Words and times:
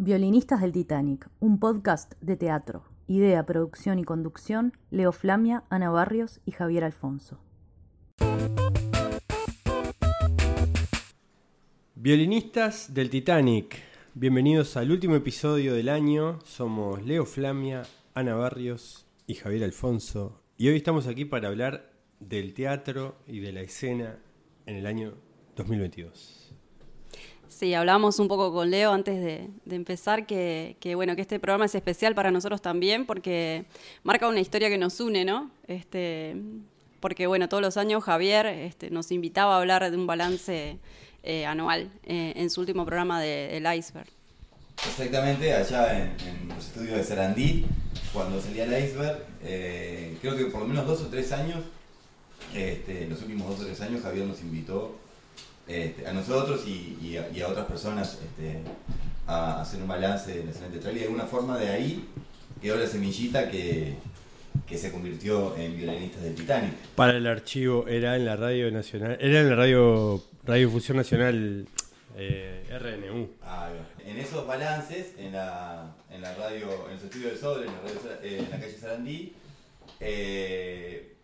Violinistas 0.00 0.60
del 0.60 0.70
Titanic, 0.70 1.28
un 1.40 1.58
podcast 1.58 2.12
de 2.20 2.36
teatro. 2.36 2.84
Idea, 3.08 3.44
producción 3.44 3.98
y 3.98 4.04
conducción, 4.04 4.72
Leo 4.92 5.10
Flamia, 5.10 5.64
Ana 5.70 5.90
Barrios 5.90 6.40
y 6.46 6.52
Javier 6.52 6.84
Alfonso. 6.84 7.40
Violinistas 11.96 12.94
del 12.94 13.10
Titanic, 13.10 13.74
bienvenidos 14.14 14.76
al 14.76 14.92
último 14.92 15.16
episodio 15.16 15.74
del 15.74 15.88
año. 15.88 16.38
Somos 16.44 17.04
Leo 17.04 17.26
Flamia, 17.26 17.82
Ana 18.14 18.36
Barrios 18.36 19.04
y 19.26 19.34
Javier 19.34 19.64
Alfonso. 19.64 20.40
Y 20.56 20.68
hoy 20.68 20.76
estamos 20.76 21.08
aquí 21.08 21.24
para 21.24 21.48
hablar 21.48 21.90
del 22.20 22.54
teatro 22.54 23.16
y 23.26 23.40
de 23.40 23.50
la 23.50 23.62
escena 23.62 24.20
en 24.64 24.76
el 24.76 24.86
año 24.86 25.14
2022. 25.56 26.47
Sí, 27.48 27.74
hablábamos 27.74 28.18
un 28.18 28.28
poco 28.28 28.52
con 28.52 28.70
Leo 28.70 28.92
antes 28.92 29.20
de, 29.22 29.48
empezar 29.74 30.26
que, 30.26 30.76
bueno 30.94 31.16
que 31.16 31.22
este 31.22 31.40
programa 31.40 31.64
es 31.64 31.74
especial 31.74 32.14
para 32.14 32.30
nosotros 32.30 32.60
también 32.60 33.06
porque 33.06 33.64
marca 34.04 34.28
una 34.28 34.40
historia 34.40 34.68
que 34.68 34.78
nos 34.78 35.00
une, 35.00 35.24
¿no? 35.24 35.50
Este, 35.66 36.36
porque 37.00 37.26
bueno 37.26 37.48
todos 37.48 37.62
los 37.62 37.76
años 37.76 38.04
Javier 38.04 38.46
este, 38.46 38.90
nos 38.90 39.10
invitaba 39.10 39.56
a 39.56 39.58
hablar 39.58 39.90
de 39.90 39.96
un 39.96 40.06
balance 40.06 40.78
eh, 41.22 41.46
anual 41.46 41.90
eh, 42.04 42.34
en 42.36 42.50
su 42.50 42.60
último 42.60 42.84
programa 42.84 43.20
de 43.20 43.56
El 43.56 43.66
Iceberg. 43.74 44.08
Exactamente, 44.86 45.52
allá 45.52 46.14
en, 46.16 46.48
los 46.48 46.66
estudios 46.66 46.98
de 46.98 47.02
Sarandí, 47.02 47.66
cuando 48.12 48.40
salía 48.40 48.64
el 48.64 48.84
Iceberg, 48.84 49.24
eh, 49.42 50.16
creo 50.20 50.36
que 50.36 50.44
por 50.44 50.60
lo 50.60 50.68
menos 50.68 50.86
dos 50.86 51.00
o 51.00 51.06
tres 51.08 51.32
años, 51.32 51.64
este, 52.54 53.08
los 53.08 53.20
últimos 53.22 53.48
dos 53.48 53.60
o 53.60 53.64
tres 53.64 53.80
años 53.80 54.02
Javier 54.02 54.26
nos 54.26 54.40
invitó 54.42 54.96
este, 55.68 56.06
a 56.06 56.12
nosotros 56.12 56.66
y, 56.66 57.16
a, 57.16 57.48
otras 57.48 57.66
personas 57.66 58.18
este, 58.24 58.60
a 59.26 59.60
hacer 59.60 59.82
un 59.82 59.88
balance 59.88 60.32
de 60.32 60.44
la 60.44 60.50
escena 60.50 60.68
teatral 60.68 60.96
y 60.96 61.00
de 61.00 61.04
alguna 61.04 61.24
forma 61.24 61.58
de 61.58 61.68
ahí 61.68 62.08
quedó 62.60 62.76
la 62.76 62.86
semillita 62.86 63.50
que, 63.50 63.96
se 64.74 64.92
convirtió 64.92 65.56
en 65.56 65.76
violinistas 65.76 66.22
del 66.22 66.34
Titanic. 66.34 66.72
Para 66.94 67.16
el 67.16 67.26
archivo 67.26 67.86
era 67.88 68.16
en 68.16 68.24
la 68.24 68.36
radio 68.36 68.70
nacional, 68.70 69.16
era 69.20 69.40
en 69.40 69.48
la 69.48 69.56
radio 69.56 70.22
Radio 70.44 70.70
Fusión 70.70 70.96
Nacional 70.96 71.66
eh, 72.16 72.64
RNU. 72.70 73.28
Ah, 73.42 73.68
en 74.04 74.16
esos 74.16 74.46
balances, 74.46 75.12
en 75.18 75.32
la, 75.32 75.94
en 76.10 76.22
la 76.22 76.34
radio, 76.34 76.86
en 76.86 76.96
el 76.96 77.04
estudio 77.04 77.28
del 77.28 77.38
Sodre, 77.38 77.66
en 77.66 77.72
la, 77.72 77.80
eh, 78.22 78.38
en 78.38 78.50
la 78.50 78.58
calle 78.58 78.78
Sarandí, 78.78 79.32
eh, 80.00 81.17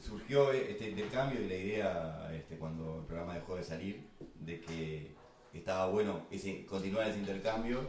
surgió 0.00 0.52
este 0.52 0.90
intercambio 0.90 1.40
y 1.40 1.48
la 1.48 1.54
idea, 1.54 2.30
este, 2.34 2.56
cuando 2.56 2.98
el 3.00 3.06
programa 3.06 3.34
dejó 3.34 3.56
de 3.56 3.64
salir, 3.64 4.02
de 4.40 4.60
que 4.60 5.10
estaba 5.54 5.86
bueno 5.86 6.22
ese, 6.30 6.64
continuar 6.66 7.08
ese 7.08 7.18
intercambio 7.18 7.80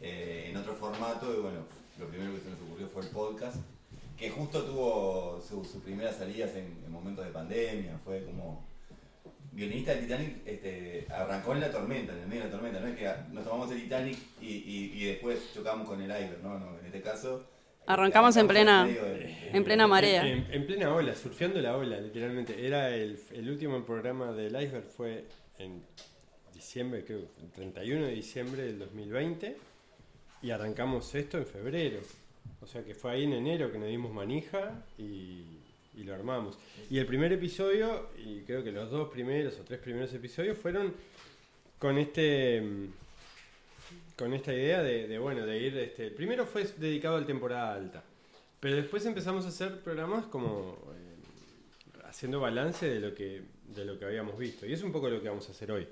eh, 0.00 0.48
en 0.50 0.56
otro 0.56 0.74
formato. 0.74 1.32
Y 1.34 1.40
bueno, 1.40 1.60
lo 1.98 2.06
primero 2.06 2.34
que 2.34 2.40
se 2.40 2.50
nos 2.50 2.60
ocurrió 2.60 2.88
fue 2.88 3.02
el 3.02 3.08
podcast, 3.08 3.56
que 4.16 4.30
justo 4.30 4.62
tuvo 4.64 5.40
sus 5.46 5.68
su 5.68 5.80
primeras 5.80 6.16
salidas 6.16 6.54
en, 6.54 6.90
momentos 6.90 7.24
de 7.24 7.30
pandemia. 7.30 7.98
Fue 8.04 8.24
como. 8.24 8.68
Guionista 9.52 9.90
del 9.90 10.02
Titanic 10.02 10.46
este, 10.46 11.08
arrancó 11.10 11.54
en 11.54 11.60
la 11.60 11.72
tormenta, 11.72 12.12
en 12.12 12.20
el 12.20 12.28
medio 12.28 12.42
de 12.42 12.50
la 12.50 12.52
tormenta. 12.52 12.78
No 12.78 12.86
es 12.86 12.96
que 12.96 13.12
nos 13.32 13.42
tomamos 13.42 13.68
el 13.72 13.82
Titanic 13.82 14.16
y, 14.40 14.92
y, 14.94 15.04
después 15.06 15.52
chocamos 15.52 15.88
con 15.88 16.00
el 16.00 16.08
aire, 16.08 16.38
no, 16.40 16.56
no. 16.56 16.78
En 16.78 16.86
este 16.86 17.02
caso 17.02 17.44
Arrancamos 17.92 18.36
en 18.36 18.46
plena, 18.46 18.88
en 18.88 19.64
plena 19.64 19.86
marea. 19.86 20.24
En, 20.26 20.66
plena 20.66 20.94
ola, 20.94 21.14
surfeando 21.14 21.60
la 21.60 21.76
ola, 21.76 22.00
literalmente. 22.00 22.64
Era 22.64 22.94
el, 22.94 23.18
último 23.48 23.84
programa 23.84 24.32
del 24.32 24.54
iceberg 24.62 24.86
fue 24.86 25.24
en 25.58 25.82
diciembre, 26.54 27.04
creo, 27.04 27.26
el 27.42 27.50
31 27.50 28.06
de 28.06 28.12
diciembre 28.12 28.62
del 28.62 28.78
2020 28.78 29.56
y 30.42 30.50
arrancamos 30.50 31.12
esto 31.14 31.38
en 31.38 31.46
febrero. 31.46 32.00
O 32.60 32.66
sea 32.66 32.84
que 32.84 32.94
fue 32.94 33.12
ahí 33.12 33.24
en 33.24 33.32
enero 33.32 33.72
que 33.72 33.78
nos 33.78 33.88
dimos 33.88 34.12
manija 34.12 34.84
y, 34.96 35.58
y 35.96 36.04
lo 36.04 36.14
armamos. 36.14 36.58
Y 36.88 36.98
el 36.98 37.06
primer 37.06 37.32
episodio, 37.32 38.10
y 38.16 38.40
creo 38.42 38.62
que 38.62 38.70
los 38.70 38.90
dos 38.90 39.08
primeros 39.10 39.58
o 39.58 39.64
tres 39.64 39.80
primeros 39.80 40.12
episodios 40.14 40.56
fueron 40.56 40.94
con 41.78 41.98
este 41.98 42.62
con 44.20 44.34
esta 44.34 44.52
idea 44.52 44.82
de, 44.82 45.18
bueno, 45.18 45.46
de 45.46 45.58
ir, 45.58 45.78
este, 45.78 46.10
primero 46.10 46.44
fue 46.44 46.64
dedicado 46.76 47.16
a 47.16 47.20
la 47.20 47.26
temporada 47.26 47.72
alta, 47.72 48.04
pero 48.60 48.76
después 48.76 49.06
empezamos 49.06 49.46
a 49.46 49.48
hacer 49.48 49.80
programas 49.80 50.26
como 50.26 50.76
eh, 50.92 52.02
haciendo 52.04 52.38
balance 52.38 52.86
de 52.86 53.00
lo 53.00 53.14
que 53.14 53.42
de 53.74 53.84
lo 53.86 53.98
que 53.98 54.04
habíamos 54.04 54.36
visto 54.36 54.66
y 54.66 54.74
es 54.74 54.82
un 54.82 54.92
poco 54.92 55.08
lo 55.08 55.22
que 55.22 55.28
vamos 55.30 55.48
a 55.48 55.52
hacer 55.52 55.72
hoy. 55.72 55.88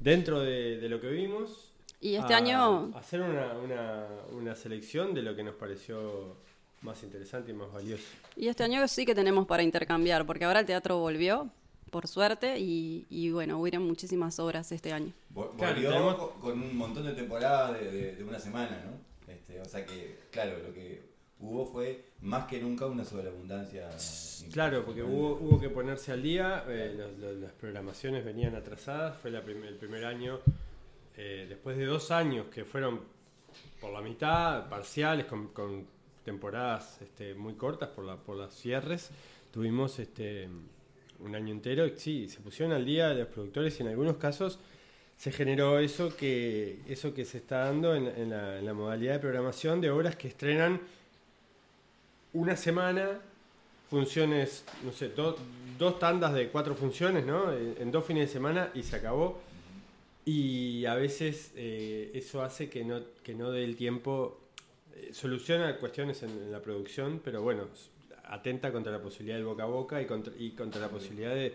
Dentro 0.00 0.40
de, 0.40 0.88
lo 0.88 1.00
que 1.00 1.08
vimos 1.08 1.70
y 2.00 2.16
este 2.16 2.34
año 2.34 2.90
hacer 2.96 3.20
una, 3.20 3.52
una, 3.52 4.06
una 4.32 4.56
selección 4.56 5.14
de 5.14 5.22
lo 5.22 5.36
que 5.36 5.44
nos 5.44 5.54
pareció 5.54 6.36
más 6.82 7.00
interesante 7.04 7.52
y 7.52 7.54
más 7.54 7.72
valioso. 7.72 8.02
Y 8.34 8.48
este 8.48 8.64
año 8.64 8.86
sí 8.88 9.06
que 9.06 9.14
tenemos 9.14 9.46
para 9.46 9.62
intercambiar, 9.62 10.26
porque 10.26 10.44
ahora 10.44 10.60
el 10.60 10.66
teatro 10.66 10.98
volvió, 10.98 11.50
por 11.90 12.06
suerte, 12.06 12.58
y, 12.58 13.06
y 13.10 13.30
bueno, 13.30 13.58
hubieron 13.58 13.86
muchísimas 13.86 14.38
obras 14.38 14.70
este 14.72 14.92
año. 14.92 15.12
Volvió 15.30 16.32
con 16.40 16.60
un 16.60 16.76
montón 16.76 17.04
de 17.04 17.12
temporadas 17.12 17.80
de, 17.80 18.24
una 18.26 18.38
semana, 18.38 18.82
¿no? 18.84 19.32
Este, 19.32 19.60
o 19.60 19.64
sea 19.64 19.84
que, 19.84 20.18
claro, 20.30 20.58
lo 20.66 20.72
que 20.72 21.02
hubo 21.40 21.66
fue 21.66 22.04
más 22.20 22.46
que 22.46 22.60
nunca 22.60 22.86
una 22.86 23.04
sobreabundancia. 23.04 23.88
Claro, 24.52 24.84
porque 24.84 25.02
hubo, 25.02 25.34
hubo 25.36 25.60
que 25.60 25.68
ponerse 25.68 26.12
al 26.12 26.22
día, 26.22 26.64
eh, 26.68 27.14
las 27.40 27.52
programaciones 27.52 28.24
venían 28.24 28.54
atrasadas, 28.54 29.18
fue 29.18 29.30
la 29.30 29.40
el 29.40 29.76
primer 29.76 30.04
año, 30.04 30.40
eh, 31.16 31.46
después 31.48 31.76
de 31.76 31.84
dos 31.84 32.10
años 32.10 32.46
que 32.46 32.64
fueron 32.64 33.00
por 33.80 33.92
la 33.92 34.00
mitad, 34.00 34.68
parciales, 34.68 35.26
con, 35.26 35.48
con 35.48 35.86
temporadas 36.24 37.00
este, 37.00 37.34
muy 37.34 37.54
cortas 37.54 37.88
por, 37.90 38.04
la, 38.04 38.16
por 38.16 38.36
las 38.36 38.54
cierres, 38.54 39.10
tuvimos 39.50 39.98
este 39.98 40.48
un 41.20 41.34
año 41.34 41.52
entero, 41.52 41.88
sí, 41.96 42.28
se 42.28 42.40
pusieron 42.40 42.74
al 42.74 42.84
día 42.84 43.12
los 43.12 43.28
productores 43.28 43.78
y 43.78 43.82
en 43.82 43.88
algunos 43.88 44.16
casos 44.16 44.58
se 45.16 45.32
generó 45.32 45.80
eso 45.80 46.16
que, 46.16 46.78
eso 46.88 47.12
que 47.12 47.24
se 47.24 47.38
está 47.38 47.64
dando 47.64 47.94
en, 47.94 48.30
la, 48.30 48.72
modalidad 48.72 49.14
de 49.14 49.18
programación 49.18 49.80
de 49.80 49.90
obras 49.90 50.14
que 50.14 50.28
estrenan 50.28 50.80
una 52.32 52.56
semana, 52.56 53.20
funciones, 53.90 54.64
no 54.84 54.92
sé, 54.92 55.10
dos 55.78 55.98
tandas 55.98 56.34
de 56.34 56.48
cuatro 56.48 56.76
funciones, 56.76 57.26
¿no? 57.26 57.52
En, 57.52 57.90
dos 57.90 58.04
fines 58.04 58.28
de 58.28 58.32
semana 58.32 58.70
y 58.74 58.84
se 58.84 58.94
acabó. 58.94 59.40
Y 60.24 60.84
a 60.84 60.94
veces 60.94 61.52
eh, 61.56 62.12
eso 62.14 62.42
hace 62.42 62.68
que 62.68 62.84
no, 62.84 63.00
que 63.24 63.34
no 63.34 63.50
dé 63.50 63.64
el 63.64 63.74
tiempo, 63.74 64.38
eh, 64.94 65.10
soluciona 65.12 65.78
cuestiones 65.78 66.22
en 66.22 66.52
la 66.52 66.60
producción, 66.60 67.20
pero 67.24 67.42
bueno, 67.42 67.64
atenta 68.28 68.72
contra 68.72 68.92
la 68.92 69.00
posibilidad 69.00 69.36
del 69.36 69.44
boca 69.44 69.64
a 69.64 69.66
boca 69.66 70.02
y 70.02 70.06
contra, 70.06 70.32
y 70.36 70.50
contra 70.52 70.80
la 70.80 70.88
posibilidad 70.88 71.34
de, 71.34 71.52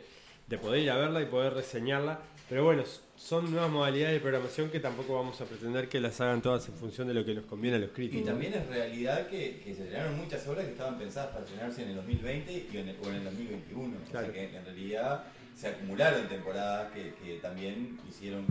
poder 0.62 0.84
ir 0.84 0.92
a 0.92 0.98
verla 0.98 1.22
y 1.22 1.26
poder 1.26 1.54
reseñarla. 1.54 2.20
Pero 2.48 2.64
bueno, 2.66 2.84
son 3.16 3.50
nuevas 3.50 3.72
modalidades 3.72 4.16
de 4.16 4.20
programación 4.20 4.70
que 4.70 4.80
tampoco 4.80 5.16
vamos 5.16 5.42
a 5.42 5.46
pretender 5.46 5.90
que 5.90 6.00
las 6.00 6.22
hagan 6.22 6.42
todas 6.44 6.68
en 6.70 6.76
función 6.76 7.08
de 7.08 7.16
lo 7.16 7.26
que 7.26 7.34
nos 7.34 7.46
conviene 7.46 7.78
a 7.78 7.80
los 7.80 7.90
críticos. 7.90 8.22
Y 8.22 8.26
también 8.26 8.54
es 8.54 8.68
realidad 8.68 9.28
que, 9.28 9.62
se 9.64 9.72
estrenaron 9.72 10.18
muchas 10.18 10.48
obras 10.48 10.66
que 10.66 10.72
estaban 10.72 11.00
pensadas 11.00 11.32
para 11.32 11.44
estrenarse 11.44 11.84
en 11.84 11.90
el 11.90 11.96
2020 11.96 12.68
y 12.72 12.78
en 12.78 12.90
el, 12.90 12.96
o 13.04 13.10
en 13.10 13.16
el 13.16 13.24
2021. 13.24 13.98
O 13.98 14.12
sea 14.12 14.32
que 14.32 14.56
en 14.56 14.66
realidad 14.66 15.24
se 15.56 15.68
acumularon 15.70 16.28
temporadas 16.28 16.92
que, 16.92 17.40
también 17.42 17.98
hicieron 18.08 18.46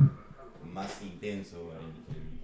más 0.72 1.03
intenso 1.03 1.72
el 2.11 2.41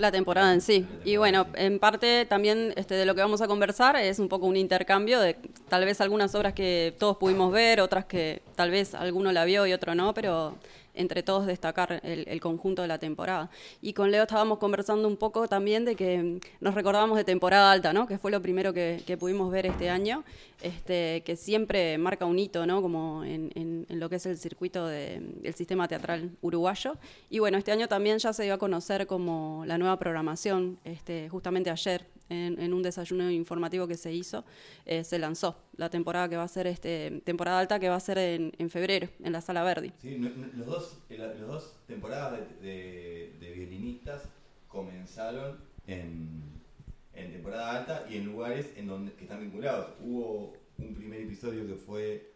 la 0.00 0.10
temporada 0.10 0.52
en 0.52 0.60
sí. 0.60 0.86
Y 1.04 1.16
bueno, 1.16 1.46
en 1.54 1.78
parte 1.78 2.26
también 2.26 2.72
este, 2.76 2.94
de 2.94 3.04
lo 3.04 3.14
que 3.14 3.20
vamos 3.20 3.40
a 3.40 3.46
conversar 3.46 3.96
es 3.96 4.18
un 4.18 4.28
poco 4.28 4.46
un 4.46 4.56
intercambio 4.56 5.20
de 5.20 5.36
tal 5.68 5.84
vez 5.84 6.00
algunas 6.00 6.34
obras 6.34 6.54
que 6.54 6.94
todos 6.98 7.16
pudimos 7.16 7.52
ver, 7.52 7.80
otras 7.80 8.04
que 8.06 8.42
tal 8.56 8.70
vez 8.70 8.94
alguno 8.94 9.32
la 9.32 9.44
vio 9.44 9.66
y 9.66 9.72
otro 9.72 9.94
no, 9.94 10.14
pero 10.14 10.54
entre 10.94 11.22
todos 11.22 11.46
destacar 11.46 12.00
el, 12.02 12.40
conjunto 12.40 12.82
de 12.82 12.88
la 12.88 12.98
temporada. 12.98 13.50
Y 13.80 13.92
con 13.92 14.10
Leo 14.10 14.22
estábamos 14.22 14.58
conversando 14.58 15.06
un 15.08 15.16
poco 15.16 15.48
también 15.48 15.84
de 15.84 15.96
que 15.96 16.40
nos 16.60 16.74
recordábamos 16.74 17.16
de 17.16 17.24
temporada 17.24 17.70
alta, 17.70 17.92
¿no? 17.92 18.06
que 18.06 18.18
fue 18.18 18.30
lo 18.30 18.40
primero 18.40 18.72
que, 18.72 19.16
pudimos 19.18 19.50
ver 19.50 19.66
este 19.66 19.90
año, 19.90 20.24
este, 20.62 21.22
que 21.24 21.36
siempre 21.36 21.98
marca 21.98 22.24
un 22.24 22.38
hito 22.38 22.64
¿no? 22.66 22.80
como 22.80 23.24
en, 23.24 23.86
lo 23.88 24.08
que 24.08 24.16
es 24.16 24.26
el 24.26 24.38
circuito 24.38 24.86
del 24.86 25.54
sistema 25.54 25.88
teatral 25.88 26.30
uruguayo. 26.40 26.96
Y 27.28 27.38
bueno, 27.38 27.58
este 27.58 27.72
año 27.72 27.88
también 27.88 28.18
ya 28.18 28.32
se 28.32 28.44
dio 28.44 28.54
a 28.54 28.58
conocer 28.58 29.06
como 29.06 29.64
la 29.66 29.78
nueva 29.78 29.98
programación, 29.98 30.78
este, 30.84 31.28
justamente 31.28 31.70
ayer 31.70 32.06
en, 32.30 32.72
un 32.72 32.82
desayuno 32.82 33.30
informativo 33.30 33.86
que 33.86 33.96
se 33.96 34.12
hizo, 34.12 34.44
eh, 34.86 35.04
se 35.04 35.18
lanzó 35.18 35.56
la 35.76 35.90
temporada 35.90 36.28
que 36.28 36.36
va 36.36 36.44
a 36.44 36.48
ser 36.48 36.66
este 36.66 37.20
temporada 37.24 37.58
alta 37.58 37.78
que 37.78 37.88
va 37.88 37.96
a 37.96 38.00
ser 38.00 38.18
en, 38.18 38.70
febrero 38.70 39.08
en 39.22 39.32
la 39.32 39.40
sala 39.40 39.62
Verdi. 39.62 39.92
Sí, 40.00 40.16
los 40.54 40.66
dos, 40.66 40.98
las 41.08 41.40
dos 41.40 41.74
temporadas 41.86 42.40
de, 42.62 43.36
violinistas 43.40 44.22
comenzaron 44.68 45.58
en, 45.86 46.48
temporada 47.12 47.78
alta 47.78 48.06
y 48.08 48.16
en 48.16 48.24
lugares 48.24 48.72
en 48.76 48.86
donde 48.86 49.12
que 49.12 49.24
están 49.24 49.40
vinculados. 49.40 49.88
Hubo 50.00 50.54
un 50.78 50.94
primer 50.94 51.20
episodio 51.20 51.66
que 51.66 51.74
fue 51.74 52.32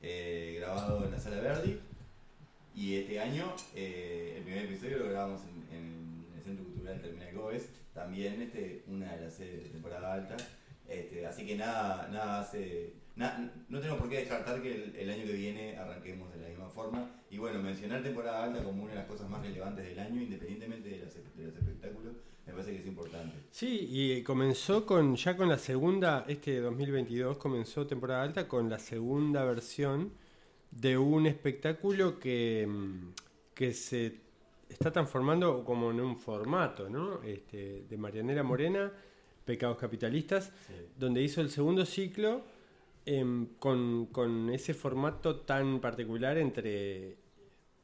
eh, 0.00 0.56
grabado 0.58 1.04
en 1.04 1.10
la 1.10 1.18
sala 1.18 1.40
Verdi 1.40 1.78
y 2.74 2.96
este 2.96 3.20
año 3.20 3.52
eh, 3.74 4.34
el 4.38 4.44
primer 4.44 4.64
episodio 4.64 4.98
lo 4.98 5.10
grabamos 5.10 5.42
en 5.70 6.24
el 6.34 6.42
Centro 6.42 6.64
Cultural 6.64 7.00
Terminal 7.02 7.34
Goes, 7.34 7.68
también 7.94 8.40
este, 8.40 8.84
una 8.86 9.14
de 9.14 9.22
las 9.22 9.34
sedes 9.34 9.64
de 9.64 9.70
temporada 9.70 10.14
alta. 10.14 10.36
Este, 10.88 11.26
así 11.26 11.46
que 11.46 11.56
nada, 11.56 12.08
nada 12.08 12.40
hace. 12.40 12.94
no 13.16 13.78
tenemos 13.78 13.98
por 14.00 14.08
qué 14.08 14.18
descartar 14.18 14.60
que 14.60 14.92
el, 14.98 15.10
año 15.10 15.24
que 15.24 15.32
viene 15.32 15.76
arranquemos 15.76 16.32
de 16.32 16.40
la 16.40 16.48
misma 16.48 16.68
forma. 16.68 17.10
Y 17.30 17.38
bueno, 17.38 17.62
mencionar 17.62 18.02
temporada 18.02 18.44
alta 18.44 18.62
como 18.62 18.82
una 18.82 18.92
de 18.92 18.98
las 18.98 19.06
cosas 19.06 19.28
más 19.28 19.42
relevantes 19.42 19.86
del 19.86 19.98
año, 19.98 20.20
independientemente 20.20 20.88
de, 20.88 20.98
los 20.98 21.16
espectáculos, 21.56 22.14
me 22.46 22.52
parece 22.52 22.72
que 22.72 22.80
es 22.80 22.86
importante. 22.86 23.36
Sí, 23.50 23.88
y 23.90 24.22
comenzó 24.22 24.84
con 24.84 25.16
ya 25.16 25.36
con 25.36 25.48
la 25.48 25.58
segunda, 25.58 26.24
este 26.28 26.60
2022 26.60 27.38
comenzó 27.38 27.86
temporada 27.86 28.22
alta 28.22 28.48
con 28.48 28.68
la 28.68 28.78
segunda 28.78 29.44
versión 29.44 30.12
de 30.70 30.98
un 30.98 31.26
espectáculo 31.26 32.18
que, 32.18 32.66
mm, 32.66 33.12
que 33.54 33.72
se 33.74 34.22
está 34.72 34.90
transformando 34.90 35.64
como 35.64 35.90
en 35.90 36.00
un 36.00 36.16
formato, 36.16 36.88
¿no? 36.88 37.22
Este, 37.22 37.84
de 37.88 37.96
Marianela 37.96 38.42
Morena, 38.42 38.92
Pecados 39.44 39.76
Capitalistas, 39.76 40.52
donde 40.98 41.22
hizo 41.22 41.40
el 41.40 41.50
segundo 41.50 41.84
ciclo 41.84 42.42
em, 43.04 43.46
con, 43.58 44.06
con, 44.06 44.50
ese 44.50 44.74
formato 44.74 45.40
tan 45.40 45.80
particular 45.80 46.38
entre 46.38 47.16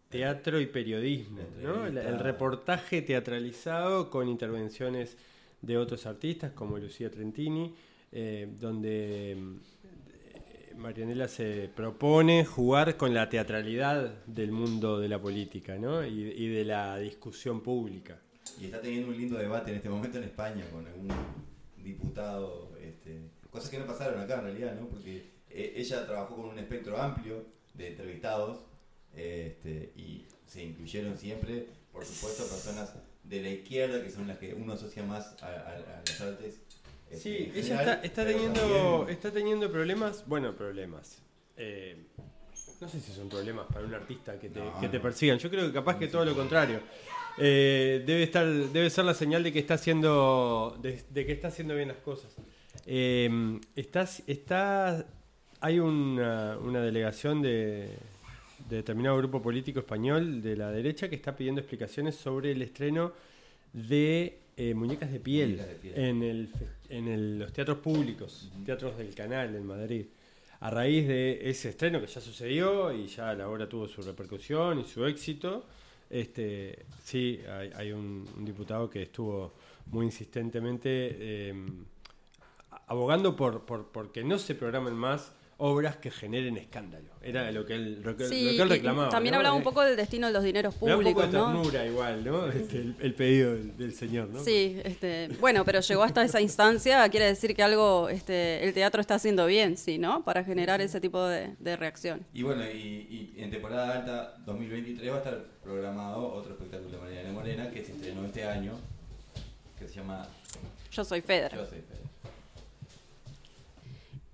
teatro 0.09 0.61
y 0.61 0.67
periodismo, 0.67 1.43
¿no? 1.63 1.87
el, 1.87 2.19
reportaje 2.19 3.03
teatralizado 3.03 4.09
con 4.09 4.29
intervenciones 4.29 5.19
de 5.61 5.77
otros 5.77 6.07
artistas 6.07 6.53
como 6.53 6.79
Lucía 6.79 7.11
Trentini, 7.11 7.75
eh, 8.11 8.49
donde 8.59 9.37
Marianela 10.79 11.27
se 11.27 11.69
propone 11.75 12.45
jugar 12.45 12.97
con 12.97 13.13
la 13.13 13.29
teatralidad 13.29 14.25
del 14.27 14.53
mundo 14.53 15.01
de 15.01 15.09
la 15.09 15.21
política 15.21 15.77
¿no? 15.77 16.07
y, 16.07 16.49
de 16.49 16.65
la 16.65 16.99
discusión 16.99 17.61
pública. 17.63 18.21
Y 18.61 18.67
está 18.67 18.81
teniendo 18.81 19.09
un 19.09 19.17
lindo 19.17 19.37
debate 19.37 19.73
en 19.73 19.79
este 19.79 19.89
momento 19.89 20.19
en 20.19 20.25
España 20.25 20.65
con 20.73 20.87
algún 20.87 21.09
diputado, 21.77 22.71
este, 22.81 23.19
cosas 23.51 23.71
que 23.71 23.79
no 23.79 23.87
pasaron 23.87 24.21
acá 24.21 24.37
en 24.37 24.43
realidad, 24.43 24.79
¿no? 24.79 24.87
porque 24.87 25.25
eh, 25.51 25.75
ella 25.77 26.07
trabajó 26.07 26.37
con 26.37 26.47
un 26.47 26.59
espectro 26.59 26.97
amplio 26.97 27.45
de 27.75 27.89
entrevistados 27.89 28.61
este, 29.17 29.93
y 29.97 30.27
se 30.47 30.63
incluyeron 30.63 31.19
siempre, 31.19 31.67
por 31.93 32.05
supuesto, 32.05 32.45
personas 32.45 32.95
de 33.25 33.43
la 33.43 33.51
izquierda, 33.51 34.03
que 34.03 34.11
son 34.11 34.29
las 34.29 34.39
que 34.39 34.55
uno 34.55 34.75
asocia 34.75 35.03
más 35.03 35.43
a 35.43 36.03
las 36.07 36.21
artes 36.21 36.61
Sí, 37.13 37.51
ella 37.55 38.01
está, 38.03 38.25
teniendo, 38.25 39.07
está 39.09 39.31
teniendo 39.31 39.71
problemas, 39.71 40.25
bueno, 40.27 40.55
problemas. 40.55 41.23
Eh, 41.57 41.97
no 42.81 42.89
sé 42.89 43.01
si 43.01 43.13
son 43.13 43.29
problemas 43.29 43.67
para 43.67 43.87
un 43.87 43.95
artista 43.95 44.39
que 44.39 44.49
te, 44.51 44.61
que 44.81 44.89
te 44.89 45.01
persigan. 45.01 45.39
Yo 45.39 45.51
creo 45.51 45.67
que 45.67 45.73
capaz 45.73 45.99
que 45.99 46.09
todo 46.09 46.25
lo 46.25 46.35
contrario. 46.35 46.81
Eh, 47.39 48.03
debe 48.05 48.25
estar, 48.25 48.47
debe 48.47 48.91
ser 48.91 49.05
la 49.05 49.15
señal 49.15 49.43
de 49.43 49.53
que 49.53 49.61
está 49.61 49.75
haciendo, 49.75 50.77
de, 50.81 51.27
que 51.27 51.33
está 51.33 51.49
haciendo 51.49 51.75
bien 51.75 51.89
las 51.89 51.99
cosas. 51.99 52.35
Eh, 52.87 53.61
está, 53.75 55.07
hay 55.61 55.79
una, 55.79 56.59
una 56.59 56.81
delegación 56.81 57.43
de, 57.43 57.91
de 58.69 58.77
determinado 58.77 59.17
grupo 59.19 59.41
político 59.41 59.81
español 59.81 60.43
de 60.43 60.57
la 60.57 60.71
derecha 60.71 61.09
que 61.09 61.17
está 61.17 61.37
pidiendo 61.37 61.61
explicaciones 61.61 62.17
sobre 62.17 62.53
el 62.53 62.63
estreno 62.63 63.13
de 63.73 64.39
eh, 64.57 64.75
muñecas 64.75 65.13
de 65.13 65.21
piel, 65.21 65.61
en, 65.95 66.23
el, 66.23 66.51
en 66.89 67.39
los 67.39 67.53
teatros 67.53 67.79
públicos, 67.79 68.51
teatros 68.65 68.97
del 68.97 69.15
canal 69.15 69.55
en 69.55 69.67
Madrid. 69.67 70.07
A 70.61 70.71
raíz 70.71 71.07
de 71.07 71.49
ese 71.49 71.69
estreno 71.71 72.01
que 72.01 72.07
ya 72.07 72.21
sucedió 72.21 72.93
y 72.93 73.07
ya 73.07 73.33
la 73.35 73.49
obra 73.49 73.69
tuvo 73.69 73.87
su 73.87 74.03
repercusión 74.03 74.81
y 74.81 74.85
su 74.85 75.07
éxito, 75.07 75.67
este, 76.11 76.87
sí, 77.05 77.41
hay, 77.75 77.93
un, 77.93 78.27
diputado 78.45 78.89
que 78.89 79.03
estuvo 79.03 79.53
muy 79.87 80.07
insistentemente 80.07 81.49
em, 81.49 81.85
abogando 82.87 83.37
por, 83.37 83.65
por, 83.65 83.89
por 83.89 84.11
que 84.11 84.25
no 84.25 84.39
se 84.39 84.55
programen 84.55 84.95
más 84.95 85.33
obras 85.59 85.97
que 85.97 86.11
generen 86.11 86.57
escándalo. 86.57 87.11
Era 87.21 87.51
lo 87.51 87.67
que 87.67 87.75
él, 87.75 88.01
lo 88.03 88.17
que, 88.17 88.29
reclamaba. 88.65 89.11
También 89.11 89.35
hablaba 89.35 89.57
un 89.57 89.65
poco 89.65 89.83
del 89.83 89.97
destino 89.97 90.29
de 90.29 90.33
los 90.33 90.45
dineros 90.45 90.75
públicos. 90.75 91.05
un 91.05 91.13
poco 91.13 91.27
de 91.27 91.33
ternura 91.33 91.87
igual, 91.87 92.25
¿no? 92.25 92.47
Este, 92.47 92.95
el, 93.01 93.15
pedido 93.15 93.57
del, 93.57 93.93
señor, 93.93 94.29
¿no? 94.29 94.43
Sí, 94.43 94.81
este, 94.85 95.29
bueno, 95.41 95.65
pero 95.65 95.81
llegó 95.81 96.05
hasta 96.05 96.23
esa 96.23 96.41
instancia, 96.41 97.09
quiere 97.09 97.27
decir 97.27 97.57
que 97.57 97.65
algo 97.65 98.09
este, 98.09 98.65
el 98.65 98.73
teatro 98.73 99.01
está 99.01 99.17
haciendo 99.17 99.47
bien, 99.47 99.77
sí, 99.77 99.99
¿no? 99.99 100.25
Para 100.25 100.45
generar 100.45 100.81
ese 100.81 101.01
tipo 101.01 101.27
de, 101.27 101.57
reacción. 101.77 102.25
Y 102.33 102.43
bueno, 102.43 102.65
y, 102.65 103.35
en 103.37 103.51
temporada 103.51 103.99
alta 103.99 104.35
2023 104.47 105.11
va 105.11 105.17
a 105.17 105.19
estar 105.19 105.45
programado 105.63 106.33
otro 106.33 106.53
espectáculo 106.53 106.91
de 106.93 106.99
Mariana 106.99 107.33
Morena 107.33 107.71
que 107.71 107.85
se 107.85 107.93
estrenó 107.93 108.25
este 108.25 108.45
año, 108.45 108.73
que 109.79 109.89
se 109.89 109.97
llama... 109.97 110.27
Yo 110.91 111.05
soy 111.05 111.21
Fedra. 111.21 111.57
Yo 111.57 111.67
soy 111.67 111.81
Fedra. 111.81 112.08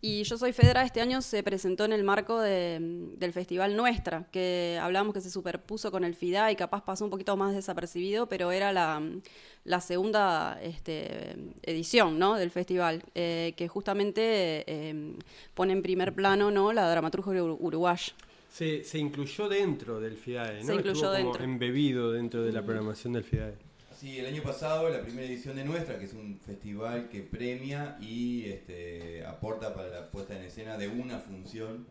Y 0.07 0.23
Yo 0.25 0.37
Soy 0.37 0.53
Fedra 0.53 0.85
este 0.85 1.01
año 1.01 1.23
se 1.23 1.43
presentó 1.43 1.87
en 1.87 1.95
el 1.95 2.05
marco 2.05 2.39
del 2.39 3.33
Festival 3.33 3.75
Nuestra, 3.75 4.29
que 4.31 4.79
hablamos 4.79 5.15
que 5.15 5.23
se 5.23 5.31
superpuso 5.31 5.91
con 5.91 6.05
el 6.05 6.15
FIDA 6.15 6.53
y 6.53 6.57
capaz 6.57 6.85
pasó 6.85 7.07
un 7.07 7.11
poquito 7.11 7.39
más 7.39 7.55
desapercibido, 7.55 8.29
pero 8.29 8.53
era 8.53 8.71
la, 8.71 9.81
segunda 9.81 10.61
este, 10.61 11.35
edición 11.63 12.19
¿no? 12.19 12.35
del 12.35 12.51
festival, 12.51 13.03
eh, 13.15 13.55
que 13.57 13.67
justamente 13.67 14.65
eh, 14.67 15.15
pone 15.55 15.73
en 15.73 15.81
primer 15.81 16.15
plano 16.15 16.51
¿no? 16.51 16.75
la 16.75 16.91
dramaturgia 16.91 17.43
uruguaya. 17.43 18.13
Se, 18.51 18.85
se 18.85 18.99
incluyó 18.99 19.49
dentro 19.49 20.01
del 20.01 20.19
FIDAE, 20.19 20.61
¿no? 20.61 20.67
Se 20.67 20.75
incluyó 20.75 21.13
dentro. 21.13 21.43
embebido 21.43 22.13
dentro 22.13 22.43
de 22.43 22.53
la 22.53 22.63
programación 22.63 23.15
del 23.15 23.25
FIDAE. 23.25 23.55
Sí, 24.05 24.19
el 24.19 24.27
año 24.27 24.43
pasado, 24.43 24.91
la 24.91 25.01
primera 25.01 25.27
edición 25.27 25.57
de 25.57 25.65
Nuestra, 25.65 25.99
que 25.99 26.05
es 26.05 26.13
un 26.13 26.39
festival 26.39 27.09
que 27.09 27.23
premia 27.23 27.97
y 28.03 28.45
este, 28.51 29.25
aporta 29.25 29.73
para 29.75 29.89
la 29.89 30.11
puesta 30.11 30.37
en 30.37 30.45
escena 30.45 30.77
de 30.77 30.89
una 30.89 31.21
función 31.21 31.87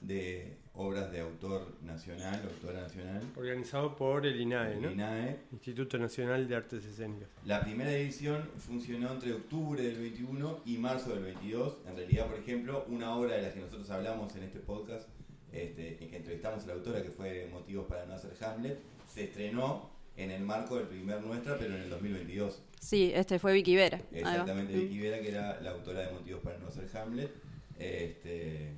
de 0.00 0.56
obras 0.74 1.12
de 1.12 1.20
autor 1.20 1.72
nacional, 1.82 2.42
autora 2.52 2.80
nacional. 2.80 3.22
Organizado 3.36 3.94
por 3.94 4.26
el 4.26 4.40
INAE, 4.40 4.80
¿no? 4.80 4.90
INAE. 4.90 5.36
Instituto 5.52 5.98
Nacional 5.98 6.48
de 6.48 6.56
Artes 6.56 6.84
Escénicas. 6.84 7.28
La 7.44 7.60
primera 7.60 7.92
edición 7.92 8.50
funcionó 8.58 9.12
entre 9.12 9.32
octubre 9.32 9.80
del 9.80 10.00
21 10.00 10.62
y 10.64 10.78
marzo 10.78 11.10
del 11.10 11.22
22. 11.22 11.76
En 11.86 11.94
realidad, 11.94 12.26
por 12.26 12.40
ejemplo, 12.40 12.84
una 12.88 13.14
obra 13.14 13.36
de 13.36 13.42
la 13.42 13.54
que 13.54 13.60
nosotros 13.60 13.88
hablamos 13.90 14.34
en 14.34 14.42
este 14.42 14.58
podcast, 14.58 15.08
este, 15.52 16.02
en 16.02 16.10
que 16.10 16.16
entrevistamos 16.16 16.64
a 16.64 16.66
la 16.66 16.72
autora, 16.72 17.04
que 17.04 17.12
fue 17.12 17.48
Motivos 17.52 17.86
para 17.86 18.04
no 18.04 18.14
hacer 18.14 18.32
Hamlet, 18.42 18.80
se 19.06 19.26
estrenó 19.26 19.95
en 20.16 20.30
el 20.30 20.42
marco 20.42 20.76
del 20.76 20.86
primer 20.86 21.20
Nuestra, 21.20 21.58
pero 21.58 21.74
en 21.74 21.82
el 21.82 21.90
2022. 21.90 22.62
Sí, 22.80 23.12
este 23.14 23.38
fue 23.38 23.52
Vicky 23.52 23.76
Vera. 23.76 24.00
Exactamente, 24.12 24.74
Vicky 24.74 25.00
Vera, 25.00 25.20
que 25.20 25.28
era 25.28 25.60
la 25.60 25.70
autora 25.70 26.00
de 26.00 26.12
Motivos 26.12 26.42
para 26.42 26.58
no 26.58 26.68
hacer 26.68 26.88
Hamlet. 26.96 27.30
Este, 27.78 28.72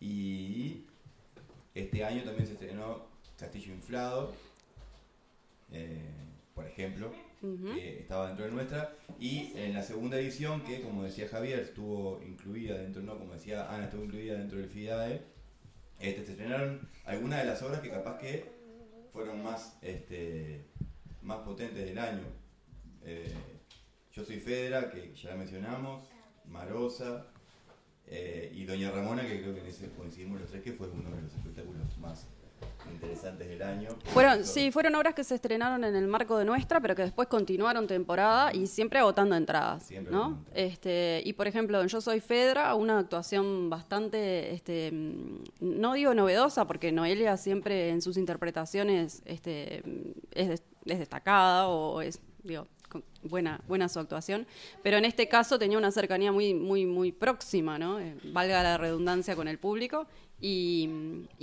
y 0.00 0.84
este 1.74 2.04
año 2.04 2.22
también 2.22 2.46
se 2.46 2.52
estrenó 2.52 3.06
Castillo 3.38 3.72
Inflado, 3.72 4.34
eh, 5.72 6.10
por 6.54 6.66
ejemplo, 6.66 7.12
que 7.40 8.00
estaba 8.00 8.28
dentro 8.28 8.44
de 8.46 8.52
nuestra. 8.52 8.94
Y 9.18 9.52
en 9.56 9.74
la 9.74 9.82
segunda 9.82 10.18
edición, 10.18 10.62
que 10.64 10.82
como 10.82 11.04
decía 11.04 11.28
Javier, 11.28 11.60
estuvo 11.60 12.22
incluida 12.22 12.76
dentro, 12.76 13.02
no, 13.02 13.18
como 13.18 13.34
decía 13.34 13.72
Ana, 13.74 13.84
estuvo 13.84 14.04
incluida 14.04 14.38
dentro 14.38 14.58
del 14.58 14.68
FIDAE, 14.68 15.22
este, 16.00 16.24
se 16.24 16.32
estrenaron 16.32 16.88
algunas 17.04 17.40
de 17.40 17.46
las 17.46 17.62
obras 17.62 17.80
que 17.80 17.90
capaz 17.90 18.18
que 18.18 18.44
fueron 19.12 19.42
más 19.42 19.78
este, 19.80 20.64
más 21.24 21.38
potentes 21.38 21.84
del 21.84 21.98
año. 21.98 22.24
Eh, 23.04 23.34
yo 24.12 24.24
soy 24.24 24.38
Fedra, 24.38 24.90
que 24.90 25.12
ya 25.14 25.30
la 25.30 25.36
mencionamos, 25.36 26.06
Marosa 26.46 27.26
eh, 28.06 28.52
y 28.54 28.64
Doña 28.64 28.90
Ramona, 28.90 29.26
que 29.26 29.40
creo 29.40 29.54
que 29.54 29.60
en 29.60 29.66
ese 29.66 29.90
coincidimos 29.90 30.40
los 30.40 30.50
tres, 30.50 30.62
que 30.62 30.72
fue 30.72 30.88
uno 30.88 31.10
de 31.10 31.22
los 31.22 31.34
espectáculos 31.34 31.98
más 31.98 32.26
interesantes 32.92 33.48
del 33.48 33.62
año. 33.62 33.88
Fueron, 34.06 34.44
sí, 34.44 34.70
fueron 34.70 34.94
obras 34.94 35.14
que 35.14 35.24
se 35.24 35.34
estrenaron 35.34 35.84
en 35.84 35.96
el 35.96 36.06
marco 36.06 36.38
de 36.38 36.44
nuestra, 36.44 36.80
pero 36.80 36.94
que 36.94 37.02
después 37.02 37.28
continuaron 37.28 37.86
temporada 37.86 38.54
y 38.54 38.66
siempre 38.66 38.98
agotando 38.98 39.36
entradas. 39.36 39.90
¿no? 40.10 40.44
Este, 40.54 41.22
y 41.24 41.32
por 41.32 41.46
ejemplo, 41.46 41.80
en 41.80 41.88
Yo 41.88 42.00
Soy 42.00 42.20
Fedra, 42.20 42.74
una 42.74 42.98
actuación 42.98 43.70
bastante, 43.70 44.54
este, 44.54 44.90
no 45.60 45.94
digo 45.94 46.14
novedosa, 46.14 46.66
porque 46.66 46.92
Noelia 46.92 47.36
siempre 47.36 47.90
en 47.90 48.02
sus 48.02 48.16
interpretaciones 48.16 49.22
este, 49.24 49.82
es, 50.32 50.62
es 50.84 50.98
destacada 50.98 51.68
o 51.68 52.00
es, 52.00 52.20
digo, 52.42 52.66
buena, 53.22 53.60
buena 53.66 53.88
su 53.88 53.98
actuación, 53.98 54.46
pero 54.82 54.96
en 54.96 55.04
este 55.04 55.28
caso 55.28 55.58
tenía 55.58 55.78
una 55.78 55.90
cercanía 55.90 56.32
muy, 56.32 56.54
muy, 56.54 56.86
muy 56.86 57.12
próxima, 57.12 57.78
¿no? 57.78 57.98
Eh, 57.98 58.16
valga 58.32 58.62
la 58.62 58.78
redundancia 58.78 59.34
con 59.34 59.48
el 59.48 59.58
público, 59.58 60.06
y, 60.40 60.88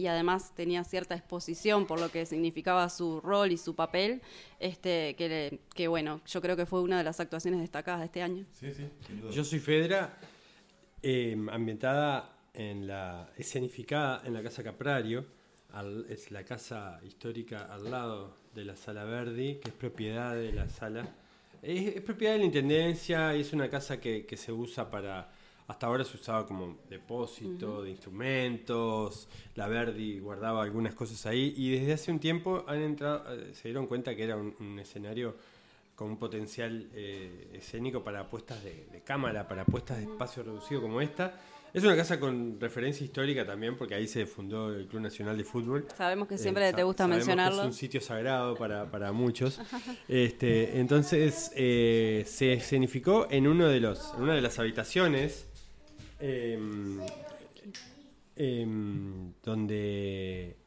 además 0.08 0.54
tenía 0.56 0.84
cierta 0.84 1.16
exposición 1.16 1.88
por 1.88 2.00
lo 2.00 2.12
que 2.12 2.26
significaba 2.26 2.88
su 2.90 3.20
rol 3.22 3.52
y 3.52 3.58
su 3.58 3.76
papel, 3.76 4.22
este, 4.60 5.16
que, 5.16 5.60
que 5.74 5.88
bueno, 5.88 6.22
yo 6.28 6.42
creo 6.42 6.56
que 6.56 6.66
fue 6.66 6.82
una 6.82 7.00
de 7.00 7.04
las 7.04 7.20
actuaciones 7.20 7.62
destacadas 7.62 8.02
de 8.02 8.06
este 8.06 8.22
año. 8.22 8.46
Sí, 8.54 8.72
sí, 8.74 8.88
Yo 9.32 9.44
soy 9.44 9.60
Fedra, 9.60 10.18
eh, 11.02 11.36
ambientada 11.52 12.38
en 12.54 12.86
la, 12.86 13.32
escenificada 13.38 14.22
en 14.26 14.34
la 14.34 14.44
Casa 14.44 14.64
Caprario, 14.64 15.26
es 16.10 16.32
la 16.32 16.44
casa 16.44 17.00
histórica 17.02 17.74
al 17.74 17.90
lado 17.90 18.36
de 18.54 18.66
la 18.66 18.76
Sala 18.76 19.04
Verdi, 19.06 19.56
que 19.56 19.70
es 19.70 19.76
propiedad 19.76 20.36
de 20.36 20.52
la 20.52 20.70
sala. 20.70 21.08
Es, 21.62 21.96
es 21.96 22.02
propiedad 22.02 22.34
de 22.34 22.40
la 22.40 22.46
Intendencia 22.46 23.36
y 23.36 23.42
es 23.42 23.54
una 23.54 23.70
casa 23.70 24.00
que, 24.00 24.26
que 24.26 24.38
se 24.38 24.52
usa 24.52 24.90
para... 24.90 25.32
Hasta 25.68 25.88
ahora 25.88 26.04
se 26.04 26.18
usaba 26.18 26.46
como 26.46 26.80
depósito 26.90 27.84
de 27.84 27.92
instrumentos, 27.92 29.30
la 29.56 29.70
Verdi 29.70 30.20
guardaba 30.20 30.64
algunas 30.64 30.94
cosas 30.94 31.26
ahí 31.26 31.54
y 31.56 31.72
desde 31.72 31.94
hace 31.94 32.12
un 32.12 32.20
tiempo 32.20 32.66
han 32.68 32.82
entrado, 32.82 33.24
eh, 33.34 33.54
se 33.54 33.70
dieron 33.70 33.88
cuenta 33.88 34.14
que 34.14 34.24
era 34.24 34.36
un, 34.36 34.54
un 34.60 34.80
escenario 34.80 35.38
con 36.02 36.10
un 36.10 36.18
potencial 36.18 36.90
eh, 36.96 37.52
escénico 37.54 38.04
para 38.04 38.28
puestas 38.28 38.64
de, 38.64 38.88
de 38.92 39.02
cámara, 39.04 39.48
para 39.48 39.66
puestas 39.66 39.98
de 39.98 40.06
espacio 40.06 40.42
reducido 40.42 40.82
como 40.82 41.00
esta. 41.00 41.40
Es 41.76 41.84
una 41.84 41.96
casa 41.96 42.20
con 42.20 42.60
referencia 42.60 43.06
histórica 43.06 43.46
también, 43.46 43.78
porque 43.78 43.94
ahí 43.94 44.08
se 44.08 44.26
fundó 44.26 44.74
el 44.74 44.88
Club 44.88 45.04
Nacional 45.04 45.38
de 45.38 45.44
Fútbol. 45.44 45.86
Sabemos 45.96 46.28
que 46.28 46.34
Eh, 46.34 46.38
siempre 46.40 46.74
te 46.74 46.82
gusta 46.82 47.04
que 47.06 47.12
mencionarlo. 47.12 47.60
es 47.62 47.68
un 47.68 47.74
sitio 47.74 48.02
sagrado 48.02 48.56
para, 48.56 48.90
para 48.90 49.12
muchos. 49.12 49.60
Este, 50.08 50.80
entonces 50.80 51.52
eh, 51.56 52.24
se 52.26 52.54
escenificó 52.54 53.28
en 53.30 53.46
uno 53.46 53.68
de 53.68 53.80
los, 53.80 54.16
en 54.16 54.24
una 54.24 54.34
de 54.34 54.42
las 54.42 54.58
habitaciones 54.58 55.46
em, 56.20 57.00
em, 58.36 59.34
donde 59.44 60.58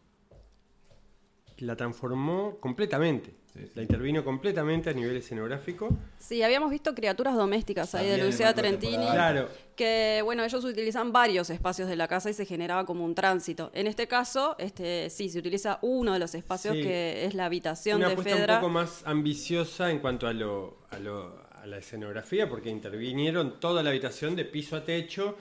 la 1.58 1.74
transformó 1.74 2.56
completamente. 2.60 3.34
Sí, 3.54 3.60
sí. 3.66 3.70
La 3.74 3.82
intervino 3.82 4.24
completamente 4.24 4.90
a 4.90 4.92
nivel 4.92 5.16
escenográfico. 5.16 5.88
Sí, 6.18 6.42
habíamos 6.42 6.70
visto 6.70 6.94
criaturas 6.94 7.34
domésticas 7.36 7.94
ahí 7.94 8.04
de 8.06 8.10
También 8.12 8.30
Lucía 8.30 8.52
Trentini. 8.54 9.06
Claro, 9.06 9.48
que 9.76 10.20
bueno, 10.24 10.42
ellos 10.44 10.64
utilizan 10.64 11.12
varios 11.12 11.50
espacios 11.50 11.88
de 11.88 11.94
la 11.96 12.08
casa 12.08 12.30
y 12.30 12.34
se 12.34 12.46
generaba 12.46 12.84
como 12.84 13.04
un 13.04 13.14
tránsito. 13.14 13.70
En 13.74 13.86
este 13.86 14.08
caso, 14.08 14.56
este 14.58 15.08
sí, 15.10 15.28
se 15.28 15.38
utiliza 15.38 15.78
uno 15.82 16.12
de 16.14 16.18
los 16.18 16.34
espacios 16.34 16.74
Sí. 16.76 16.82
que 16.82 17.24
es 17.26 17.34
la 17.34 17.44
habitación 17.46 17.98
una 17.98 18.08
de 18.08 18.12
apuesta 18.14 18.36
Fedra. 18.36 18.54
un 18.54 18.60
poco 18.60 18.72
más 18.72 19.02
ambiciosa 19.06 19.90
en 19.90 20.00
cuanto 20.00 20.26
a 20.26 20.32
lo, 20.32 20.78
a 20.90 20.98
lo- 20.98 21.44
a 21.62 21.66
la 21.66 21.78
escenografía, 21.78 22.48
porque 22.48 22.68
intervinieron 22.70 23.58
toda 23.60 23.82
la 23.82 23.90
habitación 23.90 24.36
de 24.36 24.44
piso 24.44 24.76
a 24.76 24.84
techo 24.84 25.36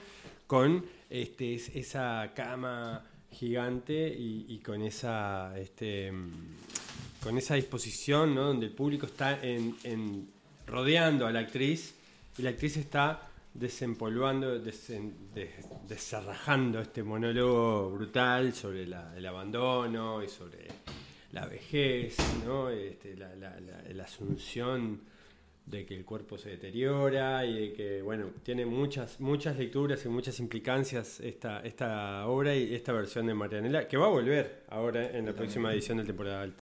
con 0.46 0.86
este, 1.10 1.54
es- 1.56 1.68
esa 1.74 2.30
cama 2.34 3.04
gigante 3.30 4.08
y, 4.08 4.46
y 4.48 4.58
con 4.60 4.80
esa 4.82 5.52
este, 5.58 6.12
con 7.24 7.38
esa 7.38 7.54
disposición, 7.54 8.34
¿no? 8.34 8.42
donde 8.48 8.66
el 8.66 8.72
público 8.72 9.06
está 9.06 9.42
en, 9.42 9.74
en- 9.82 10.28
rodeando 10.66 11.26
a 11.26 11.32
la 11.32 11.40
actriz 11.40 11.94
y 12.38 12.42
la 12.42 12.50
actriz 12.50 12.76
está 12.76 13.22
desempolvando, 13.54 14.62
desen- 14.62 15.14
des- 15.34 15.66
desarrajando 15.88 16.80
este 16.80 17.02
monólogo 17.02 17.90
brutal 17.92 18.52
sobre 18.52 18.86
la- 18.86 19.16
el 19.16 19.24
abandono 19.26 20.22
y 20.22 20.28
sobre 20.28 20.68
la 21.32 21.46
vejez, 21.46 22.16
¿no? 22.46 22.68
Este, 22.70 23.16
la, 23.16 23.34
la- 23.36 23.58
la- 23.60 23.82
la 23.92 24.04
asunción 24.04 25.00
de 25.64 25.86
que 25.86 25.96
el 25.96 26.04
cuerpo 26.04 26.36
se 26.36 26.50
deteriora 26.50 27.46
y 27.46 27.68
de 27.68 27.72
que, 27.72 28.02
bueno, 28.02 28.26
tiene 28.42 28.66
muchas, 28.66 29.18
muchas 29.18 29.56
lecturas 29.56 30.04
y 30.04 30.08
muchas 30.10 30.38
implicancias 30.40 31.20
esta, 31.20 31.60
esta 31.60 32.26
obra 32.26 32.54
y 32.54 32.74
esta 32.74 32.92
versión 32.92 33.26
de 33.26 33.32
Marianela, 33.34 33.88
que 33.88 33.96
va 33.96 34.06
a 34.06 34.10
volver 34.10 34.64
ahora 34.68 35.10
en 35.16 35.24
la 35.24 35.32
próxima 35.32 35.72
edición 35.72 35.96
del 35.98 36.06
temporada 36.06 36.42
alta. 36.42 36.63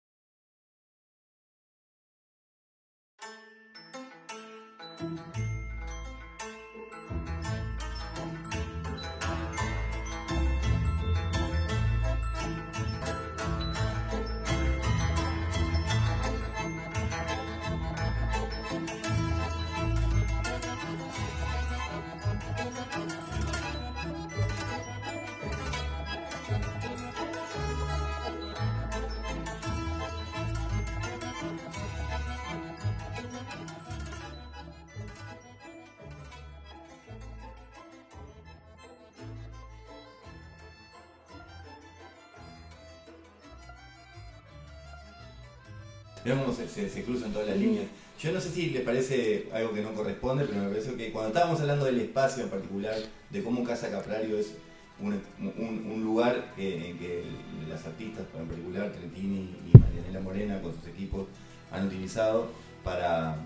Cómo 46.25 46.52
se, 46.52 46.69
se, 46.88 47.02
cruzan 47.02 47.33
todas 47.33 47.49
las 47.49 47.57
líneas. 47.59 47.87
Yo 48.21 48.31
no 48.31 48.41
sé 48.41 48.50
si 48.50 48.71
le 48.71 48.81
parece 48.81 49.49
algo 49.52 49.73
que 49.73 49.83
no 49.83 49.93
corresponde, 49.93 50.45
pero 50.45 50.61
me 50.62 50.69
parece 50.69 50.95
que 50.95 51.11
cuando 51.11 51.29
estábamos 51.29 51.61
hablando 51.61 51.85
del 51.85 51.99
espacio 52.00 52.45
en 52.45 52.50
particular, 52.50 52.95
de 53.31 53.43
cómo 53.43 53.64
Casa 53.64 53.91
Caprario 53.91 54.38
es 54.38 54.52
un, 55.00 55.21
un- 55.41 56.05
lugar 56.05 56.52
en 56.57 56.99
que 56.99 57.25
las 57.69 57.85
artistas, 57.87 58.25
en 58.38 58.47
particular 58.47 58.93
Trentini 58.93 59.50
y 59.73 59.79
Marianela 59.79 60.21
Morena 60.21 60.62
con 60.62 60.75
sus 60.75 60.87
equipos, 60.87 61.26
han 61.73 61.87
utilizado 61.88 62.49
para, 62.85 63.37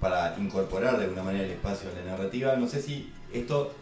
para 0.00 0.36
incorporar 0.38 0.96
de 0.96 1.04
alguna 1.04 1.24
manera 1.24 1.44
el 1.44 1.50
espacio 1.50 1.90
a 1.90 1.98
la 2.04 2.12
narrativa, 2.12 2.56
no 2.56 2.66
sé 2.68 2.80
si 2.80 3.12
esto 3.32 3.74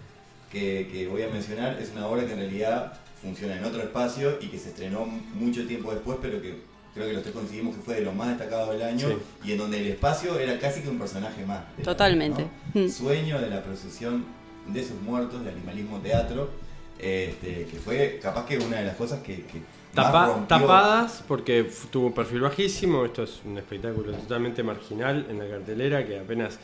que 0.50 1.06
voy 1.10 1.22
a 1.22 1.28
mencionar 1.28 1.78
es 1.80 1.92
una 1.92 2.06
obra 2.08 2.26
que 2.26 2.32
en 2.32 2.38
realidad 2.38 2.94
funciona 3.22 3.56
en 3.56 3.64
otro 3.64 3.80
espacio 3.82 4.38
y 4.40 4.48
que 4.48 4.58
se 4.58 4.70
estrenó 4.70 5.06
mucho 5.06 5.66
tiempo 5.66 5.92
después, 5.92 6.18
pero 6.20 6.42
que 6.42 6.56
creo 6.94 7.06
que 7.06 7.12
los 7.14 7.22
tres 7.22 7.34
coincidimos 7.34 7.74
que 7.76 7.82
fue 7.82 7.94
de 7.96 8.02
lo 8.02 8.12
más 8.12 8.28
destacado 8.28 8.72
del 8.72 8.82
año 8.82 9.08
Sí. 9.08 9.16
y 9.48 9.52
en 9.52 9.58
donde 9.58 9.78
el 9.80 9.86
espacio 9.88 10.38
era 10.38 10.58
casi 10.58 10.80
que 10.82 10.88
un 10.88 10.98
personaje 10.98 11.44
más. 11.46 11.62
Totalmente. 11.82 12.46
Mm. 12.74 12.88
Sueño 12.88 13.40
de 13.40 13.48
la 13.50 13.62
procesión 13.62 14.24
de 14.68 14.82
sus 14.82 15.00
muertos, 15.00 15.42
de 15.44 15.50
animalismo 15.50 15.98
teatro, 16.00 16.50
este, 16.98 17.66
que 17.70 17.78
fue 17.78 18.18
capaz 18.22 18.46
que 18.46 18.58
una 18.58 18.78
de 18.78 18.84
las 18.84 18.96
cosas 18.96 19.20
que... 19.22 19.36
que 19.42 19.60
Tapa- 19.94 20.28
rompió- 20.28 20.46
tapadas 20.46 21.22
porque 21.28 21.70
tuvo 21.90 22.06
un 22.06 22.12
perfil 22.14 22.40
bajísimo, 22.40 23.04
esto 23.04 23.24
es 23.24 23.40
un 23.44 23.58
espectáculo 23.58 24.12
totalmente 24.12 24.62
marginal 24.62 25.26
en 25.28 25.38
la 25.38 25.46
cartelera 25.46 26.06
que 26.06 26.18
apenas 26.18 26.58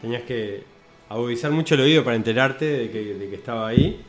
tenías 0.00 0.22
que 0.24 0.64
agudizar 1.08 1.52
mucho 1.52 1.76
el 1.76 1.82
oído 1.82 2.02
para 2.02 2.16
enterarte 2.16 2.64
de 2.64 2.90
que, 2.90 3.14
de 3.14 3.28
que 3.30 3.36
estaba 3.36 3.68
ahí. 3.68 4.00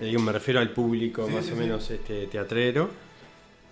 Eh, 0.00 0.18
me 0.18 0.32
refiero 0.32 0.58
al 0.58 0.70
público 0.70 1.24
Sí, 1.28 1.32
más 1.34 1.44
sí, 1.44 1.52
o 1.52 1.54
sí. 1.54 1.60
menos 1.60 1.88
este, 1.90 2.26
teatrero. 2.26 2.90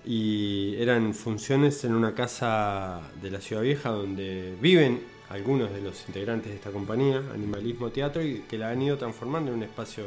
Y 0.05 0.77
eran 0.79 1.13
funciones 1.13 1.85
en 1.85 1.95
una 1.95 2.15
casa 2.15 3.01
de 3.21 3.31
la 3.31 3.41
Ciudad 3.41 3.63
Vieja 3.63 3.91
donde 3.91 4.57
viven 4.61 5.03
algunos 5.29 5.71
de 5.73 5.83
los 5.83 6.07
integrantes 6.09 6.51
de 6.51 6.57
esta 6.57 6.71
compañía, 6.71 7.23
Animalismo 7.35 7.91
Teatro, 7.91 8.23
y 8.23 8.41
que 8.49 8.57
la 8.57 8.71
han 8.71 8.81
ido 8.81 8.97
transformando 8.97 9.51
en 9.51 9.59
un 9.59 9.63
espacio 9.63 10.05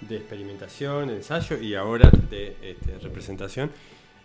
de 0.00 0.16
experimentación, 0.16 1.10
ensayo 1.10 1.58
y 1.60 1.74
ahora 1.74 2.10
de 2.30 2.56
este, 2.62 2.98
representación. 3.00 3.70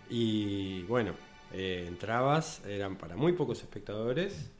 Y 0.08 0.82
bueno, 0.84 1.12
eh, 1.52 1.84
entrabas, 1.86 2.62
eran 2.66 2.96
para 2.96 3.16
muy 3.16 3.32
pocos 3.32 3.60
espectadores, 3.60 4.50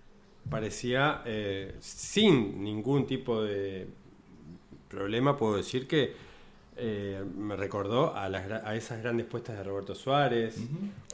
parecía 0.49 1.23
eh, 1.25 1.75
sin 1.80 2.62
ningún 2.62 3.07
tipo 3.07 3.42
de 3.42 3.87
problema, 4.88 5.37
puedo 5.37 5.57
decir 5.57 5.87
que 5.87 6.14
eh, 6.77 7.23
me 7.37 7.57
recordó 7.57 8.15
a, 8.17 8.29
las, 8.29 8.50
a 8.65 8.75
esas 8.75 9.03
grandes 9.03 9.27
puestas 9.27 9.57
de 9.57 9.65
Roberto 9.65 9.95
Suárez. 9.95 10.57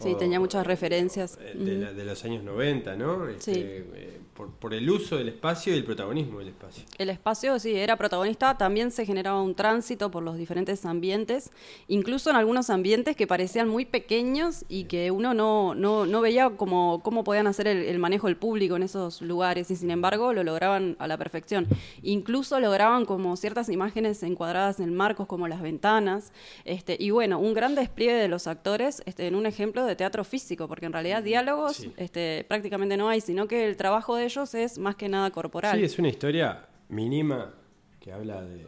Sí, 0.01 0.13
o- 0.13 0.17
tenía 0.17 0.39
muchas 0.39 0.67
referencias. 0.67 1.39
eh, 1.41 1.55
de, 1.57 1.73
la- 1.79 1.87
Ujú. 1.89 1.97
de 1.97 2.05
los 2.05 2.25
años 2.25 2.45
90, 2.45 2.97
¿no? 2.97 3.29
Este, 3.29 3.55
Sí. 3.55 3.61
eh, 3.65 4.21
por, 4.35 4.51
por 4.51 4.75
el 4.75 4.89
uso 4.91 5.17
del 5.17 5.31
espacio 5.31 5.73
y 5.75 5.79
el 5.79 5.85
protagonismo 5.85 6.41
del 6.41 6.49
espacio. 6.49 6.85
El 6.99 7.09
espacio, 7.09 7.59
sí, 7.59 7.75
era 7.75 7.97
protagonista. 7.97 8.59
También 8.59 8.91
se 8.91 9.07
generaba 9.07 9.41
un 9.41 9.55
tránsito 9.55 10.11
por 10.11 10.23
los 10.23 10.37
diferentes 10.37 10.85
ambientes, 10.85 11.51
incluso 11.89 12.29
en 12.29 12.37
algunos 12.37 12.69
ambientes 12.69 13.17
que 13.17 13.27
parecían 13.27 13.67
muy 13.67 13.87
pequeños 13.87 14.67
y 14.69 14.85
que 14.85 15.11
uno 15.11 15.33
no, 15.33 15.75
no, 15.75 16.05
no 16.05 16.21
veía 16.21 16.51
cómo, 16.51 17.01
cómo 17.03 17.25
podían 17.25 17.47
hacer 17.47 17.67
el, 17.67 17.79
el 17.79 17.99
manejo 17.99 18.27
del 18.27 18.37
público 18.37 18.77
en 18.77 18.83
esos 18.83 19.23
lugares 19.23 19.71
y 19.71 19.77
sin 19.77 19.91
embargo 19.91 20.35
lo 20.35 20.45
lograban 20.45 20.97
a 20.99 21.09
la 21.09 21.17
perfección. 21.17 21.67
Incluso 22.03 22.61
lograban 22.61 23.07
como 23.07 23.37
ciertas 23.39 23.71
imágenes 23.71 24.23
encuadradas 24.23 24.81
en 24.81 24.95
marcos 24.95 25.27
como 25.27 25.49
las 25.49 25.56
ventanas. 25.63 26.33
Este, 26.65 26.97
y 26.99 27.11
bueno, 27.11 27.39
un 27.39 27.55
gran 27.55 27.75
despliegue 27.75 28.15
de 28.15 28.29
los 28.29 28.47
actores 28.47 29.03
este, 29.07 29.27
en 29.27 29.35
un 29.35 29.47
ejemplo 29.47 29.85
de 29.85 29.97
teatro 29.97 30.25
físico, 30.25 30.69
porque 30.69 30.87
en 30.87 30.93
realidad 30.93 31.23
diálogos 31.23 31.77
Sí. 31.77 31.93
este, 31.97 32.45
prácticamente 32.49 32.97
no 32.97 33.09
hay, 33.09 33.21
sino 33.21 33.47
que 33.49 33.67
el 33.69 33.77
trabajo 33.77 34.17
de 34.17 34.25
ellos 34.25 34.55
es 34.55 34.79
más 34.79 34.97
que 34.97 35.09
nada 35.09 35.31
corporal. 35.31 35.79
Sí, 35.79 35.85
es 35.85 35.99
una 35.99 36.09
historia 36.09 36.67
mínima 36.89 37.53
que 38.01 38.13
habla 38.13 38.41
de 38.43 38.65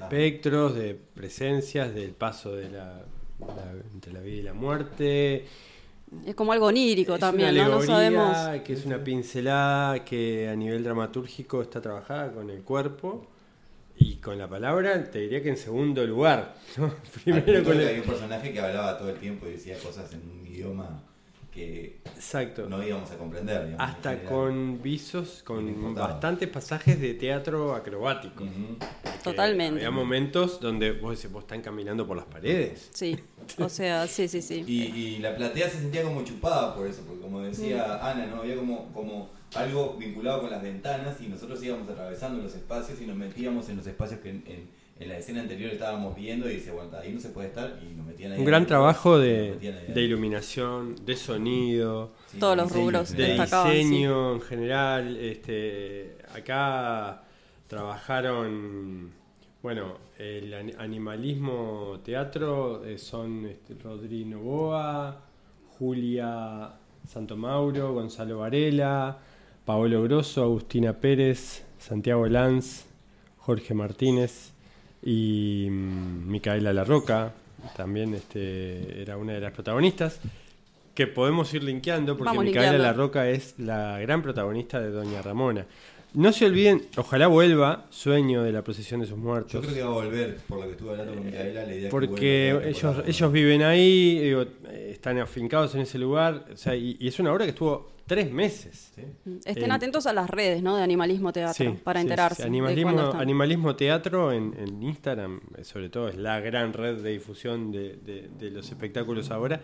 espectros, 0.00 0.74
de 0.74 0.94
presencias, 1.14 1.94
del 1.94 2.12
paso 2.12 2.54
de 2.54 2.70
la, 2.70 3.02
la- 3.40 3.72
entre 3.92 4.12
la 4.12 4.20
vida 4.20 4.36
y 4.36 4.42
la 4.42 4.54
muerte. 4.54 5.46
Es 6.26 6.34
como 6.34 6.52
algo 6.52 6.66
onírico 6.66 7.14
Es 7.14 7.20
también, 7.20 7.50
una 7.54 7.68
¿no? 7.68 7.74
No 7.80 7.82
sabemos. 7.82 8.36
que 8.64 8.72
es 8.72 8.86
una 8.86 9.02
pincelada 9.04 10.04
que 10.04 10.48
a 10.48 10.56
nivel 10.56 10.82
dramatúrgico 10.82 11.60
está 11.62 11.80
trabajada 11.82 12.32
con 12.32 12.48
el 12.50 12.62
cuerpo 12.62 13.26
y 14.08 14.16
con 14.16 14.38
la 14.38 14.48
palabra, 14.48 15.10
te 15.10 15.18
diría 15.20 15.42
que 15.42 15.50
en 15.50 15.56
segundo 15.56 16.06
lugar. 16.06 16.54
¿no? 16.76 16.94
Primero 17.24 17.64
con 17.64 17.78
el- 17.80 17.88
había 17.88 18.00
un 18.02 18.06
personaje 18.08 18.52
que 18.52 18.60
hablaba 18.60 18.96
todo 18.98 19.10
el 19.10 19.16
tiempo 19.18 19.46
y 19.46 19.52
decía 19.52 19.76
cosas 19.78 20.12
en 20.12 20.20
un 20.30 20.46
idioma 20.46 21.02
que 21.52 22.00
Exacto. 22.14 22.68
no 22.68 22.82
íbamos 22.86 23.10
a 23.10 23.16
comprender. 23.16 23.64
digamos, 23.66 23.88
Hasta 23.88 24.22
con 24.22 24.80
visos, 24.82 25.42
con 25.42 25.94
bastantes 25.94 26.48
pasajes 26.48 27.00
de 27.00 27.14
teatro 27.14 27.74
acrobático. 27.74 28.44
Totalmente. 29.24 29.76
Había 29.84 29.90
momentos 29.90 30.60
donde 30.60 30.92
vos 30.92 31.16
decís, 31.16 31.32
vos 31.32 31.42
están 31.44 31.60
caminando 31.62 32.06
por 32.06 32.16
las 32.16 32.26
paredes. 32.26 32.90
Sí, 32.94 33.18
o 33.58 33.68
sea, 33.68 34.06
sí, 34.06 34.28
sí, 34.28 34.40
sí. 34.42 34.62
Y, 34.66 34.82
y 34.84 35.18
la 35.18 35.34
platea 35.34 35.68
se 35.68 35.78
sentía 35.80 36.02
como 36.02 36.22
chupada 36.22 36.74
por 36.76 36.86
eso, 36.86 37.02
porque 37.06 37.22
como 37.22 37.40
decía 37.40 37.98
Ana, 38.08 38.26
¿no? 38.26 38.42
había 38.42 38.54
como, 38.56 38.92
como 38.92 39.30
algo 39.54 39.94
vinculado 39.98 40.42
con 40.42 40.50
las 40.50 40.62
ventanas 40.62 41.20
y 41.20 41.28
nosotros 41.28 41.62
íbamos 41.62 41.88
atravesando 41.88 42.42
los 42.42 42.54
espacios 42.54 43.00
y 43.00 43.06
nos 43.06 43.16
metíamos 43.16 43.68
en 43.68 43.76
los 43.78 43.86
espacios 43.86 44.20
que 44.20 44.30
en, 44.30 44.44
en- 44.46 44.78
en 45.00 45.08
la 45.08 45.16
escena 45.18 45.42
anterior 45.42 45.70
estábamos 45.70 46.16
viendo 46.16 46.50
y 46.50 46.54
decía, 46.56 46.72
bueno, 46.72 46.90
ahí 47.00 47.12
no 47.12 47.20
se 47.20 47.28
puede 47.28 47.46
estar 47.46 47.78
y 47.80 47.94
nos 47.94 48.04
metían 48.04 48.32
ahí. 48.32 48.38
Un 48.40 48.44
gran 48.44 48.66
trabajo 48.66 49.16
de, 49.16 49.56
iluminación, 49.94 50.96
de 51.06 51.14
sonido, 51.14 52.10
Sí, 52.26 52.38
Todos 52.40 52.56
los 52.56 52.72
rubros 52.72 53.12
de 53.16 53.36
sí. 53.36 53.40
diseño 53.40 54.34
en 54.34 54.40
general. 54.40 55.16
Este, 55.18 56.16
acá 56.34 57.22
trabajaron, 57.68 59.12
bueno, 59.62 59.98
el 60.18 60.52
ani- 60.52 60.74
animalismo 60.78 62.00
teatro 62.04 62.84
eh, 62.84 62.98
son 62.98 63.46
este, 63.46 63.74
Rodrigo 63.74 64.30
Novoa, 64.30 65.20
Julia 65.78 66.72
Santomauro, 67.06 67.94
Gonzalo 67.94 68.38
Varela, 68.38 69.16
Paolo 69.68 70.02
Grosso, 70.02 70.42
Agustina 70.42 70.94
Pérez, 70.94 71.62
Santiago 71.78 72.26
Lanz, 72.26 72.86
Jorge 73.36 73.74
Martínez 73.74 74.52
y 75.02 75.68
mm, 75.68 76.26
Micaela 76.26 76.72
Larroca, 76.72 77.34
también 77.76 78.14
este, 78.14 79.02
era 79.02 79.18
una 79.18 79.34
de 79.34 79.40
las 79.40 79.52
protagonistas, 79.52 80.20
que 80.94 81.06
podemos 81.06 81.52
ir 81.52 81.64
linkeando 81.64 82.16
porque 82.16 82.30
Vamos 82.30 82.46
Micaela 82.46 82.72
linkeando. 82.72 82.82
Larroca 82.82 83.28
es 83.28 83.58
la 83.58 83.98
gran 83.98 84.22
protagonista 84.22 84.80
de 84.80 84.90
Doña 84.90 85.20
Ramona. 85.20 85.66
No 86.14 86.32
se 86.32 86.46
olviden, 86.46 86.86
ojalá 86.96 87.26
vuelva 87.26 87.84
Sueño 87.90 88.44
de 88.44 88.52
la 88.52 88.62
procesión 88.62 89.02
de 89.02 89.06
sus 89.06 89.18
muertos. 89.18 89.52
Yo 89.52 89.60
creo 89.60 89.74
que 89.74 89.82
va 89.82 89.90
a 89.90 89.92
volver, 89.92 90.38
por 90.48 90.60
lo 90.60 90.64
que 90.64 90.70
estuve 90.70 90.92
hablando 90.92 91.12
con 91.12 91.26
Micaela, 91.26 91.66
la 91.66 91.74
idea 91.74 91.82
que 91.82 91.90
Porque 91.90 92.58
la 92.58 92.68
ellos, 92.68 92.96
ellos 93.06 93.32
viven 93.32 93.62
ahí, 93.62 94.18
digo, 94.18 94.46
eh, 94.70 94.92
están 94.94 95.18
afincados 95.18 95.74
en 95.74 95.82
ese 95.82 95.98
lugar, 95.98 96.46
o 96.54 96.56
sea, 96.56 96.74
y, 96.74 96.96
y 96.98 97.08
es 97.08 97.18
una 97.18 97.34
obra 97.34 97.44
que 97.44 97.50
estuvo 97.50 97.97
tres 98.08 98.32
meses. 98.32 98.90
¿Sí? 98.96 99.02
Estén 99.44 99.70
Eh, 99.70 99.74
atentos 99.74 100.06
a 100.08 100.12
las 100.12 100.28
redes, 100.28 100.62
¿no? 100.62 100.76
De 100.76 100.82
Animalismo 100.82 101.32
Teatro, 101.32 101.54
Sí, 101.72 101.78
para 101.84 102.00
sí, 102.00 102.04
enterarse. 102.06 102.36
sí. 102.36 102.42
de 102.42 102.48
Animalismo, 102.48 102.82
cuándo 102.92 103.04
están. 103.10 103.20
Animalismo 103.20 103.76
Teatro 103.76 104.32
en, 104.32 104.54
en 104.58 104.82
Instagram, 104.82 105.40
eh, 105.56 105.62
sobre 105.64 105.88
todo, 105.90 106.08
es 106.08 106.16
la 106.16 106.40
gran 106.40 106.72
red 106.72 106.96
de 107.02 107.10
difusión 107.10 107.70
de, 107.70 107.96
de- 107.96 108.28
de 108.38 108.50
los 108.50 108.68
espectáculos 108.68 109.30
ahora. 109.30 109.60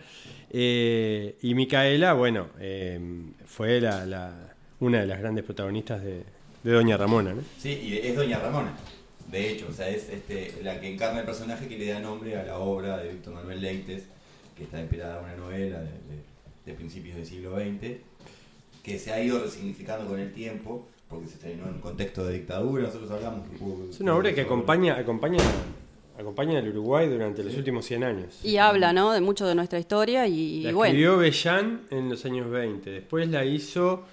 Eh, 0.51 1.35
y 1.41 1.53
Micaela, 1.55 2.13
bueno, 2.13 2.47
eh, 2.59 2.99
fue 3.45 3.81
la, 3.81 4.05
la- 4.05 4.53
una 4.79 5.01
de 5.01 5.07
las 5.07 5.19
grandes 5.19 5.43
protagonistas 5.43 6.01
de, 6.03 6.23
de 6.63 6.71
Doña 6.71 6.97
Ramona. 6.97 7.33
¿no? 7.33 7.41
Sí, 7.57 7.71
y 7.71 7.97
es 7.97 8.15
Doña 8.15 8.39
Ramona. 8.39 8.73
De 9.31 9.51
hecho, 9.51 9.67
o 9.69 9.73
sea, 9.73 9.89
es 9.89 10.07
este, 10.09 10.53
la 10.63 10.79
que 10.79 10.93
encarna 10.93 11.19
el 11.21 11.25
personaje 11.25 11.67
que 11.67 11.77
le 11.77 11.87
da 11.87 11.99
nombre 11.99 12.37
a 12.37 12.43
la 12.43 12.59
obra 12.59 12.97
de 12.99 13.09
Víctor 13.09 13.33
Manuel 13.33 13.59
Leites, 13.61 14.03
que 14.55 14.63
está 14.63 14.79
inspirada 14.79 15.17
en 15.19 15.25
una 15.25 15.35
novela 15.35 15.79
de, 15.79 15.85
de- 15.89 16.35
de 16.65 16.73
principios 16.73 17.15
del 17.17 17.25
siglo 17.25 17.55
XX, 17.59 17.97
que 18.85 18.99
se 18.99 19.11
ha 19.11 19.19
ido 19.23 19.39
resignificando 19.39 20.05
con 20.07 20.19
el 20.19 20.31
tiempo, 20.31 20.87
porque 21.09 21.27
se 21.27 21.33
estrenó 21.33 21.63
en 21.67 21.73
un 21.75 21.81
contexto 21.81 22.23
de 22.25 22.33
dictadura. 22.33 22.83
Nosotros 22.83 23.09
hablamos 23.09 23.47
que 23.49 23.55
hubo- 23.63 23.89
Es 23.89 23.99
una 23.99 24.15
obra 24.15 24.31
que 24.35 24.41
acompaña, 24.41 24.95
acompaña, 24.95 25.39
acompaña 26.19 26.59
al 26.59 26.67
Uruguay 26.69 27.09
durante 27.09 27.43
los 27.43 27.55
últimos 27.55 27.83
100 27.85 28.03
años. 28.03 28.39
Y 28.43 28.57
habla, 28.57 28.93
¿no? 28.93 29.11
De 29.11 29.21
mucho 29.21 29.47
de 29.47 29.55
nuestra 29.55 29.79
historia 29.79 30.27
y, 30.27 30.61
La 30.61 30.71
bueno. 30.73 30.89
escribió 30.91 31.17
Bellán 31.17 31.81
en 31.89 32.09
los 32.09 32.23
años 32.25 32.47
20. 32.51 32.91
Después 32.91 33.27
la 33.29 33.43
hizo 33.43 34.03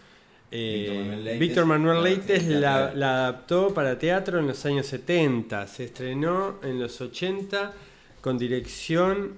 eh, 0.51 1.37
Víctor 1.39 1.67
Manuel 1.67 2.03
Leites. 2.03 2.47
La 2.47 2.87
adaptó 2.89 3.75
para 3.75 3.99
teatro 3.99 4.39
en 4.39 4.47
los 4.47 4.65
años 4.65 4.87
70. 4.87 5.67
Se 5.67 5.85
estrenó 5.85 6.57
en 6.63 6.81
los 6.81 6.99
80 7.01 7.73
con 8.23 8.39
dirección 8.39 9.33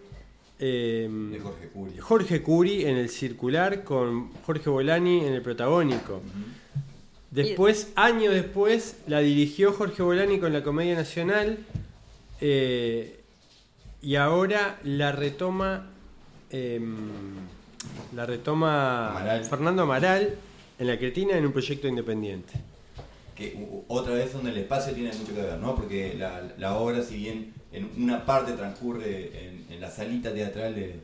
eh, 0.58 1.08
de 1.10 1.40
Jorge 1.40 1.68
Curi. 1.68 1.98
Jorge 1.98 2.42
Curi 2.42 2.84
en 2.84 2.96
el 2.96 3.08
circular 3.08 3.82
con 3.82 4.32
Jorge 4.44 4.70
Bolani 4.70 5.24
en 5.24 5.32
el 5.32 5.42
protagónico. 5.42 6.22
Después, 7.30 7.92
años 7.96 8.32
después, 8.32 8.98
la 9.08 9.18
dirigió 9.18 9.72
Jorge 9.72 10.02
Bolani 10.02 10.38
con 10.38 10.52
la 10.52 10.62
Comedia 10.62 10.94
Nacional 10.94 11.58
eh, 12.40 13.20
y 14.00 14.14
ahora 14.14 14.78
la 14.84 15.10
retoma 15.10 15.90
em, 16.50 16.94
la 18.14 18.24
retoma 18.24 19.10
Amaral. 19.10 19.44
Fernando 19.44 19.82
Amaral 19.82 20.34
en 20.78 20.86
la 20.86 20.96
Cretina 20.98 21.36
en 21.36 21.46
un 21.46 21.52
proyecto 21.52 21.88
independiente. 21.88 22.52
que 23.34 23.66
otra 23.88 24.14
vez 24.14 24.32
donde 24.32 24.50
el 24.50 24.58
espacio 24.58 24.92
tiene 24.94 25.12
mucho 25.12 25.34
que 25.34 25.42
ver, 25.42 25.58
¿no? 25.58 25.74
Porque 25.74 26.14
la, 26.16 26.54
la 26.56 26.76
obra, 26.76 27.02
si 27.02 27.16
bien 27.16 27.52
en 27.74 27.90
una 28.02 28.24
parte 28.24 28.52
transcurre 28.52 29.46
en, 29.46 29.66
en 29.70 29.80
la 29.80 29.90
salita 29.90 30.32
teatral 30.32 30.74
de, 30.74 30.94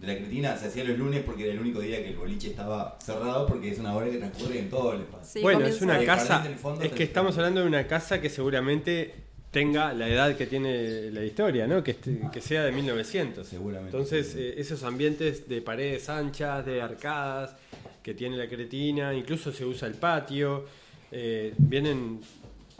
de 0.00 0.06
la 0.06 0.16
Cretina, 0.16 0.56
se 0.56 0.66
hacía 0.68 0.84
los 0.84 0.98
lunes 0.98 1.22
porque 1.24 1.44
era 1.44 1.52
el 1.52 1.60
único 1.60 1.80
día 1.80 2.02
que 2.02 2.08
el 2.10 2.16
boliche 2.16 2.48
estaba 2.48 2.98
cerrado, 3.04 3.46
porque 3.46 3.70
es 3.70 3.78
una 3.78 3.94
obra 3.96 4.10
que 4.10 4.18
transcurre 4.18 4.58
en 4.58 4.70
todo 4.70 4.92
el 4.94 5.00
espacio. 5.02 5.26
Sí, 5.32 5.40
bueno, 5.40 5.66
es 5.66 5.80
una 5.82 6.04
casa, 6.04 6.44
es 6.82 6.92
que 6.92 7.02
estamos 7.02 7.36
hablando 7.38 7.60
de 7.60 7.66
una 7.66 7.86
casa 7.86 8.20
que 8.20 8.30
seguramente 8.30 9.12
tenga 9.50 9.92
la 9.92 10.08
edad 10.08 10.36
que 10.36 10.46
tiene 10.46 11.10
la 11.10 11.24
historia, 11.24 11.66
¿no? 11.66 11.82
Que, 11.82 11.90
este- 11.92 12.20
que 12.32 12.40
sea 12.40 12.62
de 12.64 12.70
1900. 12.72 13.46
Seguramente. 13.46 13.96
Entonces, 13.96 14.34
eh, 14.36 14.54
esos 14.58 14.84
ambientes 14.84 15.48
de 15.48 15.60
paredes 15.60 16.08
anchas, 16.08 16.64
de 16.64 16.80
arcadas, 16.80 17.56
que 18.02 18.14
tiene 18.14 18.36
la 18.36 18.48
cretina, 18.48 19.12
incluso 19.12 19.52
se 19.52 19.64
usa 19.64 19.88
el 19.88 19.94
patio, 19.94 20.66
eh, 21.10 21.52
vienen 21.58 22.20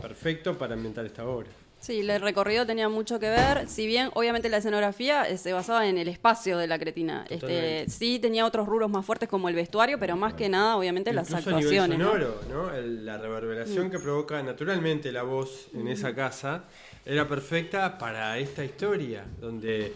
perfecto 0.01 0.57
para 0.57 0.75
ambientar 0.75 1.05
esta 1.05 1.27
obra. 1.27 1.49
Sí, 1.81 2.01
el 2.01 2.21
recorrido 2.21 2.67
tenía 2.67 2.91
mucho 2.91 3.19
que 3.19 3.31
ver, 3.31 3.67
si 3.67 3.87
bien 3.87 4.11
obviamente 4.13 4.51
la 4.51 4.59
escenografía 4.59 5.27
eh, 5.27 5.39
se 5.39 5.55
basaba 5.55 5.87
en 5.89 5.97
el 5.97 6.09
espacio 6.09 6.59
de 6.59 6.67
la 6.67 6.79
cretina. 6.79 7.25
Este, 7.31 7.89
sí 7.89 8.19
tenía 8.19 8.45
otros 8.45 8.67
rubros 8.69 8.91
más 8.91 9.05
fuertes 9.07 9.31
como 9.31 9.49
el 9.49 9.55
vestuario, 9.55 9.99
pero 9.99 10.15
más 10.15 10.35
que 10.35 10.51
nada 10.51 10.77
obviamente 10.77 11.11
las 11.15 11.31
Incluso 11.31 11.49
a 11.49 11.59
nivel 11.59 11.79
actuaciones. 11.81 11.99
¿no? 11.99 12.13
sonoro, 12.13 12.41
¿no? 12.51 12.75
El- 12.75 13.07
la 13.07 13.17
reverberación 13.17 13.91
que 13.91 13.99
provoca 13.99 14.43
naturalmente 14.43 15.11
la 15.11 15.23
voz 15.23 15.69
en 15.75 15.89
esa 15.89 16.15
casa 16.15 16.65
era 17.07 17.27
perfecta 17.27 17.97
para 17.97 18.37
esta 18.39 18.63
historia, 18.63 19.25
donde, 19.41 19.91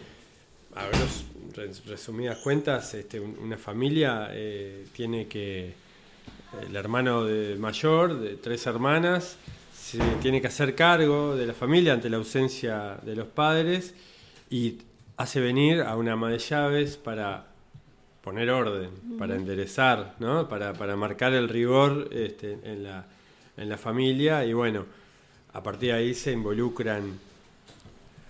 a 0.73 0.85
ver, 0.85 0.95
res- 1.55 1.85
resumidas 1.85 2.39
cuentas, 2.39 2.95
este, 2.95 3.19
un- 3.19 3.37
una 3.39 3.57
familia 3.59 4.29
eh, 4.31 4.85
tiene 4.91 5.27
que, 5.27 5.73
el 6.67 6.75
hermano 6.75 7.23
de 7.25 7.55
mayor, 7.57 8.19
de 8.19 8.37
tres 8.37 8.65
hermanas, 8.65 9.37
se 9.95 10.15
tiene 10.21 10.41
que 10.41 10.47
hacer 10.47 10.75
cargo 10.75 11.35
de 11.35 11.45
la 11.45 11.53
familia 11.53 11.93
ante 11.93 12.09
la 12.09 12.17
ausencia 12.17 12.97
de 13.03 13.15
los 13.15 13.27
padres 13.27 13.93
y 14.49 14.79
hace 15.15 15.39
venir 15.39 15.81
a 15.81 15.95
una 15.95 16.13
ama 16.13 16.29
de 16.29 16.39
llaves 16.39 16.97
para 16.97 17.47
poner 18.21 18.49
orden, 18.49 18.89
para 19.17 19.35
enderezar, 19.35 20.15
¿no? 20.19 20.49
para, 20.49 20.73
para 20.73 20.95
marcar 20.95 21.33
el 21.33 21.47
rigor 21.47 22.09
este, 22.11 22.57
en, 22.63 22.83
la, 22.83 23.05
en 23.55 23.69
la 23.69 23.77
familia 23.77 24.43
y 24.45 24.53
bueno, 24.53 24.85
a 25.53 25.63
partir 25.63 25.91
de 25.91 25.95
ahí 25.95 26.13
se 26.13 26.31
involucran 26.31 27.17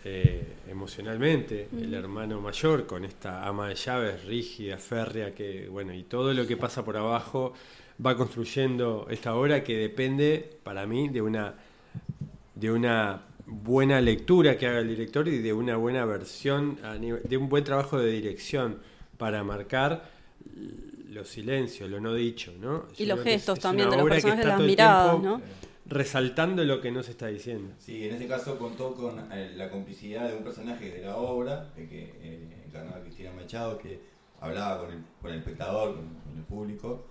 eh, 0.04 0.58
emocionalmente 0.67 1.69
el 1.75 1.93
hermano 1.95 2.41
mayor 2.41 2.86
con 2.86 3.06
esta 3.06 3.47
ama 3.47 3.69
de 3.69 3.75
llaves 3.75 4.23
rígida, 4.25 4.78
férrea, 4.78 5.34
que 5.34 5.67
bueno, 5.67 5.93
y 5.93 6.04
todo 6.04 6.32
lo 6.34 6.45
que 6.45 6.58
pasa 6.58 6.86
por 6.86 6.97
abajo 6.97 7.54
va 8.03 8.15
construyendo 8.17 9.08
esta 9.10 9.36
obra 9.36 9.63
que 9.63 9.77
depende 9.77 10.58
para 10.63 10.86
mí 10.86 11.10
de 11.10 11.21
una 11.21 11.55
de 12.55 12.71
una 12.71 13.21
buena 13.45 13.99
lectura 14.01 14.58
que 14.58 14.65
haga 14.65 14.79
el 14.79 14.88
director 14.88 15.27
y 15.27 15.39
de 15.39 15.51
una 15.53 15.75
buena 15.75 16.05
versión, 16.05 16.79
a 16.84 16.95
nivel- 16.95 17.21
de 17.23 17.38
un 17.38 17.49
buen 17.49 17.63
trabajo 17.65 17.99
de 17.99 18.10
dirección 18.12 18.79
para 19.17 19.43
marcar 19.43 20.10
los 21.10 21.27
silencios, 21.27 21.89
lo 21.89 21.99
no 21.99 22.13
dicho, 22.13 22.53
¿no? 22.60 22.86
Y 22.97 23.05
Yo 23.05 23.15
los 23.15 23.19
es- 23.25 23.31
gestos 23.34 23.58
es 23.58 23.62
también 23.63 23.88
una 23.89 23.97
de 23.97 24.03
los 24.03 24.10
personajes, 24.12 24.39
está 24.39 24.49
las 24.53 24.60
el 24.62 24.65
miradas. 24.67 25.41
Resaltando 25.88 26.63
lo 26.63 26.81
que 26.81 26.91
no 26.91 27.03
se 27.03 27.12
está 27.12 27.27
diciendo. 27.27 27.73
Sí, 27.77 28.05
en 28.08 28.13
este 28.15 28.27
caso 28.27 28.58
contó 28.58 28.95
con 28.95 29.19
eh, 29.31 29.53
la 29.55 29.69
complicidad 29.69 30.29
de 30.29 30.38
un 30.38 30.43
personaje 30.43 30.89
de 30.89 31.01
la 31.05 31.17
obra, 31.17 31.71
de 31.75 31.88
que 31.88 32.12
eh, 32.21 32.63
encarnaba 32.65 33.01
Cristina 33.01 33.31
Machado, 33.34 33.77
que 33.77 33.99
hablaba 34.41 34.79
con 34.81 34.91
el, 34.93 35.03
con 35.21 35.31
el 35.31 35.38
espectador, 35.39 35.93
con, 35.95 36.05
con 36.08 36.38
el 36.38 36.43
público, 36.45 37.05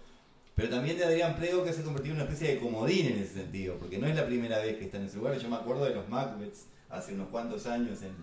pero 0.54 0.68
también 0.68 0.96
de 0.96 1.04
Adrián 1.04 1.36
Prego, 1.36 1.64
que 1.64 1.72
se 1.72 1.80
ha 1.80 1.84
convertido 1.84 2.14
en 2.14 2.20
una 2.20 2.30
especie 2.30 2.54
de 2.54 2.60
comodín 2.60 3.06
en 3.06 3.18
ese 3.18 3.34
sentido, 3.34 3.76
porque 3.76 3.98
no 3.98 4.06
es 4.06 4.14
la 4.14 4.26
primera 4.26 4.58
vez 4.58 4.76
que 4.76 4.84
está 4.84 4.98
en 4.98 5.06
ese 5.06 5.16
lugar. 5.16 5.36
Yo 5.38 5.48
me 5.48 5.56
acuerdo 5.56 5.84
de 5.84 5.94
los 5.94 6.08
Macbeths 6.08 6.66
hace 6.90 7.14
unos 7.14 7.28
cuantos 7.28 7.66
años 7.66 7.98
en, 8.02 8.14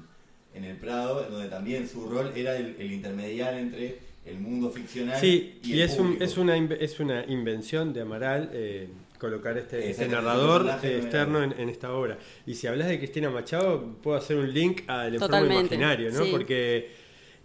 en 0.53 0.63
el 0.63 0.77
Prado, 0.77 1.27
donde 1.29 1.49
también 1.49 1.87
su 1.89 2.09
rol 2.09 2.31
era 2.35 2.55
el, 2.55 2.75
el 2.79 2.91
intermediar 2.93 3.55
entre 3.55 3.99
el 4.25 4.39
mundo 4.39 4.69
ficcional 4.69 5.19
Sí, 5.19 5.59
y, 5.63 5.71
y, 5.71 5.73
el 5.73 5.81
es, 5.81 5.97
un, 5.97 6.17
es, 6.21 6.37
una, 6.37 6.55
es 6.55 6.99
una 6.99 7.25
invención 7.25 7.91
de 7.91 8.01
Amaral 8.01 8.49
eh, 8.53 8.87
colocar 9.17 9.57
este, 9.57 9.77
este 9.77 10.03
Exactamente, 10.03 10.25
narrador 10.25 10.79
eh, 10.83 10.97
externo 10.97 11.43
en, 11.43 11.69
esta 11.69 11.93
obra. 11.93 12.17
Y 12.45 12.53
si 12.55 12.67
hablas 12.67 12.87
de 12.87 12.97
Cristina 12.97 13.29
Machado, 13.29 13.97
puedo 14.01 14.17
hacer 14.17 14.37
un 14.37 14.53
link 14.53 14.83
al 14.87 15.13
enfermo 15.13 15.27
Totalmente, 15.27 15.75
imaginario, 15.75 16.11
¿no? 16.11 16.23
sí. 16.23 16.31
Porque 16.31 16.91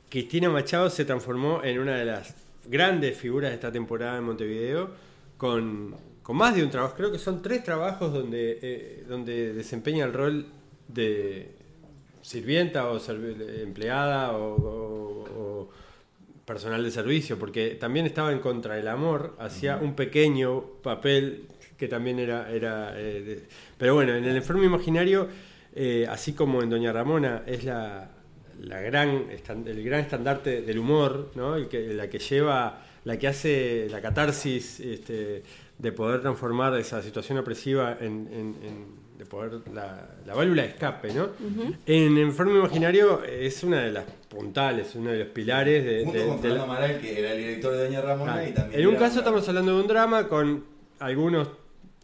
Cristina 0.08 0.48
Machado 0.50 0.90
se 0.90 1.04
transformó 1.04 1.62
en 1.64 1.78
una 1.78 1.96
de 1.96 2.04
las 2.04 2.34
grandes 2.68 3.16
figuras 3.16 3.50
de 3.50 3.54
esta 3.54 3.70
temporada 3.72 4.18
en 4.18 4.24
Montevideo, 4.24 4.90
con, 5.36 5.94
con 6.22 6.36
más 6.36 6.54
de 6.54 6.62
un 6.64 6.70
trabajo. 6.70 6.94
Creo 6.96 7.12
que 7.12 7.18
son 7.18 7.42
tres 7.42 7.62
trabajos 7.64 8.12
donde, 8.12 8.58
eh, 8.62 9.04
donde 9.08 9.52
desempeña 9.52 10.04
el 10.04 10.12
rol 10.12 10.46
de 10.88 11.50
sirvienta 12.22 12.88
o 12.88 12.98
serv- 12.98 13.60
empleada 13.62 14.32
o, 14.32 14.54
o- 14.56 15.24
o 15.38 15.70
personal 16.44 16.82
de 16.84 16.90
servicio, 16.92 17.38
porque 17.38 17.70
también 17.74 18.06
estaba 18.06 18.30
en 18.32 18.38
contra 18.38 18.74
del 18.76 18.86
amor, 18.88 19.34
hacía 19.38 19.78
un 19.78 19.94
pequeño 19.94 20.60
papel 20.82 21.46
que 21.76 21.88
también 21.88 22.18
era... 22.18 22.50
era 22.52 22.98
eh, 22.98 23.20
de- 23.22 23.44
pero 23.76 23.94
bueno, 23.94 24.14
en 24.14 24.24
el 24.24 24.36
enfermo 24.36 24.62
imaginario, 24.62 25.28
eh, 25.74 26.06
así 26.08 26.32
como 26.32 26.62
en 26.62 26.70
Doña 26.70 26.92
Ramona, 26.92 27.42
es 27.46 27.64
la, 27.64 28.10
la 28.62 28.80
gran, 28.80 29.26
el 29.66 29.84
gran 29.84 30.00
estandarte 30.00 30.62
del 30.62 30.78
humor, 30.78 31.30
¿no? 31.34 31.56
El 31.56 31.68
que, 31.68 31.94
la 31.94 32.08
que 32.08 32.18
lleva, 32.18 32.82
la 33.04 33.18
que 33.18 33.28
hace 33.28 33.88
la 33.90 34.00
catarsis 34.00 34.80
este, 34.80 35.42
de 35.78 35.92
poder 35.92 36.20
transformar 36.22 36.76
esa 36.78 37.02
situación 37.02 37.38
opresiva 37.38 37.96
en, 38.00 38.28
en- 38.32 38.56
en- 38.62 39.06
de 39.16 39.24
poder 39.24 39.60
la, 39.72 40.10
la 40.26 40.34
válvula 40.34 40.60
de 40.62 40.68
escape, 40.68 41.10
¿no? 41.14 41.28
En 41.86 42.18
Enfermo 42.18 42.54
Imaginario 42.58 43.24
es 43.24 43.62
una 43.62 43.80
de 43.82 43.90
las 43.90 44.04
puntales, 44.28 44.94
uno 44.94 45.10
de 45.10 45.20
los 45.20 45.28
pilares 45.28 45.84
de, 45.86 46.04
Junto 46.04 46.18
de- 46.18 46.26
con 46.26 46.42
de 46.42 46.48
la- 46.50 46.98
que 47.00 47.18
era 47.20 47.32
el 47.32 47.38
director 47.38 47.72
de 47.72 47.84
Doña 47.86 48.02
Ramona 48.02 48.46
y 48.46 48.52
también 48.52 48.78
En 48.78 48.86
un 48.86 48.96
caso 48.96 49.20
estamos 49.20 49.48
hablando 49.48 49.74
de 49.74 49.80
un 49.80 49.88
drama 49.88 50.28
con 50.28 50.64
algunos 50.98 51.48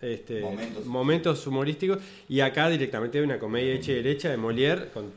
este, 0.01 0.41
Momentos. 0.41 0.87
momentos. 0.87 1.47
humorísticos 1.47 1.99
y 2.31 2.41
acá 2.41 2.71
directamente 2.71 3.19
de 3.19 3.25
una 3.25 3.39
comedia 3.39 3.75
hecha 3.75 3.93
y 3.93 3.97
derecha 3.97 4.31
de 4.31 4.39
Molière 4.39 4.89
con 4.91 5.13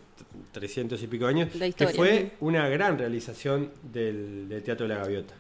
300 0.56 1.04
y 1.04 1.08
pico 1.08 1.26
años, 1.26 1.50
que 1.76 1.88
fue 1.88 2.32
una 2.39 2.68
gran 2.70 2.98
realización 2.98 3.72
del, 3.84 4.48
del 4.48 4.63
Teatro 4.63 4.88
de 4.88 4.94
la 4.94 5.02
Gaviota. 5.02 5.36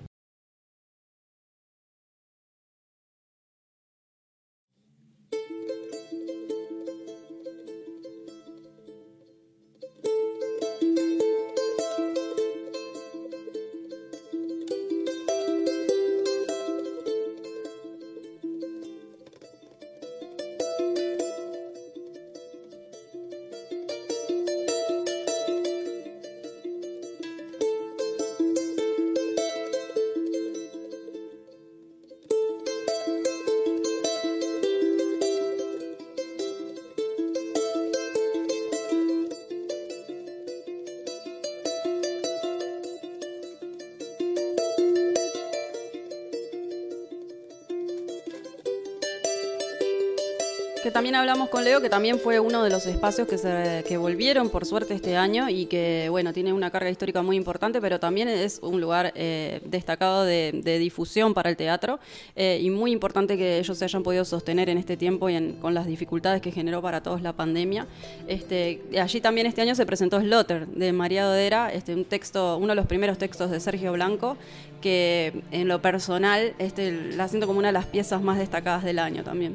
Hablamos 51.45 51.49
con 51.49 51.63
Leo, 51.63 51.81
que 51.81 51.89
también 51.89 52.19
fue 52.19 52.39
uno 52.39 52.63
de 52.63 52.69
los 52.71 52.85
espacios 52.87 53.27
que, 53.27 53.37
se, 53.37 53.83
que 53.87 53.97
volvieron 53.97 54.49
por 54.49 54.65
suerte 54.65 54.93
este 54.95 55.15
año 55.15 55.47
y 55.49 55.65
que, 55.67 56.07
bueno, 56.09 56.33
tiene 56.33 56.53
una 56.53 56.71
carga 56.71 56.89
histórica 56.89 57.21
muy 57.21 57.35
importante, 57.37 57.79
pero 57.81 57.99
también 57.99 58.27
es 58.27 58.59
un 58.63 58.81
lugar 58.81 59.11
eh, 59.15 59.61
destacado 59.65 60.23
de, 60.25 60.61
de 60.63 60.79
difusión 60.79 61.33
para 61.33 61.49
el 61.49 61.55
teatro 61.55 61.99
eh, 62.35 62.59
y 62.61 62.69
muy 62.71 62.91
importante 62.91 63.37
que 63.37 63.59
ellos 63.59 63.77
se 63.77 63.85
hayan 63.85 64.01
podido 64.01 64.25
sostener 64.25 64.69
en 64.69 64.77
este 64.77 64.97
tiempo 64.97 65.29
y 65.29 65.35
en- 65.35 65.53
con 65.53 65.73
las 65.73 65.85
dificultades 65.85 66.41
que 66.41 66.51
generó 66.51 66.81
para 66.81 67.01
todos 67.03 67.21
la 67.21 67.33
pandemia. 67.33 67.85
Este, 68.27 68.81
allí 68.99 69.21
también 69.21 69.45
este 69.45 69.61
año 69.61 69.75
se 69.75 69.85
presentó 69.85 70.19
Slotter 70.19 70.67
de 70.67 70.93
María 70.93 71.25
Dodera, 71.25 71.71
este, 71.71 71.93
un 71.93 72.05
texto, 72.05 72.57
uno 72.57 72.69
de 72.69 72.75
los 72.75 72.87
primeros 72.87 73.17
textos 73.17 73.51
de 73.51 73.59
Sergio 73.59 73.93
Blanco, 73.93 74.35
que 74.81 75.41
en 75.51 75.67
lo 75.67 75.81
personal 75.81 76.53
este, 76.59 76.91
la 77.15 77.27
siento 77.27 77.47
como 77.47 77.59
una 77.59 77.69
de 77.69 77.73
las 77.73 77.85
piezas 77.85 78.21
más 78.21 78.37
destacadas 78.37 78.83
del 78.83 78.99
año 78.99 79.23
también. 79.23 79.53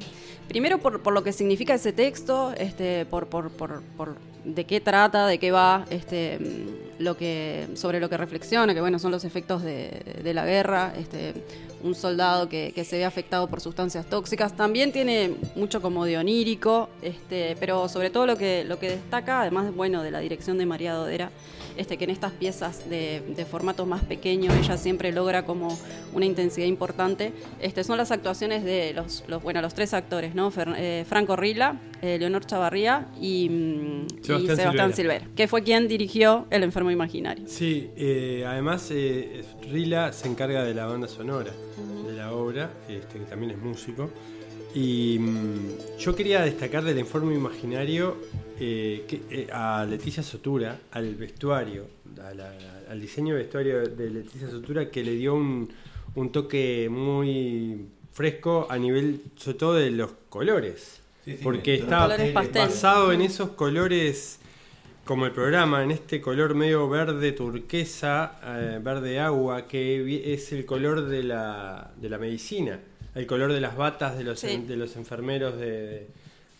Primero 0.48 0.78
por, 0.78 1.00
por 1.02 1.12
lo 1.12 1.22
que 1.22 1.32
significa 1.32 1.74
ese 1.74 1.89
texto, 1.92 2.52
este, 2.56 3.06
por, 3.06 3.26
por, 3.28 3.50
por, 3.50 3.82
por 3.96 4.16
de 4.44 4.64
qué 4.64 4.80
trata, 4.80 5.26
de 5.26 5.38
qué 5.38 5.50
va, 5.50 5.84
este, 5.90 6.38
lo 6.98 7.16
que, 7.16 7.68
sobre 7.74 8.00
lo 8.00 8.08
que 8.08 8.16
reflexiona, 8.16 8.74
que 8.74 8.80
bueno, 8.80 8.98
son 8.98 9.12
los 9.12 9.24
efectos 9.24 9.62
de, 9.62 10.20
de 10.22 10.34
la 10.34 10.46
guerra, 10.46 10.92
este, 10.96 11.34
un 11.82 11.94
soldado 11.94 12.48
que, 12.48 12.72
que 12.74 12.84
se 12.84 12.98
ve 12.98 13.04
afectado 13.04 13.48
por 13.48 13.60
sustancias 13.60 14.06
tóxicas. 14.06 14.56
También 14.56 14.92
tiene 14.92 15.34
mucho 15.56 15.80
como 15.82 16.04
de 16.04 16.18
onírico, 16.18 16.88
este, 17.02 17.56
pero 17.58 17.88
sobre 17.88 18.10
todo 18.10 18.26
lo 18.26 18.36
que, 18.36 18.64
lo 18.64 18.78
que 18.78 18.90
destaca, 18.90 19.42
además 19.42 19.74
bueno, 19.74 20.02
de 20.02 20.10
la 20.10 20.20
dirección 20.20 20.58
de 20.58 20.66
María 20.66 20.94
Dodera, 20.94 21.30
este, 21.76 21.96
que 21.96 22.04
en 22.04 22.10
estas 22.10 22.32
piezas 22.32 22.88
de, 22.88 23.22
de 23.36 23.44
formatos 23.44 23.86
más 23.86 24.04
pequeños 24.04 24.54
ella 24.56 24.76
siempre 24.76 25.12
logra 25.12 25.44
como 25.44 25.76
una 26.12 26.26
intensidad 26.26 26.66
importante. 26.66 27.32
Este, 27.60 27.84
son 27.84 27.96
las 27.98 28.10
actuaciones 28.10 28.64
de 28.64 28.92
los, 28.94 29.24
los, 29.28 29.42
bueno, 29.42 29.60
los 29.62 29.74
tres 29.74 29.94
actores, 29.94 30.34
¿no? 30.34 30.50
Fer- 30.52 30.74
eh, 30.76 31.04
Franco 31.08 31.36
Rila, 31.36 31.80
eh, 32.02 32.16
Leonor 32.18 32.44
Chavarría 32.46 33.08
y, 33.20 33.48
mm, 33.48 34.06
y 34.20 34.24
Sebastián 34.24 34.56
Sebastián 34.56 34.94
Silvera. 34.94 35.20
Silver, 35.20 35.34
que 35.36 35.48
fue 35.48 35.62
quien 35.62 35.88
dirigió 35.88 36.46
El 36.50 36.62
enfermo 36.62 36.90
imaginario. 36.90 37.44
Sí, 37.48 37.90
eh, 37.96 38.44
además 38.46 38.88
eh, 38.90 39.44
Rila 39.70 40.12
se 40.12 40.28
encarga 40.28 40.64
de 40.64 40.74
la 40.74 40.86
banda 40.86 41.08
sonora 41.08 41.52
de 42.06 42.12
la 42.12 42.32
obra, 42.32 42.70
este, 42.88 43.18
que 43.18 43.24
también 43.24 43.52
es 43.52 43.58
músico. 43.58 44.10
Y 44.74 45.18
mm, 45.18 45.98
yo 45.98 46.14
quería 46.14 46.42
destacar 46.42 46.84
del 46.84 46.98
informe 46.98 47.34
imaginario 47.34 48.16
eh, 48.60 49.04
que, 49.08 49.22
eh, 49.30 49.48
a 49.52 49.86
Leticia 49.88 50.22
Sotura, 50.22 50.78
al 50.92 51.14
vestuario, 51.14 51.86
a 52.22 52.34
la- 52.34 52.52
al 52.90 53.00
diseño 53.00 53.34
de 53.34 53.42
vestuario 53.42 53.86
de 53.88 54.10
Leticia 54.10 54.48
Sotura, 54.50 54.90
que 54.90 55.02
le 55.02 55.12
dio 55.12 55.34
un, 55.34 55.70
un 56.14 56.30
toque 56.32 56.88
muy 56.90 57.86
fresco 58.12 58.66
a 58.68 58.76
nivel, 58.78 59.22
sobre 59.36 59.58
todo 59.58 59.74
de 59.74 59.90
los 59.90 60.10
colores. 60.28 61.00
Sí, 61.24 61.32
sí, 61.36 61.40
porque 61.42 61.74
está 61.74 62.08
pastel. 62.34 62.52
basado 62.54 63.12
en 63.12 63.22
esos 63.22 63.50
colores 63.50 64.38
como 65.04 65.26
el 65.26 65.32
programa, 65.32 65.82
en 65.82 65.90
este 65.90 66.20
color 66.20 66.54
medio 66.54 66.88
verde 66.88 67.32
turquesa, 67.32 68.38
eh, 68.44 68.78
verde 68.82 69.18
agua, 69.20 69.66
que 69.66 70.32
es 70.34 70.52
el 70.52 70.64
color 70.66 71.06
de 71.06 71.22
la, 71.22 71.92
de 72.00 72.08
la 72.08 72.18
medicina, 72.18 72.80
el 73.14 73.26
color 73.26 73.52
de 73.52 73.60
las 73.60 73.76
batas 73.76 74.16
de 74.18 74.24
los, 74.24 74.40
Sí. 74.40 74.48
en- 74.50 74.66
de 74.68 74.76
los 74.76 74.96
enfermeros 74.96 75.56
de, 75.58 75.70
de 75.70 76.08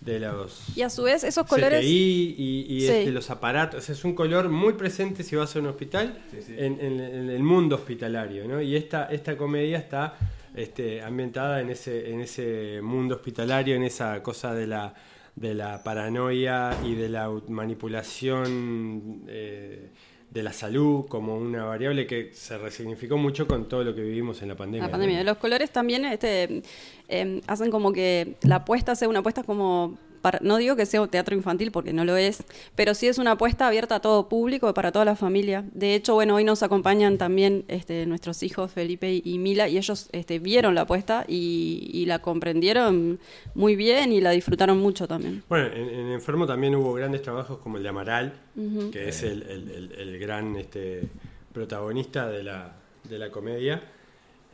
los 0.06 0.76
Y 0.76 0.82
a 0.82 0.90
su 0.90 1.02
vez 1.02 1.24
esos 1.24 1.46
colores... 1.46 1.80
CTI 1.80 2.34
y, 2.38 2.66
y 2.68 2.80
Sí. 2.80 2.86
es 2.88 3.06
de 3.06 3.12
los 3.12 3.30
aparatos. 3.30 3.88
Es 3.90 4.04
un 4.04 4.14
color 4.14 4.48
muy 4.48 4.72
presente 4.74 5.22
si 5.22 5.36
vas 5.36 5.54
a 5.54 5.58
un 5.58 5.66
hospital, 5.66 6.22
Sí, 6.30 6.38
sí. 6.42 6.54
En, 6.56 6.80
en- 6.80 7.00
en 7.00 7.30
el 7.30 7.42
mundo 7.42 7.76
hospitalario. 7.76 8.46
¿no? 8.48 8.60
Y 8.62 8.76
esta, 8.76 9.04
esta 9.06 9.36
comedia 9.36 9.78
está 9.78 10.14
este, 10.54 11.02
ambientada 11.02 11.60
en 11.60 11.70
ese, 11.70 12.10
en 12.10 12.20
ese 12.22 12.80
mundo 12.82 13.14
hospitalario, 13.16 13.76
en 13.76 13.82
esa 13.84 14.22
cosa 14.22 14.54
de 14.54 14.66
la, 14.66 14.94
de 15.36 15.54
la 15.54 15.82
paranoia 15.84 16.76
y 16.84 16.94
de 16.94 17.08
la 17.08 17.30
manipulación 17.48 19.22
eh, 19.28 19.90
de 20.30 20.42
la 20.42 20.52
salud 20.52 21.06
como 21.08 21.36
una 21.36 21.64
variable 21.64 22.06
que 22.06 22.30
se 22.32 22.56
resignificó 22.56 23.16
mucho 23.16 23.48
con 23.48 23.68
todo 23.68 23.82
lo 23.82 23.94
que 23.94 24.02
vivimos 24.02 24.42
en 24.42 24.48
la 24.48 24.56
pandemia. 24.56 24.82
La 24.82 24.86
¿no? 24.88 24.92
pandemia. 24.92 25.24
Los 25.24 25.38
colores 25.38 25.70
también 25.70 26.04
este, 26.04 26.62
eh, 27.08 27.40
hacen 27.46 27.70
como 27.70 27.92
que 27.92 28.36
la 28.42 28.56
apuesta 28.56 28.94
sea 28.94 29.08
una 29.08 29.20
apuesta 29.20 29.42
como... 29.42 29.98
para- 30.20 30.38
no 30.42 30.56
digo 30.58 30.76
que 30.76 30.86
sea 30.86 31.02
un 31.02 31.08
teatro 31.08 31.34
infantil 31.34 31.70
porque 31.72 31.92
no 31.92 32.04
lo 32.04 32.16
es, 32.16 32.42
pero 32.74 32.94
sí 32.94 33.06
es 33.08 33.18
una 33.18 33.32
apuesta 33.32 33.66
abierta 33.66 33.96
a 33.96 34.00
todo 34.00 34.28
público, 34.28 34.72
para 34.74 34.92
toda 34.92 35.04
la 35.04 35.16
familia. 35.16 35.64
De 35.72 35.94
hecho, 35.94 36.14
bueno, 36.14 36.34
hoy 36.36 36.44
nos 36.44 36.62
acompañan 36.62 37.18
también 37.18 37.64
este, 37.68 38.06
nuestros 38.06 38.42
hijos 38.42 38.70
Felipe 38.72 39.20
y 39.24 39.38
Mila 39.38 39.68
y 39.68 39.78
ellos 39.78 40.08
este, 40.12 40.38
vieron 40.38 40.74
la 40.74 40.82
apuesta 40.82 41.24
y, 41.28 41.90
y 41.92 42.06
la 42.06 42.20
comprendieron 42.20 43.18
muy 43.54 43.76
bien 43.76 44.12
y 44.12 44.20
la 44.20 44.30
disfrutaron 44.30 44.78
mucho 44.78 45.08
también. 45.08 45.42
Bueno, 45.48 45.66
en, 45.74 45.88
en 45.88 46.06
Enfermo 46.12 46.46
también 46.46 46.74
hubo 46.74 46.92
grandes 46.92 47.22
trabajos 47.22 47.58
como 47.58 47.76
el 47.78 47.82
de 47.82 47.88
Amaral, 47.88 48.32
que 48.92 49.08
es 49.08 49.22
el, 49.22 49.42
el- 49.42 49.70
el- 49.70 49.92
el 49.98 50.18
gran 50.18 50.56
este, 50.56 51.02
protagonista 51.52 52.28
de 52.28 52.42
la, 52.42 52.76
de 53.08 53.18
la 53.18 53.30
comedia, 53.30 53.82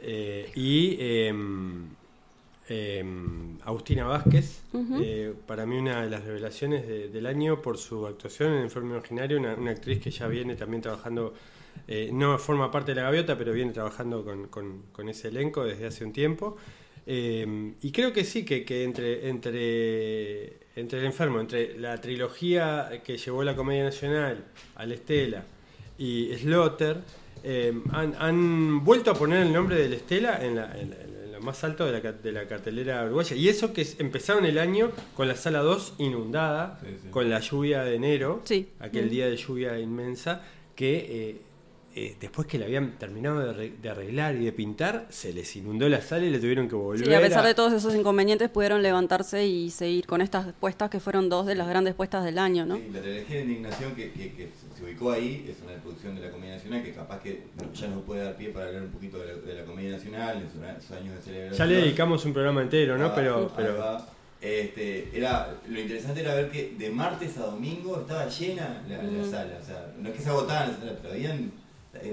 eh, 0.03 0.51
y 0.55 0.97
em, 1.01 1.89
em, 2.69 3.59
Agustina 3.65 4.05
Vázquez, 4.07 4.63
eh, 5.03 5.33
para 5.47 5.65
mí 5.67 5.77
una 5.79 6.03
de 6.03 6.11
las 6.11 6.25
revelaciones 6.25 6.87
de- 6.87 7.09
del 7.09 7.27
año 7.27 7.63
por 7.63 7.79
su 7.79 8.07
actuación 8.07 8.53
en 8.55 8.63
Enfermo 8.63 8.95
Imaginario, 8.97 9.39
una, 9.39 9.55
una 9.55 9.71
actriz 9.71 10.01
que 10.01 10.11
ya 10.11 10.27
viene 10.27 10.57
también 10.57 10.83
trabajando, 10.83 11.33
eh, 11.89 12.11
no 12.13 12.37
forma 12.39 12.71
parte 12.71 12.93
de 12.93 12.97
la 12.97 13.03
gaviota, 13.03 13.37
pero 13.39 13.53
viene 13.53 13.73
trabajando 13.73 14.25
con, 14.25 14.49
con- 14.49 14.83
con 14.93 15.09
ese 15.09 15.29
elenco 15.29 15.65
desde 15.65 15.87
hace 15.87 16.05
un 16.05 16.13
tiempo. 16.13 16.57
Eh, 17.09 17.73
y 17.83 17.93
creo 17.93 18.13
que 18.13 18.25
sí, 18.25 18.45
que, 18.45 18.65
que 18.65 18.83
entre, 18.83 19.29
entre, 19.29 20.57
entre 20.75 20.99
el 20.99 21.05
enfermo, 21.05 21.39
entre 21.41 21.79
la 21.79 22.01
trilogía 22.01 23.01
que 23.05 23.17
llevó 23.17 23.45
la 23.45 23.55
Comedia 23.55 23.85
Nacional 23.85 24.45
al 24.75 24.91
Estela 24.93 25.45
y 25.99 26.35
Slotter, 26.37 26.99
eh, 27.45 27.73
han, 27.93 28.15
han 28.19 28.85
vuelto 28.85 29.13
a 29.13 29.15
poner 29.15 29.47
el 29.47 29.53
nombre 29.53 29.77
de 29.77 29.89
la 29.89 29.97
Estela 29.97 30.45
en, 30.45 30.57
la- 30.57 30.77
en 30.81 30.91
la- 30.91 30.97
en 30.97 31.06
lo 31.37 31.43
más 31.43 31.63
alto 31.65 31.85
de 31.87 31.93
la, 31.93 32.01
ca- 32.03 32.13
de 32.13 32.33
la 32.33 32.47
cartelera 32.47 33.05
uruguaya. 33.05 33.37
Y 33.37 33.49
eso 33.49 33.73
que 33.73 33.83
es- 33.83 34.01
empezaron 34.01 34.45
el 34.47 34.59
año 34.59 34.91
con 35.15 35.29
la 35.29 35.37
sala 35.37 35.61
2 35.61 35.95
inundada, 35.99 36.79
Sí, 36.83 36.89
sí. 37.03 37.09
con 37.11 37.29
la 37.31 37.41
lluvia 37.41 37.83
de 37.85 37.95
enero, 37.95 38.41
Sí. 38.45 38.69
aquel 38.81 39.07
Mm. 39.07 39.11
día 39.11 39.27
de 39.29 39.37
lluvia 39.37 39.79
inmensa, 39.79 40.43
que 40.75 40.97
eh, 41.31 41.41
eh, 41.99 42.15
después 42.21 42.47
que 42.47 42.59
la 42.59 42.67
habían 42.67 42.99
terminado 42.99 43.41
de, 43.41 43.51
arre- 43.51 43.77
de 43.81 43.89
arreglar 43.89 44.37
y 44.37 44.45
de 44.45 44.53
pintar, 44.53 45.07
se 45.09 45.33
les 45.33 45.57
inundó 45.57 45.89
la 45.89 46.01
sala 46.03 46.27
y 46.27 46.31
le 46.31 46.39
tuvieron 46.39 46.69
que 46.69 46.75
volver 46.77 47.07
Sí, 47.07 47.15
a 47.15 47.21
pesar 47.21 47.45
de 47.45 47.55
todos 47.55 47.73
esos 47.73 47.95
inconvenientes 47.95 48.51
pudieron 48.51 48.83
levantarse 48.83 49.47
y 49.47 49.71
seguir 49.71 50.07
con 50.07 50.21
estas 50.21 50.53
puestas 50.61 50.91
que 50.91 51.01
fueron 51.01 51.29
dos 51.31 51.47
de 51.47 51.55
las 51.55 51.67
grandes 51.69 51.95
puestas 51.95 52.23
del 52.25 52.39
año, 52.39 52.67
¿no? 52.67 52.77
Sí, 52.77 52.89
la 52.93 53.01
trilogía 53.01 53.37
de 53.37 53.43
indignación 53.43 53.95
que, 53.95 54.13
que- 54.13 54.33
que 54.35 54.51
se 54.77 54.85
ubicó 54.85 55.11
ahí 55.11 55.47
es 55.51 55.57
una 55.65 55.73
producción 55.83 56.15
de 56.15 56.21
la 56.21 56.31
Comedia 56.31 56.57
Nacional 56.57 56.83
que 56.85 56.93
capaz 56.93 57.21
que 57.23 57.45
ya 57.75 57.89
nos 57.89 58.03
puede 58.05 58.23
dar 58.25 58.37
pie 58.37 58.51
para 58.51 58.67
hablar 58.67 58.83
un 58.83 58.91
poquito 58.91 59.19
de 59.19 59.27
la, 59.29 59.35
de 59.35 59.55
la 59.55 59.65
Comedia 59.65 59.93
Nacional, 59.93 60.37
en 60.43 60.51
sus, 60.51 60.91
años 60.93 61.15
de 61.17 61.23
celebración. 61.23 61.57
Ya 61.59 61.65
le 61.75 61.81
dedicamos 61.81 62.25
un 62.27 62.33
programa 62.35 62.61
entero, 62.61 62.99
¿no? 62.99 63.07
Ah, 63.07 63.15
Pero, 63.15 63.51
pero 63.57 63.79
va. 63.79 64.07
Este, 64.39 65.09
era, 65.17 65.55
lo 65.67 65.81
interesante 65.81 66.21
era 66.21 66.35
ver 66.35 66.51
que 66.51 66.75
de 66.79 66.91
martes 66.91 67.39
a 67.39 67.47
domingo 67.47 68.01
estaba 68.03 68.29
llena 68.29 68.83
la, 68.87 69.03
la 69.03 69.25
sala. 69.25 69.59
O 69.61 69.65
sea, 69.65 69.93
no 69.99 70.11
es 70.11 70.15
que 70.15 70.21
se 70.23 70.29
agotaban 70.29 70.69
las 70.69 70.79
salas, 70.79 70.95
pero 71.01 71.15
habían, 71.15 71.51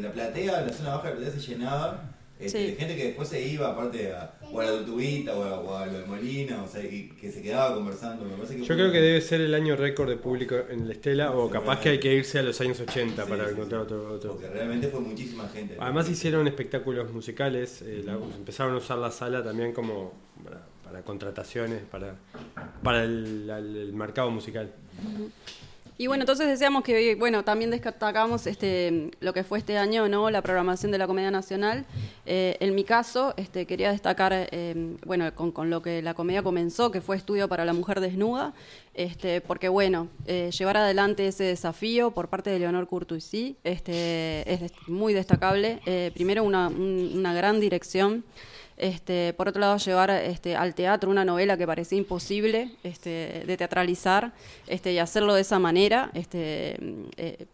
la 0.02 0.12
platea, 0.12 0.62
la 0.62 0.74
zona 0.74 0.96
baja 0.96 1.10
de 1.10 1.13
la 1.15 1.19
platea 1.22 1.39
se 1.41 1.48
llenaba. 1.52 2.10
este, 2.39 2.58
Sí. 2.60 2.65
de 2.72 2.76
gente 2.76 2.98
que 2.98 3.06
después 3.06 3.30
se 3.30 3.41
iba, 3.48 3.69
aparte, 3.72 4.12
a, 4.12 4.34
o 4.52 4.60
a 4.60 4.65
la 4.65 4.72
Tortuguita 4.72 5.34
o 5.34 5.43
a, 5.43 5.60
o 5.60 5.78
a 5.78 5.86
lo 5.86 6.00
de 6.00 6.06
Molina, 6.06 6.62
o 6.63 6.67
sea, 6.67 6.84
y 6.84 7.08
que 7.22 7.32
se 7.32 7.41
quedaba 7.41 7.74
conversando. 7.76 8.26
Me 8.26 8.34
parece 8.36 8.56
que 8.58 8.63
yo 8.65 8.74
creo 8.76 8.88
un- 8.88 8.91
que 8.91 9.00
debe 9.00 9.22
ser 9.22 9.39
el 9.39 9.54
año 9.54 9.76
récord 9.78 10.10
de 10.10 10.17
público 10.17 10.56
en 10.69 10.88
la 10.88 10.93
Estela, 10.93 11.32
o 11.32 11.50
capaz 11.50 11.80
que 11.80 11.89
hay 11.89 12.00
que 12.00 12.13
irse 12.13 12.39
a 12.39 12.41
los 12.41 12.60
años 12.60 12.80
80 12.82 13.24
Sí, 13.24 13.30
para 13.30 13.46
sí, 13.46 13.52
encontrar 13.54 13.82
sí. 13.82 13.86
otro. 13.93 14.13
otro. 14.13 14.32
Porque 14.34 14.48
realmente 14.50 14.88
fue 14.89 15.00
muchísima 15.00 15.48
gente. 15.48 15.78
Además 15.80 16.10
hicieron 16.10 16.46
espectáculos 16.48 17.13
musicales, 17.13 17.82
eh, 17.84 18.02
la- 18.04 18.13
empezaron 18.15 18.74
a 18.74 18.78
usar 18.78 18.98
la 18.98 19.12
sala 19.12 19.41
también 19.41 19.72
como 19.72 20.12
para, 20.43 20.65
para 20.84 21.02
contrataciones, 21.04 21.84
para, 21.89 22.15
para 22.82 23.04
el, 23.06 23.50
el- 23.50 23.78
el 23.78 23.93
mercado 23.93 24.32
musical. 24.32 24.69
Y 25.97 26.08
bueno, 26.08 26.23
entonces 26.23 26.47
decíamos 26.47 26.84
que, 26.84 27.15
bueno, 27.15 27.43
también 27.43 27.69
destacamos 27.69 28.47
este, 28.47 29.12
lo 29.19 29.32
que 29.32 29.43
fue 29.43 29.60
este 29.60 29.77
año, 29.77 30.10
¿no? 30.10 30.29
La 30.32 30.41
programación 30.41 30.91
de 30.91 30.97
la 30.97 31.06
Comedia 31.06 31.29
Nacional. 31.29 31.86
Eh, 32.25 32.58
en 32.60 32.73
mi 32.73 32.84
caso, 32.84 33.34
este, 33.38 33.65
quería 33.67 33.91
destacar, 33.91 34.32
eh, 34.34 34.95
bueno, 35.06 35.34
con, 35.36 35.51
con 35.51 35.69
lo 35.69 35.82
que 35.84 36.01
la 36.01 36.15
comedia 36.15 36.41
comenzó, 36.41 36.89
que 36.89 36.99
fue 36.99 37.15
Estudio 37.15 37.47
para 37.47 37.63
la 37.63 37.73
Mujer 37.73 37.99
Desnuda, 37.99 38.53
este, 38.95 39.39
porque, 39.41 39.69
bueno, 39.69 40.08
eh, 40.25 40.49
llevar 40.58 40.77
adelante 40.77 41.27
ese 41.27 41.43
desafío 41.43 42.10
por 42.12 42.27
parte 42.27 42.49
de 42.49 42.60
Leonor 42.60 42.88
Curtuisí 42.88 43.56
este, 43.63 44.51
es 44.51 44.71
muy 44.88 45.13
destacable. 45.13 45.79
Primero, 46.15 46.43
una, 46.43 46.67
un- 46.69 47.12
una 47.15 47.34
gran 47.34 47.60
dirección. 47.60 48.23
Este, 48.77 49.33
por 49.33 49.47
otro 49.47 49.59
lado, 49.62 49.77
llevar 49.77 50.09
este, 50.09 50.55
al 50.55 50.73
teatro 50.73 51.09
una 51.09 51.25
novela 51.25 51.57
que 51.57 51.67
parecía 51.67 51.97
imposible 51.97 52.71
este, 52.83 53.43
de 53.45 53.57
teatralizar 53.57 54.33
este, 54.67 54.93
y 54.93 54.99
hacerlo 54.99 55.36
de 55.36 55.41
esa 55.41 55.59
manera, 55.59 56.12
este, 56.13 56.77
eh, 57.17 57.45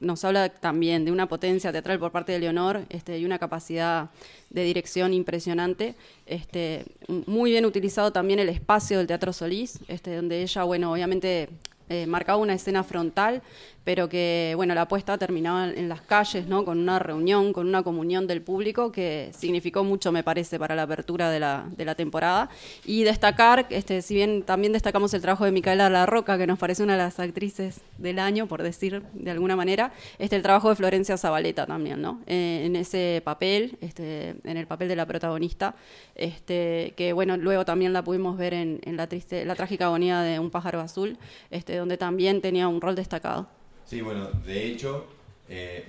nos 0.00 0.24
habla 0.24 0.48
también 0.48 1.04
de 1.04 1.12
una 1.12 1.26
potencia 1.26 1.72
teatral 1.72 1.98
por 1.98 2.12
parte 2.12 2.32
de 2.32 2.38
Leonor 2.38 2.84
y 2.90 3.24
una 3.24 3.38
capacidad 3.38 4.10
de 4.50 4.64
dirección 4.64 5.14
impresionante. 5.14 5.94
Muy 7.26 7.52
bien 7.52 7.64
utilizado 7.64 8.12
también 8.12 8.38
el 8.38 8.50
espacio 8.50 8.98
del 8.98 9.06
Teatro 9.06 9.32
Solís, 9.32 9.80
donde 10.04 10.42
ella, 10.42 10.64
bueno, 10.64 10.92
obviamente 10.92 11.48
eh, 11.88 12.06
marcaba 12.06 12.38
una 12.38 12.54
escena 12.54 12.82
frontal, 12.84 13.42
pero 13.84 14.08
que, 14.08 14.54
bueno, 14.56 14.74
la 14.74 14.82
apuesta 14.82 15.18
terminaba 15.18 15.68
en 15.68 15.88
las 15.90 16.00
calles, 16.00 16.46
¿no? 16.46 16.64
Con 16.64 16.78
una 16.78 16.98
reunión, 16.98 17.52
con 17.52 17.68
una 17.68 17.82
comunión 17.82 18.26
del 18.26 18.40
público 18.40 18.90
que 18.90 19.30
significó 19.36 19.84
mucho, 19.84 20.10
me 20.10 20.22
parece, 20.22 20.58
para 20.58 20.74
la 20.74 20.84
apertura 20.84 21.30
de 21.30 21.38
la, 21.38 21.66
de 21.76 21.84
la 21.84 21.94
temporada. 21.94 22.48
Y 22.86 23.04
destacar, 23.04 23.66
este, 23.68 24.00
si 24.00 24.14
bien 24.14 24.42
también 24.42 24.72
destacamos 24.72 25.12
el 25.12 25.20
trabajo 25.20 25.44
de 25.44 25.52
Micaela 25.52 25.90
La 25.90 26.06
Roca, 26.06 26.38
que 26.38 26.46
nos 26.46 26.58
parece 26.58 26.82
una 26.82 26.94
de 26.94 27.00
las 27.00 27.20
actrices 27.20 27.82
del 27.98 28.18
año, 28.18 28.46
por 28.46 28.62
decir 28.62 29.02
de 29.12 29.30
alguna 29.30 29.54
manera, 29.54 29.92
este, 30.18 30.36
el 30.36 30.42
trabajo 30.42 30.70
de 30.70 30.76
Florencia 30.76 31.18
Zabaleta 31.18 31.66
también, 31.66 32.00
¿no? 32.00 32.20
Eh, 32.26 32.62
en 32.64 32.76
ese 32.76 33.20
papel, 33.22 33.76
este, 33.82 34.36
en 34.44 34.56
el 34.56 34.66
papel 34.66 34.88
de 34.88 34.96
la 34.96 35.04
protagonista, 35.04 35.74
este, 36.14 36.94
que, 36.96 37.12
bueno, 37.12 37.36
luego 37.36 37.66
también 37.66 37.92
la 37.92 38.02
pudimos 38.02 38.38
ver 38.38 38.54
en, 38.54 38.80
en 38.84 38.96
la, 38.96 39.08
triste, 39.08 39.44
la 39.44 39.54
trágica 39.54 39.86
agonía 39.86 40.20
de 40.22 40.38
Un 40.38 40.50
pájaro 40.50 40.80
azul, 40.80 41.18
este, 41.50 41.73
donde 41.76 41.96
también 41.96 42.40
tenía 42.40 42.68
un 42.68 42.80
rol 42.80 42.94
destacado. 42.94 43.48
Sí, 43.84 44.00
bueno, 44.00 44.28
de 44.46 44.66
hecho, 44.66 45.06
eh, 45.48 45.84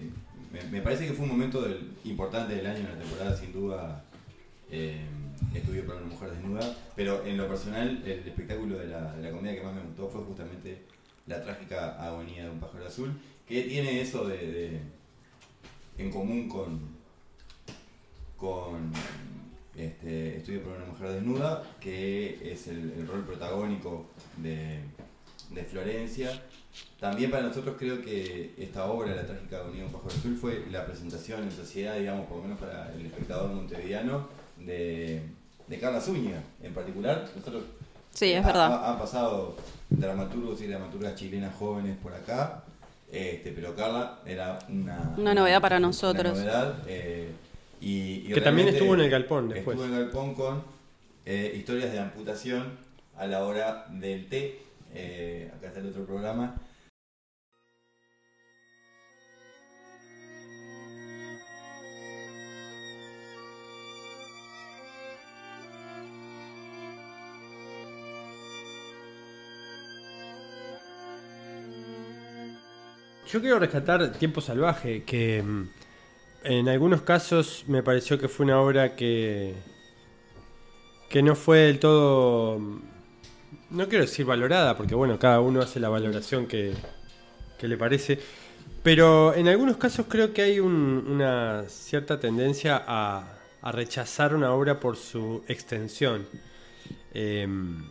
me, 0.71 0.81
parece 0.81 1.07
que 1.07 1.13
fue 1.13 1.25
un 1.25 1.31
momento 1.31 1.65
importante 2.03 2.55
del 2.55 2.65
año 2.65 2.79
en 2.79 2.89
la 2.89 2.99
temporada, 2.99 3.35
sin 3.35 3.53
duda, 3.53 4.03
eh, 4.71 5.05
Estudio 5.53 5.85
para 5.85 5.99
una 5.99 6.07
mujer 6.07 6.31
desnuda, 6.31 6.75
pero 6.95 7.25
en 7.25 7.37
lo 7.37 7.47
personal, 7.47 8.01
el 8.05 8.19
espectáculo 8.27 8.77
de 8.77 8.87
la, 8.87 9.15
de 9.15 9.31
comedia 9.31 9.59
que 9.59 9.65
más 9.65 9.73
me 9.75 9.81
gustó 9.81 10.09
fue 10.09 10.21
justamente 10.23 10.81
la 11.27 11.41
trágica 11.41 12.01
agonía 12.05 12.45
de 12.45 12.49
un 12.49 12.59
pájaro 12.59 12.85
azul, 12.85 13.13
que 13.47 13.63
tiene 13.63 14.01
eso 14.01 14.25
de, 14.25 14.79
en 15.97 16.11
común 16.11 16.49
con, 16.49 16.79
con 18.37 18.91
este, 19.75 20.37
Estudio 20.37 20.63
para 20.63 20.77
una 20.77 20.85
mujer 20.87 21.09
desnuda, 21.09 21.63
que 21.79 22.51
es 22.51 22.67
el, 22.67 22.93
el 22.93 23.07
rol 23.07 23.25
protagónico 23.25 24.07
de, 24.37 24.79
de 25.55 25.63
Florencia. 25.63 26.29
También 26.99 27.31
para 27.31 27.43
nosotros 27.43 27.75
creo 27.79 28.01
que 28.01 28.53
esta 28.57 28.85
obra, 28.85 29.15
La 29.15 29.25
trágica 29.25 29.57
agonía 29.57 29.81
de 29.81 29.85
un 29.87 29.91
pájaro 29.93 30.11
azul, 30.13 30.37
fue 30.37 30.65
la 30.71 30.85
presentación 30.85 31.43
en 31.43 31.51
sociedad, 31.51 31.95
digamos, 31.97 32.27
por 32.27 32.37
lo 32.37 32.43
menos 32.43 32.59
para 32.59 32.91
el 32.93 33.05
espectador 33.05 33.49
montevideano, 33.51 34.27
de, 34.57 35.21
de 35.67 35.79
Carla 35.79 36.01
Zúñiga 36.01 36.41
en 36.61 36.73
particular. 36.73 37.25
Nosotros 37.35 37.63
Sí, 38.13 38.31
es 38.31 38.43
ha- 38.43 38.47
verdad. 38.47 38.73
ha- 38.73 38.91
Han 38.93 38.99
pasado 38.99 39.55
dramaturgos 39.89 40.61
y 40.61 40.67
dramaturgas 40.67 41.15
chilenas 41.15 41.55
jóvenes 41.55 41.97
por 42.01 42.13
acá, 42.13 42.63
este, 43.11 43.51
pero 43.51 43.75
Carla 43.75 44.19
era 44.25 44.59
una, 44.69 45.13
Una 45.17 45.33
novedad 45.33 45.61
para 45.61 45.77
una 45.77 45.87
nosotros. 45.87 46.37
novedad, 46.37 46.79
eh, 46.87 47.29
y, 47.81 48.23
y 48.27 48.33
Que 48.33 48.41
también 48.41 48.67
estuvo 48.69 48.93
en 48.95 49.01
el 49.01 49.09
Galpón 49.09 49.49
después. 49.49 49.77
Estuvo 49.77 49.93
en 49.93 49.97
el 49.99 50.05
Galpón 50.05 50.33
con 50.35 50.63
eh, 51.25 51.53
historias 51.57 51.91
de 51.91 51.99
amputación 51.99 52.77
a 53.17 53.27
la 53.27 53.43
hora 53.45 53.85
del 53.91 54.27
té. 54.27 54.59
Eh, 54.95 55.51
acá 55.53 55.67
está 55.67 55.79
el 55.81 55.87
otro 55.89 56.05
programa. 56.05 56.55
Yo 73.27 73.41
quiero 73.41 73.59
rescatar 73.59 74.13
Tiempo 74.13 74.39
Salvaje, 74.39 75.03
que 75.03 75.43
mm, 75.43 75.69
en 76.45 76.69
algunos 76.69 77.01
casos 77.01 77.65
me 77.67 77.83
pareció 77.83 78.17
que 78.17 78.29
fue 78.29 78.45
una 78.45 78.61
obra 78.61 78.95
que, 78.95 79.55
que 81.09 81.21
no 81.21 81.35
fue 81.35 81.57
del 81.59 81.79
todo, 81.79 82.59
mm, 82.59 82.94
no 83.69 83.87
quiero 83.87 84.05
decir 84.05 84.25
valorada, 84.25 84.75
porque 84.77 84.95
bueno, 84.95 85.17
cada 85.19 85.39
uno 85.41 85.61
hace 85.61 85.79
la 85.79 85.89
valoración 85.89 86.47
que, 86.47 86.73
que 87.57 87.67
le 87.67 87.77
parece, 87.77 88.19
pero 88.83 89.33
en 89.33 89.47
algunos 89.47 89.77
casos 89.77 90.05
creo 90.09 90.33
que 90.33 90.41
hay 90.43 90.59
un- 90.59 91.05
una 91.07 91.65
cierta 91.67 92.19
tendencia 92.19 92.83
a, 92.87 93.33
a 93.61 93.71
rechazar 93.71 94.35
una 94.35 94.53
obra 94.53 94.79
por 94.79 94.95
su 94.97 95.43
extensión. 95.47 96.27
Em, 97.13 97.83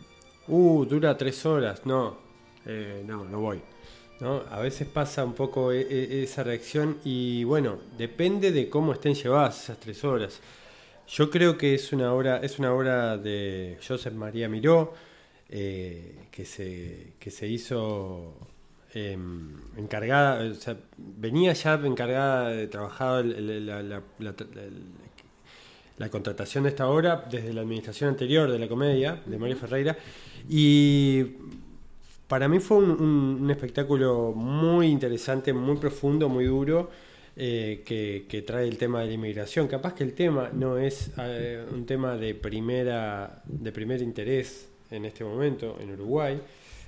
uh, 0.47 0.85
dura 0.85 1.17
tres 1.17 1.45
horas, 1.45 1.81
no, 1.85 2.17
eh, 2.65 3.03
no, 3.05 3.25
no 3.25 3.39
voy. 3.41 3.61
¿no? 4.19 4.43
A 4.49 4.59
veces 4.61 4.87
pasa 4.87 5.25
un 5.25 5.33
poco 5.33 5.71
e- 5.73 5.81
e- 5.81 6.23
esa 6.23 6.43
reacción 6.43 6.97
y 7.03 7.43
bueno, 7.43 7.79
depende 7.97 8.51
de 8.51 8.69
cómo 8.69 8.93
estén 8.93 9.13
llevadas 9.15 9.63
esas 9.63 9.79
tres 9.79 10.03
horas. 10.05 10.39
Yo 11.07 11.29
creo 11.29 11.57
que 11.57 11.75
es 11.75 11.91
una 11.91 12.13
obra, 12.13 12.37
es 12.37 12.57
una 12.57 12.73
obra 12.73 13.17
de 13.17 13.77
Josep 13.85 14.13
María 14.13 14.47
Miró, 14.47 14.93
eh, 15.49 16.27
que, 16.31 16.45
se, 16.45 17.13
que 17.19 17.31
se 17.31 17.47
hizo 17.47 18.33
em, 18.93 19.51
encargada, 19.77 20.43
venía 20.97 21.53
ya 21.53 21.73
encargada 21.75 22.49
de 22.49 22.67
trabajar 22.67 23.25
la, 23.25 24.01
la- 25.97 26.09
contratación 26.09 26.63
de 26.63 26.69
esta 26.71 26.87
obra 26.89 27.25
desde 27.29 27.53
la 27.53 27.61
administración 27.61 28.09
anterior 28.09 28.51
de 28.51 28.59
la 28.59 28.67
comedia, 28.67 29.21
de 29.25 29.37
Mario 29.37 29.57
Ferreira, 29.57 29.97
y 30.49 31.23
para 32.27 32.47
mí 32.47 32.59
fue 32.59 32.77
un, 32.77 33.47
espectáculo 33.51 34.33
muy 34.35 34.87
interesante, 34.87 35.53
muy 35.53 35.77
profundo, 35.77 36.27
muy 36.27 36.45
duro, 36.45 36.89
eh, 37.37 37.83
que, 37.85 38.25
que 38.29 38.41
trae 38.41 38.67
el 38.67 38.77
tema 38.77 39.01
de 39.01 39.07
la 39.07 39.13
inmigración. 39.13 39.67
Capaz 39.67 39.93
que 39.93 40.03
el 40.03 40.13
tema 40.13 40.49
no 40.53 40.77
es 40.77 41.11
eh, 41.17 41.65
un 41.71 41.85
tema 41.85 42.15
de 42.17 42.33
primera 42.33 43.41
de 43.45 43.71
primer 43.71 44.01
interés 44.01 44.69
en 44.91 45.05
este 45.05 45.23
momento 45.23 45.77
en 45.79 45.91
Uruguay. 45.91 46.41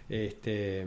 Este, 0.09 0.85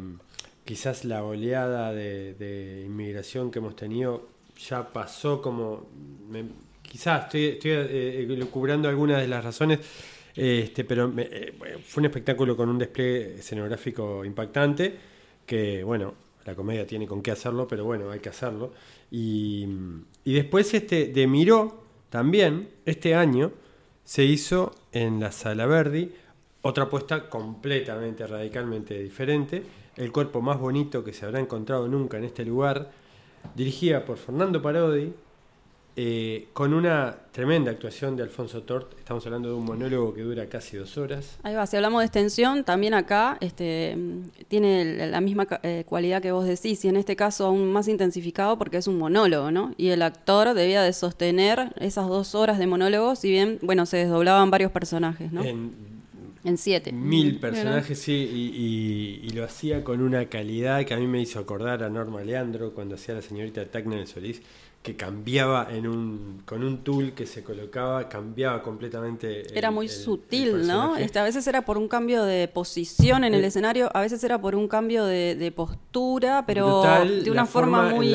quizás 0.65 1.05
la 1.05 1.25
oleada 1.25 1.93
de, 1.93 2.83
inmigración 2.87 3.51
que 3.51 3.59
hemos 3.59 3.77
tenido 3.77 4.29
ya 4.69 4.93
pasó 4.93 5.41
como... 5.41 5.89
me- 6.29 6.71
quizás 6.83 7.25
estoy, 7.25 7.45
estoy 7.47 7.71
eh, 7.73 8.27
lucubrando 8.37 8.89
algunas 8.89 9.21
de 9.21 9.29
las 9.29 9.45
razones, 9.45 9.79
este, 10.35 10.85
pero 10.85 11.09
me- 11.09 11.29
eh, 11.31 11.55
fue 11.87 12.01
un 12.01 12.07
espectáculo 12.07 12.57
con 12.57 12.69
un 12.69 12.79
despliegue 12.79 13.35
escenográfico 13.37 14.25
impactante, 14.25 14.97
que 15.47 15.85
bueno, 15.85 16.15
la 16.45 16.55
comedia 16.55 16.87
tiene 16.87 17.07
con 17.07 17.23
qué 17.23 17.31
hacerlo, 17.31 17.69
pero 17.69 17.85
bueno, 17.85 18.11
hay 18.11 18.21
que 18.21 18.29
hacerlo. 18.31 18.73
Y, 19.11 19.67
y 20.25 20.33
después 20.33 20.73
este 20.75 21.07
de 21.09 21.27
Miró, 21.27 21.85
también, 22.11 22.71
este 22.87 23.15
año, 23.15 23.53
se 24.05 24.25
hizo 24.25 24.75
en 24.93 25.21
la 25.21 25.31
Sala 25.31 25.67
Verdi, 25.67 26.11
otra 26.63 26.85
apuesta 26.85 27.29
completamente, 27.29 28.27
radicalmente 28.27 28.99
diferente, 28.99 29.63
El 29.97 30.13
cuerpo 30.13 30.41
más 30.41 30.59
bonito 30.59 31.05
que 31.05 31.13
se 31.13 31.27
habrá 31.27 31.41
encontrado 31.41 31.87
nunca 31.89 32.17
en 32.17 32.25
este 32.25 32.45
lugar, 32.45 32.91
dirigida 33.55 34.05
por 34.05 34.17
Fernando 34.17 34.63
Parodi, 34.63 35.13
eh, 35.97 36.49
con 36.53 36.73
una 36.73 37.17
tremenda 37.33 37.73
actuación 37.73 38.17
de 38.17 38.23
Alfonso 38.23 38.63
Tort. 38.63 38.97
Estamos 38.99 39.27
hablando 39.27 39.49
de 39.49 39.57
un 39.57 39.65
monólogo 39.65 40.15
que 40.15 40.23
dura 40.23 40.47
casi 40.47 40.77
dos 40.77 40.97
horas. 40.97 41.39
Ahí 41.43 41.55
va, 41.55 41.67
si 41.67 41.77
hablamos 41.77 42.01
de 42.01 42.07
extensión, 42.07 42.65
también 42.65 42.95
acá 42.95 43.37
este, 43.41 43.99
tiene 44.49 45.09
la 45.09 45.21
misma 45.21 45.47
eh, 45.63 45.85
cualidad 45.87 46.23
que 46.23 46.31
vos 46.33 46.47
decís, 46.47 46.85
y 46.85 46.89
en 46.89 46.97
este 46.97 47.17
caso 47.17 47.47
aún 47.47 47.73
más 47.73 47.89
intensificado 47.89 48.57
porque 48.57 48.77
es 48.77 48.87
un 48.87 48.99
monólogo, 48.99 49.51
¿no? 49.51 49.75
Y 49.77 49.89
el 49.89 50.03
actor 50.03 50.55
debía 50.55 50.83
de 50.83 50.93
sostener 50.93 51.73
esas 51.81 52.07
dos 52.09 52.35
horas 52.37 52.59
de 52.59 52.69
monólogo, 52.69 53.17
si 53.17 53.29
bien, 53.29 53.59
bueno, 53.61 53.85
se 53.85 53.97
desdoblaban 53.97 54.51
varios 54.51 54.71
personajes, 54.71 55.33
¿no? 55.33 55.43
En, 55.43 55.90
En 56.43 56.57
siete. 56.57 56.91
mil 56.93 57.39
personajes, 57.39 57.99
sí, 57.99 58.13
y, 58.13 58.57
y- 59.25 59.27
y 59.27 59.31
lo 59.31 59.45
hacía 59.45 59.85
con 59.85 60.01
una 60.01 60.27
calidad 60.27 60.85
que 60.87 60.95
a 60.95 60.97
mí 60.97 61.07
me 61.07 61.21
hizo 61.21 61.39
acordar 61.39 61.83
a 61.83 61.91
Norma 61.91 62.23
Leandro 62.23 62.73
cuando 62.73 62.95
hacía 62.95 63.15
la 63.15 63.23
señorita 63.23 63.65
Tacna 63.67 63.95
en 63.97 64.01
el 64.01 64.07
Solís, 64.07 64.41
que 64.83 64.97
cambiaba 64.97 65.69
en 65.71 65.87
un, 65.87 66.41
con 66.47 66.65
un 66.65 66.79
tool 66.79 67.13
que 67.13 67.27
se 67.27 67.45
colocaba, 67.45 68.09
cambiaba 68.09 68.63
completamente. 68.63 69.43
el- 69.43 69.59
Era 69.59 69.71
muy 69.71 69.85
el- 69.87 69.93
el 69.93 69.99
sutil, 69.99 70.67
¿no? 70.67 70.97
Este, 70.97 71.19
a 71.19 71.25
veces 71.25 71.47
era 71.47 71.63
por 71.67 71.77
un 71.77 71.87
cambio 71.89 72.25
de 72.25 72.49
posición 72.49 73.25
en 73.25 73.35
el 73.35 73.45
Eh, 73.45 73.49
escenario, 73.49 73.91
a 73.95 74.01
veces 74.01 74.25
era 74.25 74.41
por 74.41 74.55
un 74.55 74.67
cambio 74.69 75.05
de, 75.05 75.35
de 75.35 75.53
postura, 75.53 76.45
pero 76.47 76.81
Brutal 76.81 77.23
de 77.25 77.31
una 77.31 77.45
forma, 77.45 77.91
en 77.91 77.97
muy, 77.97 78.09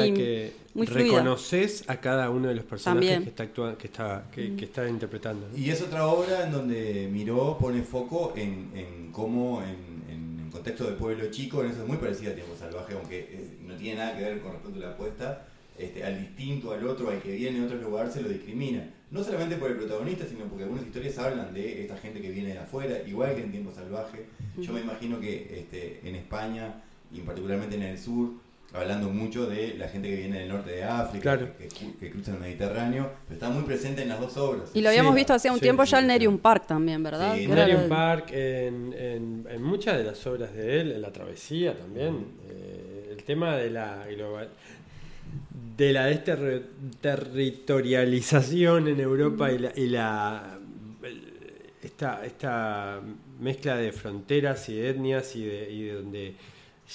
muy 0.75 0.85
fluida. 0.85 1.05
reconoces 1.05 1.83
a 1.89 1.99
cada 1.99 2.29
uno 2.29 2.47
de 2.49 2.55
los 2.55 2.65
personajes 2.65 3.09
También. 3.09 3.23
que 3.23 3.29
está 3.29 3.43
actua- 3.45 3.77
que 3.77 3.87
está 3.87 4.25
que, 4.31 4.55
que 4.55 4.65
está 4.65 4.87
interpretando. 4.87 5.47
¿no? 5.51 5.57
Y 5.57 5.69
es 5.71 5.81
otra 5.81 6.05
obra 6.07 6.45
en 6.45 6.51
donde 6.51 7.09
Miró 7.11 7.57
pone 7.59 7.81
foco 7.81 8.33
en, 8.35 8.69
en 8.75 9.11
cómo 9.11 9.63
en, 9.63 10.13
en 10.13 10.45
el 10.45 10.51
contexto 10.51 10.83
de 10.85 10.91
pueblo 10.93 11.31
chico, 11.31 11.63
en 11.63 11.71
eso 11.71 11.81
es 11.81 11.87
muy 11.87 11.97
parecido 11.97 12.31
a 12.31 12.35
Tiempo 12.35 12.53
Salvaje, 12.59 12.93
aunque 12.93 13.19
eh, 13.19 13.57
no 13.65 13.73
tiene 13.75 13.97
nada 13.99 14.15
que 14.17 14.23
ver 14.23 14.39
con 14.41 14.51
respecto 14.53 14.77
a 14.77 14.81
la 14.83 14.89
apuesta, 14.91 15.47
este, 15.79 16.03
al 16.05 16.19
distinto, 16.19 16.71
al 16.71 16.85
otro, 16.87 17.09
al 17.09 17.21
que 17.21 17.31
viene 17.35 17.59
de 17.59 17.65
otro 17.65 17.77
lugar, 17.81 18.11
se 18.11 18.21
lo 18.21 18.29
discrimina. 18.29 18.87
No 19.11 19.23
solamente 19.23 19.55
por 19.57 19.69
el 19.71 19.77
protagonista, 19.77 20.25
sino 20.27 20.45
porque 20.45 20.63
algunas 20.63 20.85
historias 20.85 21.17
hablan 21.19 21.53
de 21.53 21.83
esta 21.83 21.95
gente 21.97 22.21
que 22.21 22.31
viene 22.31 22.53
de 22.53 22.59
afuera, 22.59 22.97
igual 23.07 23.35
que 23.35 23.41
en 23.43 23.51
Tiempo 23.51 23.71
Salvaje. 23.73 24.25
Yo 24.57 24.73
me 24.73 24.81
imagino 24.81 25.19
que 25.19 25.59
este, 25.59 25.99
en 26.03 26.15
España, 26.15 26.81
y 27.13 27.19
particularmente 27.19 27.75
en 27.75 27.83
el 27.83 27.97
sur, 27.99 28.31
hablando 28.77 29.09
mucho 29.09 29.45
de 29.47 29.75
la 29.77 29.87
gente 29.87 30.09
que 30.09 30.15
viene 30.17 30.39
del 30.39 30.49
norte 30.49 30.71
de 30.71 30.83
África, 30.83 31.37
Claro. 31.37 31.51
que, 31.99 32.09
cruza 32.11 32.33
el 32.33 32.39
Mediterráneo, 32.39 33.11
pero 33.27 33.33
está 33.35 33.49
muy 33.49 33.63
presente 33.63 34.01
en 34.03 34.09
las 34.09 34.19
dos 34.19 34.35
obras. 34.37 34.69
Y 34.73 34.81
lo 34.81 34.89
habíamos 34.89 35.13
Sí, 35.13 35.15
visto 35.17 35.33
hacía 35.33 35.51
un 35.51 35.57
sí, 35.59 35.63
tiempo 35.63 35.85
sí, 35.85 35.91
ya 35.93 35.99
en. 35.99 36.07
Nerium 36.07 36.37
Park 36.37 36.67
también, 36.67 37.01
¿verdad? 37.03 37.37
En 37.37 37.51
era 37.51 37.65
Nerium 37.65 37.81
el- 37.83 37.89
Park, 37.89 38.31
en, 38.31 38.93
en- 38.93 39.47
en 39.49 39.63
muchas 39.63 39.97
de 39.97 40.03
las 40.03 40.25
obras 40.27 40.53
de 40.53 40.81
él, 40.81 40.91
en 40.93 41.01
La 41.01 41.11
Travesía 41.11 41.75
también, 41.77 42.25
eh, 42.49 43.09
el 43.17 43.23
tema 43.23 43.55
de 43.57 43.69
la 43.71 44.05
global 44.07 44.49
de 45.77 45.91
la 45.91 46.09
desterri- 46.09 46.63
territorialización 47.01 48.87
en 48.87 48.99
Europa 48.99 49.51
y 49.51 49.57
la, 49.59 49.71
y 49.75 49.87
la- 49.89 50.57
el- 51.03 51.33
esta, 51.81 52.25
esta 52.25 53.01
mezcla 53.39 53.75
de 53.75 53.91
fronteras 53.91 54.67
y 54.69 54.75
de 54.75 54.89
etnias 54.89 55.35
y 55.35 55.45
de, 55.45 55.71
y 55.71 55.83
de 55.83 55.93
donde 55.93 56.35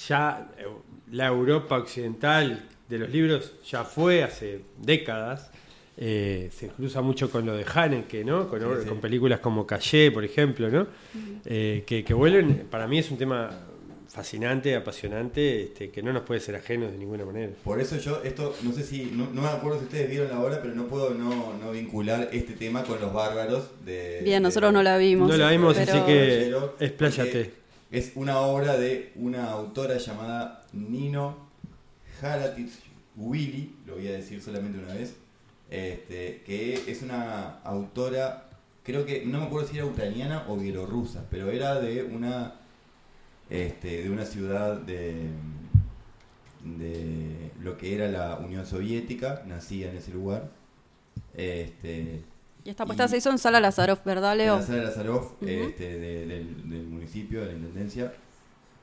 ya 0.07 0.51
eh, 0.57 0.65
la 1.11 1.27
Europa 1.27 1.77
occidental 1.77 2.67
de 2.89 2.97
los 2.99 3.09
libros 3.09 3.53
ya 3.69 3.83
fue 3.83 4.23
hace 4.23 4.61
décadas. 4.77 5.51
eh, 5.97 6.49
se 6.57 6.69
cruza 6.69 7.01
mucho 7.01 7.29
con 7.29 7.45
lo 7.45 7.53
de 7.55 7.63
Haneke, 7.71 8.23
¿no? 8.23 8.47
Con, 8.49 8.59
Sí, 8.59 8.65
sí. 8.83 8.87
con 8.89 8.99
películas 9.01 9.39
como 9.39 9.67
Calle, 9.67 10.09
por 10.11 10.23
ejemplo, 10.23 10.69
¿no? 10.69 10.87
Eh, 11.45 11.83
que, 11.85 12.03
que 12.03 12.13
vuelven, 12.13 12.65
para 12.71 12.87
mí 12.87 12.97
es 12.97 13.11
un 13.11 13.17
tema 13.17 13.51
fascinante, 14.07 14.75
apasionante, 14.75 15.63
este, 15.63 15.89
que 15.91 16.01
no 16.01 16.11
nos 16.11 16.23
puede 16.23 16.39
ser 16.39 16.55
ajeno 16.55 16.89
de 16.89 16.97
ninguna 16.97 17.23
manera. 17.25 17.51
Por 17.63 17.79
eso 17.79 17.97
yo, 17.97 18.21
esto, 18.23 18.55
no 18.63 18.71
sé 18.71 18.83
si, 18.83 19.05
no, 19.13 19.29
no 19.31 19.41
me 19.41 19.47
acuerdo 19.49 19.79
si 19.79 19.85
ustedes 19.85 20.09
vieron 20.09 20.29
la 20.29 20.39
obra, 20.41 20.59
pero 20.61 20.73
no 20.73 20.87
puedo 20.87 21.13
no, 21.13 21.53
no 21.61 21.71
vincular 21.71 22.29
este 22.31 22.53
tema 22.53 22.83
con 22.83 22.99
los 22.99 23.13
bárbaros 23.13 23.69
de... 23.85 24.21
Bien, 24.23 24.41
de- 24.41 24.47
nosotros 24.49 24.73
no 24.73 24.81
la 24.83 24.97
vimos. 24.97 25.29
No 25.29 25.37
la 25.37 25.51
vimos, 25.51 25.75
pero- 25.77 25.91
así 25.93 26.01
que 26.05 26.55
expláyate. 26.79 27.60
Es 27.91 28.13
una 28.15 28.39
obra 28.39 28.77
de 28.77 29.11
una 29.15 29.51
autora 29.51 29.97
llamada 29.97 30.65
Nino 30.71 31.35
Haratich 32.21 32.71
Willy, 33.17 33.75
lo 33.85 33.95
voy 33.95 34.07
a 34.07 34.13
decir 34.13 34.41
solamente 34.41 34.79
una 34.79 34.93
vez, 34.93 35.15
este, 35.69 36.41
que 36.45 36.73
es 36.87 37.01
una 37.01 37.59
autora, 37.65 38.49
creo 38.83 39.05
que, 39.05 39.25
no 39.25 39.39
me 39.39 39.45
acuerdo 39.47 39.67
si 39.67 39.75
era 39.75 39.85
ucraniana 39.85 40.45
o 40.47 40.55
bielorrusa, 40.55 41.25
pero 41.29 41.51
era 41.51 41.81
de 41.81 42.03
una, 42.03 42.55
este, 43.49 44.03
de 44.03 44.09
una 44.09 44.23
ciudad 44.23 44.77
de, 44.77 45.27
de 46.63 47.51
lo 47.61 47.77
que 47.77 47.93
era 47.93 48.07
la 48.07 48.37
Unión 48.37 48.65
Soviética, 48.65 49.43
nacida 49.45 49.89
en 49.89 49.97
ese 49.97 50.11
lugar. 50.11 50.49
Este, 51.33 52.21
Y 52.63 52.69
esta 52.69 52.83
apuesta 52.83 53.07
se 53.07 53.17
hizo 53.17 53.29
en 53.31 53.37
Sala 53.39 53.59
Lazaroff, 53.59 54.03
¿verdad, 54.05 54.35
Leo? 54.37 54.53
en 54.55 54.59
la 54.61 54.65
sala 54.65 54.83
Lazarov, 54.83 55.23
Ujú. 55.41 55.45
este, 55.47 55.97
de- 55.97 56.25
del, 56.27 56.69
del 56.69 56.83
municipio, 56.87 57.41
de 57.41 57.47
la 57.47 57.53
intendencia. 57.53 58.13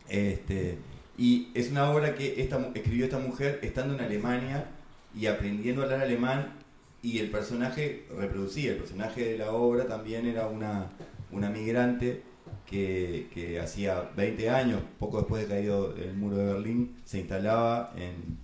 Este, 0.09 0.79
y 1.17 1.49
es 1.55 1.71
una 1.71 1.91
obra 1.91 2.15
que 2.15 2.41
esta, 2.43 2.71
escribió 2.75 3.05
esta 3.05 3.19
mujer 3.19 3.61
estando 3.63 3.95
en 3.95 4.01
Alemania 4.01 4.67
y 5.15 5.27
aprendiendo 5.27 5.83
a 5.83 5.85
hablar 5.85 6.01
alemán 6.01 6.55
y 7.03 7.19
el 7.19 7.31
personaje 7.31 8.07
reproducía. 8.17 8.73
El 8.73 8.79
personaje 8.79 9.25
de 9.33 9.39
la 9.39 9.53
obra 9.53 9.87
también 9.87 10.27
era 10.27 10.49
una, 10.49 10.87
una 11.31 11.49
migrante 11.51 12.23
que, 12.67 13.29
que 13.33 13.61
hacía 13.61 14.11
20 14.17 14.51
años, 14.51 14.81
poco 14.99 15.19
después 15.19 15.43
de 15.43 15.55
caído 15.55 15.95
el 15.97 16.15
muro 16.15 16.37
de 16.37 16.53
Berlín, 16.53 16.97
se 17.05 17.19
instalaba 17.21 17.93
en, 17.97 18.39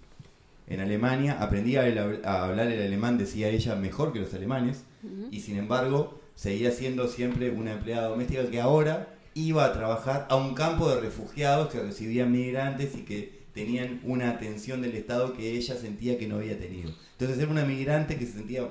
en 0.72 0.80
Alemania, 0.80 1.38
aprendía 1.40 1.82
a 2.24 2.44
hablar 2.44 2.68
el 2.68 2.82
alemán, 2.82 3.18
decía 3.18 3.48
ella, 3.48 3.74
mejor 3.74 4.12
que 4.12 4.20
los 4.20 4.32
alemanes, 4.34 4.84
y 5.30 5.40
sin 5.40 5.56
embargo 5.58 6.20
seguía 6.34 6.70
siendo 6.70 7.08
siempre 7.08 7.50
una 7.50 7.72
empleada 7.72 8.08
doméstica 8.08 8.46
que 8.50 8.60
ahora 8.60 9.08
iba 9.34 9.64
a 9.64 9.72
trabajar 9.72 10.26
a 10.30 10.36
un 10.36 10.54
campo 10.54 10.88
de 10.88 11.00
refugiados 11.00 11.68
que 11.70 11.80
recibían 11.80 12.30
migrantes 12.32 12.94
y 12.94 13.02
que 13.02 13.44
tenían 13.52 14.00
una 14.04 14.30
atención 14.30 14.82
del 14.82 14.94
Estado 14.94 15.32
que 15.34 15.52
ella 15.52 15.76
sentía 15.76 16.18
que 16.18 16.26
no 16.26 16.36
había 16.36 16.58
tenido. 16.58 16.90
Entonces 17.12 17.38
era 17.38 17.50
una 17.50 17.64
migrante 17.64 18.16
que 18.16 18.26
se 18.26 18.32
sentía 18.32 18.68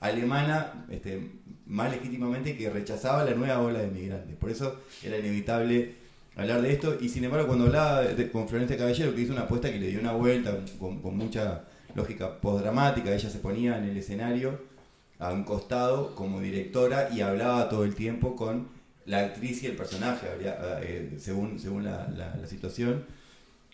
alemana 0.00 0.84
este, 0.90 1.30
más 1.66 1.90
legítimamente 1.90 2.56
que 2.56 2.70
rechazaba 2.70 3.24
la 3.24 3.32
nueva 3.34 3.60
ola 3.60 3.80
de 3.80 3.88
migrantes. 3.88 4.36
Por 4.36 4.50
eso 4.50 4.80
era 5.02 5.18
inevitable 5.18 5.94
hablar 6.36 6.62
de 6.62 6.72
esto. 6.72 6.96
Y 7.00 7.08
sin 7.08 7.24
embargo, 7.24 7.46
cuando 7.46 7.66
hablaba 7.66 8.02
de- 8.02 8.30
con 8.30 8.48
Florencia 8.48 8.76
Caballero, 8.76 9.14
que 9.14 9.22
hizo 9.22 9.32
una 9.32 9.42
apuesta 9.42 9.70
que 9.72 9.78
le 9.78 9.88
dio 9.88 10.00
una 10.00 10.12
vuelta 10.12 10.58
con, 10.78 11.00
con 11.02 11.16
mucha 11.16 11.64
lógica 11.94 12.38
postdramática, 12.40 13.12
ella 13.14 13.28
se 13.30 13.38
ponía 13.38 13.78
en 13.78 13.84
el 13.84 13.96
escenario 13.96 14.60
a 15.18 15.32
un 15.32 15.44
costado 15.44 16.14
como 16.14 16.40
directora 16.40 17.08
y 17.12 17.20
hablaba 17.20 17.68
todo 17.68 17.84
el 17.84 17.94
tiempo 17.94 18.36
con 18.36 18.68
la 19.06 19.20
actriz 19.20 19.62
y 19.62 19.66
el 19.66 19.72
personaje, 19.76 20.28
habría- 20.28 20.58
eh, 20.82 21.14
según, 21.18 21.58
según 21.58 21.84
la, 21.84 22.08
la- 22.16 22.36
la 22.36 22.46
situación. 22.46 23.04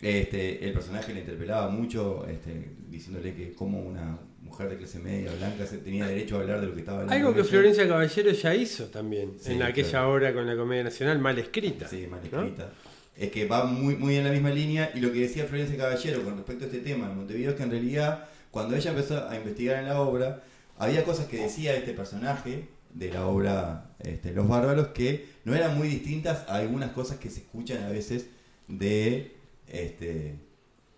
Este, 0.01 0.65
el 0.67 0.73
personaje 0.73 1.15
le 1.15 1.21
interpelaba 1.21 1.69
mucho, 1.69 2.27
este, 2.29 2.71
diciéndole 2.89 3.35
que 3.35 3.53
como 3.55 3.81
una 3.81 4.19
mujer 4.43 4.69
de 4.69 4.77
clase 4.77 4.99
media 4.99 5.33
blanca 5.35 5.67
se 5.67 5.79
tenía 5.79 6.07
derecho 6.07 6.37
a 6.37 6.41
hablar 6.41 6.61
de 6.61 6.67
lo 6.67 6.75
que 6.75 6.81
estaba 6.81 7.01
hablando. 7.03 7.29
Algo 7.29 7.35
que. 7.35 7.45
Florencia 7.49 7.89
Caballero 7.89 8.31
ya 8.33 8.55
hizo 8.55 8.85
también, 8.87 9.33
Sí, 9.41 9.53
en 9.53 9.63
aquella 9.63 9.89
claro. 9.91 10.13
obra 10.13 10.35
con 10.35 10.47
la 10.47 10.57
Comedia 10.57 10.85
Nacional, 10.85 11.19
mal 11.21 11.39
escrita. 11.39 11.89
Sí, 11.89 12.07
mal 12.11 12.21
¿no? 12.31 12.41
escrita. 12.43 12.71
Es 13.17 13.31
que 13.31 13.47
va 13.47 13.65
muy, 13.65 13.97
muy 13.97 14.17
en 14.17 14.25
la 14.25 14.31
misma 14.33 14.51
línea 14.51 14.91
y 14.95 15.01
lo 15.01 15.13
que 15.13 15.21
decía 15.21 15.45
Florencia 15.45 15.77
Caballero 15.77 16.23
con 16.25 16.37
respecto 16.37 16.65
a 16.65 16.67
este 16.67 16.81
tema 16.81 17.07
en 17.09 17.17
Montevideo 17.17 17.51
es 17.51 17.57
que 17.57 17.63
en 17.63 17.71
realidad 17.71 18.25
cuando 18.51 18.75
ella 18.77 18.91
empezó 18.91 19.29
a 19.29 19.37
investigar 19.37 19.79
en 19.79 19.87
la 19.87 20.01
obra 20.01 20.43
había 20.79 21.05
cosas 21.05 21.27
que 21.27 21.39
decía 21.39 21.75
este 21.75 21.93
personaje 21.93 22.69
de 22.93 23.11
la 23.11 23.27
obra 23.27 23.91
este, 23.99 24.33
Los 24.33 24.49
Bárbaros 24.49 24.89
que 24.89 25.27
no 25.45 25.55
eran 25.55 25.77
muy 25.77 25.89
distintas 25.89 26.49
a 26.49 26.57
algunas 26.57 26.93
cosas 26.93 27.19
que 27.19 27.31
se 27.31 27.41
escuchan 27.41 27.83
a 27.85 27.89
veces 27.89 28.27
de 28.69 29.33
este, 29.69 30.37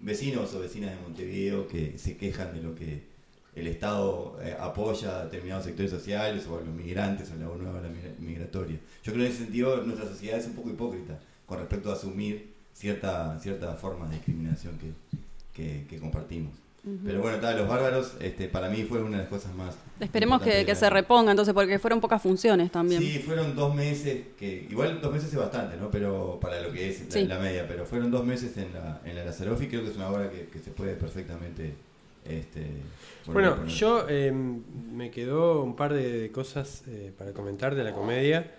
vecinos 0.01 0.55
o 0.55 0.61
vecinas 0.61 0.91
de 0.91 1.01
Montevideo 1.01 1.67
que 1.69 1.99
se 1.99 2.17
quejan 2.17 2.55
de 2.55 2.63
lo 2.63 2.75
que 2.75 3.03
el 3.55 3.67
Estado 3.67 4.39
eh, 4.43 4.55
apoya 4.59 5.21
a 5.21 5.25
determinados 5.25 5.65
sectores 5.65 5.91
sociales 5.91 6.47
o 6.47 6.59
a 6.59 6.61
los 6.61 6.75
migrantes 6.75 7.31
o 7.31 7.35
a 7.35 7.37
la 7.37 7.47
nueva 7.47 7.83
migratoria. 8.19 8.79
Yo 9.03 9.13
creo 9.13 9.25
que 9.25 9.27
en 9.27 9.33
ese 9.33 9.45
sentido 9.45 9.83
nuestra 9.83 10.07
sociedad 10.07 10.39
es 10.39 10.47
un 10.47 10.53
poco 10.53 10.69
hipócrita 10.69 11.19
con 11.47 11.59
respecto 11.59 11.91
a 11.91 11.95
asumir 11.95 12.53
cierta, 12.75 13.39
cierta 13.41 13.75
forma 13.75 14.07
de 14.09 14.17
discriminación 14.17 14.79
que, 15.55 15.87
que 15.89 15.99
compartimos. 15.99 16.66
Pero 17.05 17.21
bueno, 17.21 17.39
tal, 17.39 17.59
Los 17.59 17.69
Bárbaros 17.69 18.15
este, 18.21 18.47
para 18.49 18.69
mí 18.69 18.85
fue 18.85 19.01
una 19.03 19.17
de 19.17 19.23
las 19.25 19.29
cosas 19.29 19.53
más... 19.55 19.75
Esperemos 19.99 20.41
que, 20.41 20.75
se 20.75 20.89
reponga 20.89 21.33
entonces, 21.33 21.53
porque 21.53 21.79
fueron 21.81 22.01
pocas 22.01 22.23
funciones 22.23 22.71
también. 22.71 23.03
Sí, 23.03 23.19
fueron 23.19 23.57
dos 23.57 23.75
meses, 23.75 24.27
que 24.39 24.69
igual 24.71 25.01
dos 25.01 25.13
meses 25.13 25.31
es 25.31 25.37
bastante, 25.37 25.77
¿no? 25.77 25.91
Pero 25.91 26.39
para 26.41 26.61
lo 26.61 26.71
que 26.73 26.91
es 26.91 27.01
la, 27.07 27.11
Sí. 27.11 27.27
la 27.27 27.39
media, 27.39 27.67
pero 27.67 27.85
fueron 27.87 28.11
dos 28.11 28.25
meses 28.25 28.57
en 28.57 28.73
la, 28.73 29.01
en 29.05 29.17
la 29.17 29.25
Lazaroff 29.25 29.61
y 29.63 29.67
creo 29.67 29.83
que 29.83 29.91
es 29.91 29.97
una 29.97 30.09
obra 30.09 30.31
que, 30.31 30.47
que 30.47 30.59
se 30.61 30.71
puede 30.71 30.95
perfectamente... 30.95 31.75
Este, 32.25 32.67
Bueno, 33.27 33.67
yo 33.67 34.07
eh, 34.09 34.33
me 34.33 35.11
quedó 35.11 35.63
un 35.63 35.77
par 35.77 35.93
de, 35.93 36.21
de 36.21 36.33
cosas 36.33 36.83
eh, 36.89 37.13
para 37.17 37.33
comentar 37.33 37.75
de 37.75 37.85
la 37.85 37.93
comedia, 37.93 38.53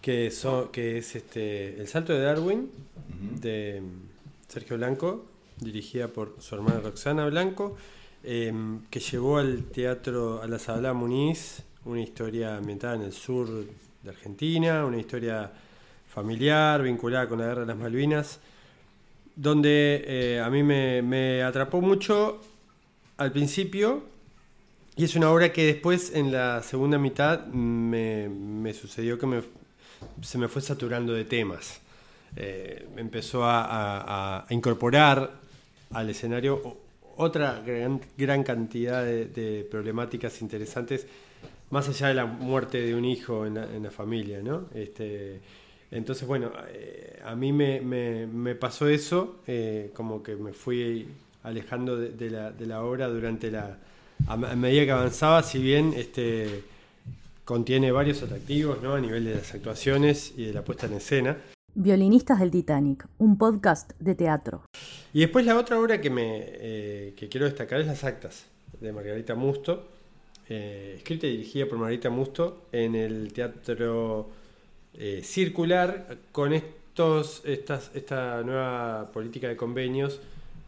que, 0.00 0.30
son, 0.30 0.68
que 0.68 0.98
es 0.98 1.14
este 1.14 1.80
El 1.80 1.86
Salto 1.88 2.12
de 2.12 2.20
Darwin, 2.20 2.70
de 3.40 3.82
Sergio 4.48 4.76
Blanco, 4.76 5.26
dirigida 5.60 6.08
por 6.08 6.36
su 6.38 6.54
hermana 6.54 6.80
Roxana 6.80 7.26
Blanco, 7.26 7.76
eh, 8.22 8.52
que 8.90 9.00
llevó 9.00 9.38
al 9.38 9.64
teatro, 9.64 10.42
a 10.42 10.46
la 10.46 10.58
Sala 10.58 10.92
Muniz, 10.92 11.62
una 11.84 12.00
historia 12.00 12.56
ambientada 12.56 12.96
en 12.96 13.02
el 13.02 13.12
sur 13.12 13.48
de 13.48 14.10
Argentina, 14.10 14.84
una 14.84 14.98
historia 14.98 15.50
familiar 16.08 16.82
vinculada 16.82 17.28
con 17.28 17.38
la 17.38 17.46
Guerra 17.46 17.60
de 17.62 17.66
las 17.66 17.76
Malvinas, 17.76 18.40
donde 19.36 20.04
eh, 20.06 20.40
a 20.40 20.50
mí 20.50 20.62
me, 20.62 21.42
atrapó 21.42 21.80
mucho 21.80 22.40
al 23.16 23.32
principio 23.32 24.02
y 24.96 25.04
es 25.04 25.14
una 25.14 25.30
obra 25.30 25.52
que 25.52 25.64
después 25.64 26.14
en 26.14 26.32
la 26.32 26.62
segunda 26.62 26.98
mitad 26.98 27.46
me, 27.46 28.74
sucedió 28.74 29.18
que 29.18 29.26
me, 29.26 29.42
se 30.20 30.36
me 30.36 30.48
fue 30.48 30.60
saturando 30.60 31.12
de 31.12 31.24
temas. 31.24 31.80
Eh, 32.36 32.86
empezó 32.96 33.42
a 33.44 34.46
incorporar 34.50 35.39
al 35.92 36.10
escenario 36.10 36.76
otra 37.16 37.62
gran, 37.66 38.00
gran 38.16 38.42
cantidad 38.42 39.04
de, 39.04 39.66
problemáticas 39.70 40.40
interesantes, 40.42 41.06
más 41.70 41.88
allá 41.88 42.08
de 42.08 42.14
la 42.14 42.26
muerte 42.26 42.80
de 42.80 42.94
un 42.94 43.04
hijo 43.04 43.46
en 43.46 43.54
la, 43.54 43.64
en 43.64 43.82
la 43.82 43.90
familia, 43.90 44.40
¿no? 44.42 44.66
Este, 44.74 45.40
entonces, 45.90 46.26
bueno, 46.26 46.50
eh, 46.72 47.20
a 47.24 47.34
mí 47.34 47.52
me, 47.52 47.80
me- 47.80 48.54
pasó 48.54 48.88
eso, 48.88 49.40
eh, 49.46 49.90
como 49.94 50.22
que 50.22 50.36
me 50.36 50.52
fui 50.52 51.06
alejando 51.42 51.96
de, 51.96 52.10
de 52.10 52.30
la, 52.30 52.50
de 52.52 52.66
la 52.66 52.82
obra 52.82 53.08
durante 53.08 53.50
la... 53.50 53.76
A, 54.28 54.34
a 54.34 54.56
medida 54.56 54.84
que 54.84 54.90
avanzaba, 54.92 55.42
si 55.42 55.58
bien 55.60 55.92
este, 55.96 56.62
contiene 57.44 57.90
varios 57.90 58.22
atractivos, 58.22 58.82
¿no? 58.82 58.94
A 58.94 59.00
nivel 59.00 59.24
de 59.24 59.34
las 59.36 59.54
actuaciones 59.54 60.32
y 60.36 60.44
de 60.46 60.52
la 60.52 60.62
puesta 60.62 60.86
en 60.86 60.94
escena. 60.94 61.36
Violinistas 61.74 62.40
del 62.40 62.50
Titanic, 62.50 63.06
un 63.18 63.38
podcast 63.38 63.92
de 64.00 64.14
teatro. 64.16 64.62
Y 65.12 65.20
después 65.20 65.46
la 65.46 65.56
otra 65.56 65.78
obra 65.78 66.00
que, 66.00 66.10
me, 66.10 66.38
eh, 66.42 67.14
que 67.16 67.28
quiero 67.28 67.46
destacar 67.46 67.80
es 67.80 67.86
Las 67.86 68.02
Actas, 68.02 68.46
de 68.80 68.92
Margarita 68.92 69.34
Musto, 69.36 69.86
eh, 70.48 70.94
escrita 70.96 71.28
y 71.28 71.30
dirigida 71.30 71.66
por 71.66 71.78
Margarita 71.78 72.10
Musto 72.10 72.66
en 72.72 72.96
el 72.96 73.32
Teatro 73.32 74.30
eh, 74.94 75.20
Circular, 75.22 76.18
con 76.32 76.52
estos, 76.52 77.42
estas, 77.44 77.92
esta 77.94 78.42
nueva 78.42 79.10
política 79.12 79.46
de 79.46 79.56
convenios 79.56 80.20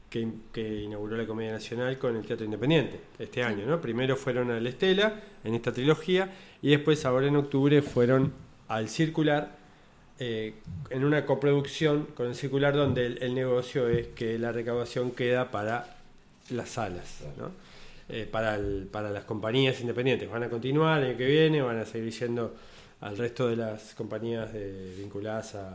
que, 0.08 0.28
que 0.52 0.82
inauguró 0.82 1.16
la 1.16 1.26
Comedia 1.26 1.52
Nacional 1.52 1.98
con 1.98 2.16
el 2.16 2.24
Teatro 2.24 2.44
Independiente 2.44 3.00
este 3.18 3.42
año. 3.42 3.66
¿no? 3.66 3.80
Primero 3.80 4.16
fueron 4.16 4.52
al 4.52 4.64
Estela, 4.68 5.20
en 5.42 5.54
esta 5.54 5.72
trilogía, 5.72 6.30
y 6.62 6.70
después 6.70 7.04
ahora 7.04 7.26
en 7.26 7.34
octubre 7.34 7.82
fueron 7.82 8.32
al 8.68 8.88
Circular 8.88 9.61
eh, 10.24 10.54
en 10.90 11.04
una 11.04 11.26
coproducción 11.26 12.06
con 12.16 12.28
el 12.28 12.34
circular 12.36 12.74
donde 12.76 13.06
el, 13.06 13.22
el 13.22 13.34
negocio 13.34 13.88
es 13.88 14.06
que 14.08 14.38
la 14.38 14.52
recaudación 14.52 15.10
queda 15.10 15.50
para 15.50 15.96
las 16.50 16.68
salas, 16.70 17.20
¿no? 17.36 17.50
Eh, 18.08 18.28
para, 18.30 18.54
el- 18.54 18.86
para 18.90 19.10
las 19.10 19.24
compañías 19.24 19.80
independientes. 19.80 20.30
Van 20.30 20.42
a 20.44 20.48
continuar 20.48 21.00
el 21.02 21.08
año 21.10 21.16
que 21.18 21.26
viene, 21.26 21.60
van 21.62 21.78
a 21.78 21.86
seguir 21.86 22.12
yendo 22.12 22.54
al 23.00 23.16
resto 23.16 23.48
de 23.48 23.56
las 23.56 23.94
compañías 23.94 24.52
de- 24.52 24.94
vinculadas 24.98 25.54
a, 25.56 25.70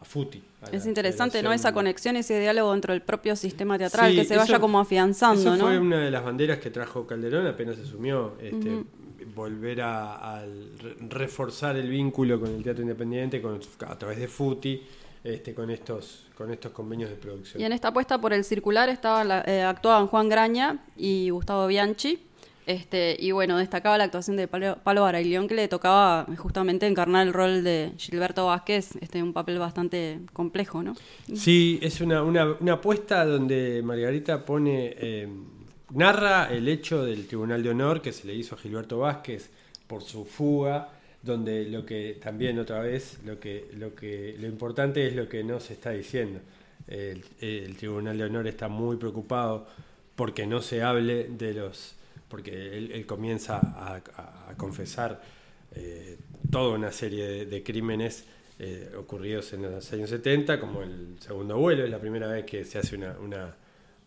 a 0.00 0.04
FUTI. 0.04 0.42
a 0.62 0.76
Es 0.76 0.86
interesante, 0.86 1.42
¿no? 1.42 1.52
Esa 1.52 1.72
conexión, 1.72 2.14
ese 2.16 2.38
diálogo 2.38 2.70
dentro 2.72 2.92
del 2.92 3.02
propio 3.02 3.34
sistema 3.34 3.78
teatral, 3.78 4.10
Sí, 4.12 4.16
que 4.18 4.24
se 4.24 4.36
vaya 4.36 4.60
como 4.60 4.78
afianzando, 4.78 5.40
Eso 5.40 5.56
¿no? 5.56 5.64
fue 5.66 5.78
una 5.78 5.98
de 6.04 6.10
las 6.12 6.22
banderas 6.22 6.58
que 6.58 6.70
trajo 6.70 7.04
Calderón 7.06 7.46
apenas 7.48 7.78
asumió, 7.78 8.34
este. 8.40 8.84
Volver 9.38 9.80
a, 9.82 10.44
reforzar 11.08 11.76
el 11.76 11.88
vínculo 11.88 12.38
con 12.40 12.50
el 12.54 12.62
teatro 12.62 12.82
independiente 12.82 13.40
con, 13.40 13.60
a 13.86 13.96
través 13.98 14.18
de 14.18 14.28
FUTI, 14.28 14.82
este, 15.24 15.54
con 15.54 15.70
estos 15.70 16.24
con 16.36 16.50
estos 16.52 16.70
convenios 16.70 17.10
de 17.10 17.16
producción. 17.16 17.60
Y 17.60 17.64
en 17.64 17.72
esta 17.72 17.88
apuesta 17.88 18.20
por 18.20 18.32
el 18.32 18.44
circular 18.44 18.88
estaba 18.88 19.24
la- 19.24 19.42
eh, 19.44 19.62
actuaban 19.62 20.06
Juan 20.06 20.28
Graña 20.28 20.84
y 20.96 21.30
Gustavo 21.30 21.66
Bianchi. 21.66 22.24
Este, 22.64 23.16
y 23.18 23.32
bueno, 23.32 23.56
destacaba 23.56 23.96
la 23.96 24.04
actuación 24.04 24.36
de 24.36 24.46
Palo, 24.46 24.76
Palo 24.84 25.00
Baraglión, 25.02 25.48
que 25.48 25.54
le 25.54 25.68
tocaba 25.68 26.26
justamente 26.36 26.86
encarnar 26.86 27.26
el 27.26 27.32
rol 27.32 27.64
de 27.64 27.92
Gilberto 27.96 28.44
Vázquez, 28.46 28.94
este, 29.00 29.22
un 29.22 29.32
papel 29.32 29.58
bastante 29.58 30.20
complejo, 30.34 30.82
¿no? 30.82 30.94
Sí, 31.34 31.78
es 31.82 32.00
una, 32.02 32.22
una, 32.22 32.54
una 32.60 32.74
apuesta 32.74 33.24
donde 33.24 33.80
Margarita 33.82 34.44
pone, 34.44 34.94
eh, 34.98 35.26
narra 35.90 36.52
el 36.52 36.68
hecho 36.68 37.04
del 37.04 37.26
Tribunal 37.26 37.62
de 37.62 37.70
Honor 37.70 38.02
que 38.02 38.12
se 38.12 38.26
le 38.26 38.34
hizo 38.34 38.54
a 38.54 38.58
Gilberto 38.58 38.98
Vázquez 38.98 39.50
por 39.86 40.02
su 40.02 40.24
fuga, 40.24 40.90
donde 41.22 41.64
lo 41.64 41.84
que 41.84 42.18
también 42.22 42.58
otra 42.58 42.80
vez, 42.80 43.18
lo 43.24 43.40
que, 43.40 43.70
lo 43.74 43.94
que, 43.94 44.36
lo 44.38 44.46
importante 44.46 45.06
es 45.06 45.16
lo 45.16 45.28
que 45.28 45.42
no 45.42 45.60
se 45.60 45.74
está 45.74 45.90
diciendo. 45.90 46.40
El, 46.86 47.76
Tribunal 47.76 48.16
de 48.16 48.24
Honor 48.24 48.46
está 48.46 48.68
muy 48.68 48.96
preocupado 48.96 49.66
porque 50.14 50.46
no 50.46 50.62
se 50.62 50.82
hable 50.82 51.24
de 51.24 51.54
los, 51.54 51.94
porque 52.28 52.78
él, 52.78 53.06
comienza 53.06 53.58
a, 53.58 54.00
confesar 54.56 55.20
eh, 55.74 56.16
toda 56.50 56.74
una 56.74 56.90
serie 56.90 57.46
de, 57.46 57.62
crímenes 57.62 58.24
eh, 58.58 58.90
ocurridos 58.96 59.52
en 59.52 59.62
los 59.62 59.92
años 59.92 60.10
70, 60.10 60.58
como 60.58 60.82
el 60.82 61.16
segundo 61.20 61.56
vuelo, 61.58 61.84
es 61.84 61.90
la 61.90 62.00
primera 62.00 62.26
vez 62.26 62.44
que 62.44 62.64
se 62.64 62.78
hace 62.78 62.96
una, 62.96 63.54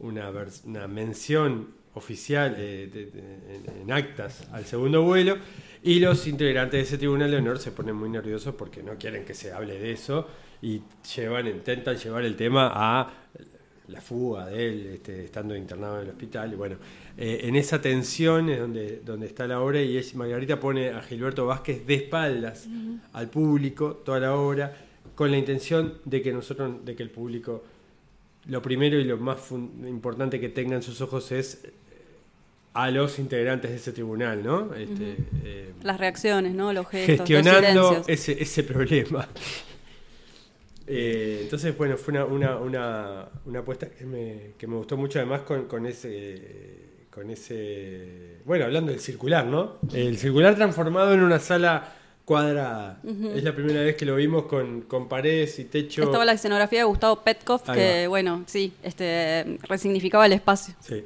una, 0.02 0.30
una 0.66 0.88
mención 0.88 1.68
oficial 1.94 2.56
eh, 2.58 2.90
de- 2.94 3.06
de- 3.08 3.82
en, 3.82 3.92
actas 3.92 4.48
al 4.52 4.66
segundo 4.66 5.02
vuelo, 5.04 5.38
y 5.84 6.00
los 6.00 6.28
integrantes 6.28 6.74
de 6.80 6.82
ese 6.82 6.98
tribunal 6.98 7.32
de 7.32 7.38
honor 7.38 7.60
se 7.60 7.72
ponen 7.72 7.96
muy 7.96 8.10
nerviosos 8.10 8.54
porque 8.56 8.84
no 8.84 8.96
quieren 8.98 9.26
que 9.26 9.34
se 9.34 9.52
hable 9.52 9.80
de 9.80 9.92
eso 9.92 10.28
y 10.62 10.82
llevan, 11.16 11.48
intentan 11.48 11.96
llevar 11.98 12.24
el 12.24 12.36
tema 12.36 12.72
a 12.74 13.12
la 13.88 14.00
fuga 14.00 14.46
de 14.46 14.70
él, 14.70 14.88
este, 14.94 15.26
estando 15.26 15.54
internado 15.56 15.98
en 15.98 16.04
el 16.04 16.10
hospital. 16.12 16.54
Y 16.54 16.56
bueno, 16.56 16.78
eh, 17.18 17.42
en 17.44 17.56
esa 17.58 17.82
tensión 17.82 18.50
es 18.50 18.60
donde, 18.60 19.02
donde 19.04 19.26
está 19.26 19.46
la 19.48 19.60
obra 19.60 19.82
y 19.82 19.98
es, 19.98 20.16
Margarita 20.16 20.60
pone 20.62 20.90
a 20.92 21.02
Gilberto 21.02 21.46
Vázquez 21.48 21.86
de 21.86 21.96
espaldas 21.96 22.68
al 23.12 23.30
público 23.30 23.96
toda 24.06 24.20
la 24.22 24.36
obra 24.36 24.78
con 25.16 25.30
la 25.30 25.38
intención 25.38 25.96
de 26.06 26.22
que 26.22 26.32
nosotros, 26.32 26.86
de 26.86 26.96
que 26.96 27.04
el 27.04 27.10
público, 27.10 27.64
lo 28.48 28.62
primero 28.62 28.98
y 29.00 29.04
lo 29.04 29.18
más 29.18 29.52
importante 29.52 30.40
que 30.40 30.50
tenga 30.50 30.76
en 30.76 30.82
sus 30.82 31.02
ojos 31.02 31.32
es 31.32 31.64
eh, 31.64 31.72
a 32.74 32.90
los 32.90 33.20
integrantes 33.20 33.72
de 33.72 33.78
ese 33.78 33.92
tribunal, 33.92 34.44
¿no? 34.44 34.74
Este, 34.74 35.18
eh, 35.44 35.74
Las 35.84 36.00
reacciones, 36.00 36.54
¿no? 36.54 36.74
Los 36.74 36.88
gestos, 36.88 37.20
los 37.20 37.28
gestionando 37.28 37.90
silencios. 37.90 38.10
ese, 38.10 38.42
ese 38.42 38.64
problema. 38.64 39.28
Eh, 40.94 41.42
entonces, 41.44 41.78
bueno, 41.78 41.96
fue 41.96 42.14
una, 42.16 42.26
una, 42.26 42.58
una, 42.58 43.30
una 43.46 43.60
apuesta 43.60 43.88
que 43.88 44.04
me, 44.04 44.56
que 44.58 44.68
me 44.68 44.76
gustó 44.76 44.98
mucho, 44.98 45.20
además 45.20 45.44
con, 45.44 45.66
con 45.66 45.86
ese 45.86 47.06
con 47.10 47.30
ese 47.30 48.40
bueno, 48.46 48.66
hablando 48.66 48.92
del 48.92 49.00
circular, 49.00 49.46
¿no? 49.46 49.78
El 49.94 50.18
circular 50.18 50.56
transformado 50.56 51.14
en 51.14 51.22
una 51.22 51.40
sala 51.40 51.94
cuadrada. 52.32 52.98
Es 53.36 53.44
la 53.44 53.54
primera 53.54 53.82
vez 53.82 53.98
que 53.98 54.06
lo 54.06 54.16
vimos 54.16 54.46
con, 54.46 54.82
con 54.84 55.10
paredes 55.10 55.60
y 55.60 55.66
techo. 55.66 56.02
Estaba 56.04 56.24
la 56.24 56.32
escenografía 56.32 56.80
de 56.80 56.86
Gustavo 56.86 57.18
Petkov, 57.24 57.62
Ahí 57.68 57.76
que 57.78 58.02
va. 58.04 58.08
bueno, 58.10 58.44
sí, 58.48 58.72
este, 58.84 59.58
resignificaba 59.64 60.26
el 60.26 60.32
espacio. 60.32 60.74
Sí. 60.80 61.04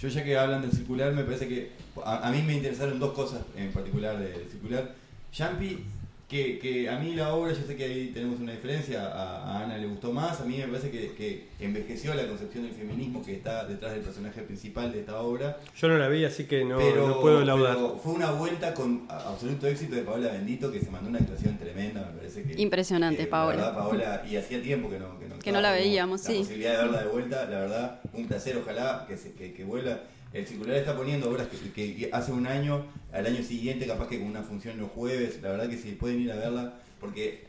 Yo 0.00 0.08
ya 0.08 0.24
que 0.24 0.36
hablan 0.36 0.62
del 0.62 0.72
circular, 0.72 1.12
me 1.12 1.22
parece 1.22 1.46
que 1.46 1.70
a, 2.04 2.26
a 2.26 2.32
mí 2.32 2.42
me 2.42 2.54
interesaron 2.54 2.98
dos 2.98 3.12
cosas 3.12 3.42
en 3.56 3.70
particular 3.72 4.18
del 4.18 4.50
circular. 4.50 4.92
Yampi, 5.32 5.84
que, 6.28 6.58
que 6.58 6.88
a 6.88 6.98
mí 6.98 7.14
la 7.14 7.34
obra, 7.34 7.52
yo 7.52 7.66
sé 7.66 7.76
que 7.76 7.84
ahí 7.84 8.10
tenemos 8.14 8.40
una 8.40 8.52
diferencia, 8.52 9.06
a, 9.06 9.42
a 9.42 9.64
Ana 9.64 9.76
le 9.76 9.86
gustó 9.86 10.12
más, 10.12 10.40
a 10.40 10.44
mí 10.44 10.56
me 10.56 10.66
parece 10.68 10.90
que, 10.90 11.12
que 11.14 11.48
envejeció 11.60 12.14
la 12.14 12.26
concepción 12.26 12.64
del 12.64 12.72
feminismo 12.72 13.22
que 13.22 13.34
está 13.34 13.64
detrás 13.64 13.92
del 13.92 14.00
personaje 14.00 14.40
principal 14.42 14.90
de 14.92 15.00
esta 15.00 15.20
obra. 15.20 15.58
Yo 15.76 15.88
no 15.88 15.98
la 15.98 16.08
vi, 16.08 16.24
así 16.24 16.44
que 16.44 16.64
no, 16.64 16.78
pero, 16.78 17.08
no 17.08 17.20
puedo 17.20 17.44
laudar. 17.44 17.76
pero 17.76 18.00
fue 18.02 18.14
una 18.14 18.30
vuelta 18.30 18.72
con 18.72 19.04
absoluto 19.08 19.66
éxito 19.66 19.94
de 19.96 20.02
Paola 20.02 20.32
Bendito, 20.32 20.72
que 20.72 20.80
se 20.80 20.90
mandó 20.90 21.10
una 21.10 21.18
actuación 21.18 21.58
tremenda, 21.58 22.00
me 22.10 22.18
parece 22.18 22.42
que... 22.42 22.60
Impresionante, 22.60 23.18
que, 23.18 23.24
la 23.24 23.30
Paola. 23.30 23.56
verdad, 23.56 23.74
Paola, 23.74 24.24
y 24.30 24.36
hacía 24.36 24.62
tiempo 24.62 24.88
que 24.88 24.98
no, 24.98 25.18
que 25.18 25.28
no, 25.28 25.38
Que 25.38 25.52
no 25.52 25.60
la 25.60 25.72
veíamos, 25.72 26.22
la 26.24 26.30
sí. 26.30 26.38
posibilidad 26.38 26.72
de 26.72 26.78
verla 26.78 27.02
de 27.02 27.08
vuelta, 27.08 27.44
la 27.44 27.58
verdad, 27.60 28.00
un 28.14 28.26
placer, 28.26 28.56
ojalá 28.56 29.04
que, 29.06 29.16
se, 29.16 29.32
que, 29.32 29.52
que 29.52 29.64
vuelva. 29.64 30.00
El 30.34 30.46
circular 30.48 30.76
está 30.76 30.96
poniendo 30.96 31.30
obras 31.30 31.46
que, 31.46 31.70
que- 31.70 31.94
que 31.96 32.10
hace 32.12 32.32
un 32.32 32.46
año, 32.48 32.84
al 33.12 33.24
año 33.24 33.40
siguiente, 33.42 33.86
capaz 33.86 34.08
que 34.08 34.18
con 34.18 34.26
una 34.26 34.42
función 34.42 34.76
los 34.78 34.90
jueves, 34.90 35.38
la 35.40 35.50
verdad 35.52 35.70
que 35.70 35.78
si 35.78 35.92
pueden 35.92 36.20
ir 36.22 36.32
a 36.32 36.34
verla, 36.36 36.74
porque 37.00 37.44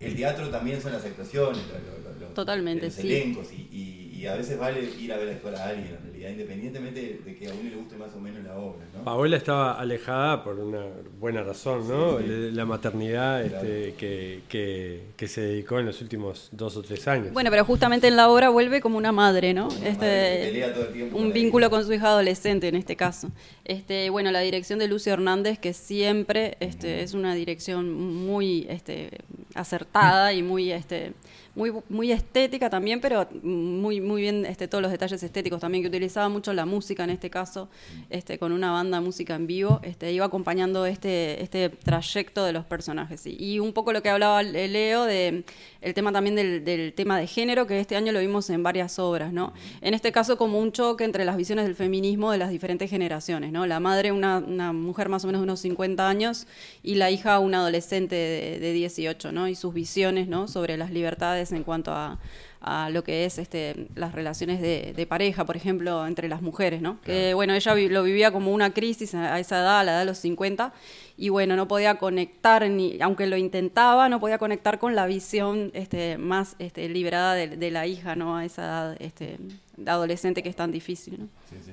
el 0.00 0.16
teatro 0.16 0.48
también 0.48 0.80
son 0.80 0.92
las 0.92 1.04
actuaciones, 1.04 1.60
lo- 1.68 1.74
lo- 1.74 2.14
lo- 2.14 2.20
los- 2.20 2.34
Totalmente, 2.34 2.86
los 2.86 2.94
sí. 2.94 3.02
elencos, 3.12 3.48
y, 3.52 3.68
y- 3.70 4.18
y 4.20 4.26
a 4.26 4.34
veces 4.36 4.58
vale 4.58 4.88
ir 4.98 5.12
a 5.12 5.18
ver 5.18 5.28
actuar 5.28 5.54
a 5.56 5.68
alguien 5.68 5.94
independientemente 6.28 7.20
de 7.24 7.34
que 7.36 7.48
a 7.48 7.52
uno 7.54 7.70
le 7.70 7.76
guste 7.76 7.96
más 7.96 8.14
o 8.14 8.20
menos 8.20 8.44
la 8.44 8.56
obra. 8.58 8.84
¿no? 8.94 9.04
Paola 9.04 9.36
estaba 9.36 9.80
alejada 9.80 10.44
por 10.44 10.58
una 10.58 10.84
buena 11.18 11.42
razón, 11.42 11.88
¿no? 11.88 12.18
Sí, 12.18 12.24
sí. 12.24 12.28
Le- 12.28 12.52
La 12.52 12.64
maternidad 12.66 13.46
Claro. 13.46 13.56
este, 13.66 13.94
que, 13.94 14.40
que, 14.48 15.02
que 15.16 15.28
se 15.28 15.40
dedicó 15.40 15.78
en 15.78 15.86
los 15.86 16.02
últimos 16.02 16.48
dos 16.52 16.76
o 16.76 16.82
tres 16.82 17.06
años. 17.08 17.32
Bueno, 17.32 17.50
pero 17.50 17.64
justamente 17.64 18.08
en 18.08 18.16
la 18.16 18.28
obra 18.28 18.50
vuelve 18.50 18.80
como 18.80 18.98
una 18.98 19.12
madre, 19.12 19.54
¿no? 19.54 19.68
Una 19.68 19.74
madre 19.76 19.84
que 19.84 19.88
Este, 19.90 20.46
pelea 20.50 20.74
todo 20.74 20.84
el 20.88 20.92
tiempo 20.92 21.16
un 21.16 21.22
con 21.24 21.32
vínculo 21.32 21.70
con 21.70 21.84
su 21.86 21.92
hija 21.92 22.08
adolescente 22.08 22.68
en 22.68 22.74
este 22.74 22.96
caso. 22.96 23.30
Este, 23.64 24.10
bueno, 24.10 24.30
la 24.32 24.40
dirección 24.40 24.78
de 24.80 24.88
Lucio 24.88 25.12
Hernández, 25.12 25.58
que 25.58 25.72
siempre 25.72 26.56
este, 26.60 27.02
es 27.02 27.14
una 27.14 27.34
dirección 27.34 27.92
muy 27.94 28.66
este, 28.68 29.10
acertada 29.54 30.32
y 30.32 30.42
muy, 30.42 30.72
este, 30.72 31.12
muy, 31.54 31.72
muy 31.88 32.10
estética 32.12 32.68
también, 32.70 33.00
pero 33.00 33.28
muy, 33.42 34.00
muy 34.00 34.22
bien 34.22 34.46
este, 34.46 34.66
todos 34.68 34.82
los 34.82 34.90
detalles 34.90 35.22
estéticos 35.22 35.60
también, 35.60 35.82
que 35.84 35.90
utilizaba 36.10 36.28
mucho 36.28 36.52
la 36.52 36.66
música 36.66 37.04
en 37.04 37.10
este 37.10 37.30
caso, 37.30 37.68
este, 38.08 38.36
con 38.36 38.50
una 38.50 38.72
banda 38.72 39.00
música 39.00 39.36
en 39.36 39.46
vivo, 39.46 39.78
este, 39.84 40.12
iba 40.12 40.24
acompañando 40.26 40.84
este, 40.84 41.40
este 41.40 41.68
trayecto 41.68 42.44
de 42.44 42.52
los 42.52 42.64
personajes. 42.64 43.22
Y 43.26 43.60
un 43.60 43.72
poco 43.72 43.92
lo 43.92 44.02
que 44.02 44.10
hablaba 44.10 44.42
Leo 44.42 45.04
de 45.04 45.44
el 45.80 45.94
tema 45.94 46.10
también 46.10 46.34
del, 46.34 46.92
tema 46.94 47.16
de 47.16 47.28
género, 47.28 47.68
que 47.68 47.78
este 47.78 47.94
año 47.94 48.10
lo 48.10 48.18
vimos 48.18 48.50
en 48.50 48.64
varias 48.64 48.98
obras, 48.98 49.32
¿no? 49.32 49.52
En 49.82 49.94
este 49.94 50.10
caso 50.10 50.36
como 50.36 50.58
un 50.58 50.72
choque 50.72 51.04
entre 51.04 51.24
las 51.24 51.36
visiones 51.36 51.64
del 51.64 51.76
feminismo 51.76 52.32
de 52.32 52.38
las 52.38 52.50
diferentes 52.50 52.90
generaciones, 52.90 53.52
¿no? 53.52 53.66
La 53.66 53.78
madre, 53.78 54.10
una, 54.10 54.38
una 54.38 54.72
mujer 54.72 55.08
más 55.08 55.22
o 55.22 55.28
menos 55.28 55.40
de 55.40 55.44
unos 55.44 55.60
50 55.60 56.08
años, 56.08 56.48
y 56.82 56.96
la 56.96 57.10
hija, 57.12 57.38
una 57.38 57.58
adolescente 57.58 58.16
de, 58.16 58.58
de 58.58 58.72
18, 58.72 59.30
¿no? 59.30 59.46
Y 59.46 59.54
sus 59.54 59.72
visiones, 59.72 60.26
¿no? 60.26 60.48
Sobre 60.48 60.76
las 60.76 60.90
libertades 60.90 61.52
en 61.52 61.62
cuanto 61.62 61.92
a, 61.92 62.18
a 62.62 62.90
lo 62.90 63.02
que 63.04 63.24
es 63.24 63.38
este, 63.38 63.86
las 63.94 64.12
relaciones 64.14 64.60
de, 64.60 64.92
de 64.94 65.06
pareja, 65.06 65.46
por 65.46 65.56
ejemplo, 65.56 66.06
entre 66.06 66.28
las 66.28 66.42
mujeres, 66.42 66.82
¿no? 66.82 67.00
Que, 67.00 67.32
bueno, 67.32 67.54
ella 67.54 67.72
vi- 67.74 67.88
lo 67.88 68.02
vivía 68.02 68.32
como 68.32 68.52
una 68.52 68.74
crisis 68.74 69.14
a 69.14 69.34
a 69.34 69.40
esa 69.40 69.60
edad, 69.60 69.80
a 69.80 69.84
la 69.84 69.92
edad 69.92 70.00
de 70.00 70.04
los 70.06 70.18
50, 70.18 70.72
y 71.16 71.30
bueno, 71.30 71.56
no 71.56 71.66
podía 71.68 71.94
conectar, 71.96 72.68
ni 72.68 73.00
aunque 73.00 73.26
lo 73.26 73.36
intentaba, 73.38 74.08
no 74.10 74.20
podía 74.20 74.36
conectar 74.38 74.78
con 74.78 74.94
la 74.94 75.06
visión 75.06 75.70
este, 75.72 76.18
más 76.18 76.56
este, 76.58 76.88
liberada 76.90 77.34
de, 77.34 77.48
de 77.56 77.70
la 77.70 77.86
hija, 77.86 78.14
¿no? 78.14 78.36
A 78.36 78.44
esa 78.44 78.62
edad 78.64 78.96
este, 79.00 79.38
de 79.78 79.90
adolescente 79.90 80.42
que 80.42 80.50
es 80.50 80.56
tan 80.56 80.70
difícil, 80.70 81.18
¿no? 81.20 81.28
Sí, 81.48 81.56
sí. 81.64 81.72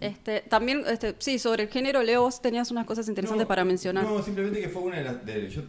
Este, 0.00 0.40
también, 0.42 0.82
este, 0.86 1.14
sí, 1.18 1.38
sobre 1.38 1.64
el 1.64 1.68
género, 1.70 2.02
Leo, 2.02 2.22
vos 2.22 2.40
tenías 2.42 2.70
unas 2.70 2.84
cosas 2.86 3.08
interesantes 3.08 3.44
No, 3.44 3.48
para 3.48 3.64
mencionar. 3.64 4.04
No, 4.04 4.22
simplemente 4.22 4.60
que 4.60 4.68
fue 4.68 4.82
una 4.82 4.96
de 4.98 5.04
las. 5.04 5.24
de- 5.24 5.48
yo 5.48 5.62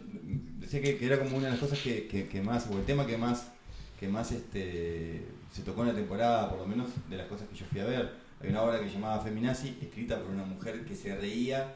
decía 0.58 0.82
que, 0.82 0.98
que 0.98 1.06
era 1.06 1.18
como 1.18 1.36
una 1.36 1.46
de 1.46 1.52
las 1.52 1.60
cosas 1.60 1.78
que, 1.78 2.06
que- 2.08 2.26
que 2.28 2.42
más, 2.42 2.66
o 2.70 2.76
el 2.76 2.84
tema 2.84 3.06
que 3.06 3.16
más, 3.16 3.50
que 3.98 4.08
más 4.08 4.30
este, 4.32 5.22
se 5.52 5.62
tocó 5.62 5.82
en 5.82 5.88
la 5.88 5.94
temporada, 5.94 6.48
por 6.50 6.58
lo 6.58 6.66
menos 6.66 6.90
de 7.08 7.16
las 7.16 7.26
cosas 7.26 7.48
que 7.48 7.56
yo 7.56 7.66
fui 7.70 7.80
a 7.80 7.84
ver. 7.84 8.12
Hay 8.40 8.50
una 8.50 8.62
obra 8.62 8.78
que 8.80 8.86
se 8.88 8.94
llamaba 8.94 9.20
Feminazi, 9.22 9.76
escrita 9.82 10.20
por 10.20 10.30
una 10.30 10.44
mujer 10.44 10.84
que 10.84 10.94
se 10.94 11.16
reía 11.16 11.74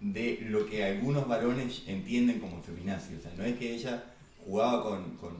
de 0.00 0.38
lo 0.48 0.64
que 0.66 0.84
algunos 0.84 1.26
varones 1.28 1.82
entienden 1.86 2.40
como 2.40 2.62
feminazi. 2.62 3.14
O 3.16 3.20
sea, 3.20 3.32
no 3.36 3.44
es 3.44 3.56
que 3.58 3.74
ella 3.74 4.04
jugaba 4.46 4.82
con, 4.82 5.16
con, 5.16 5.36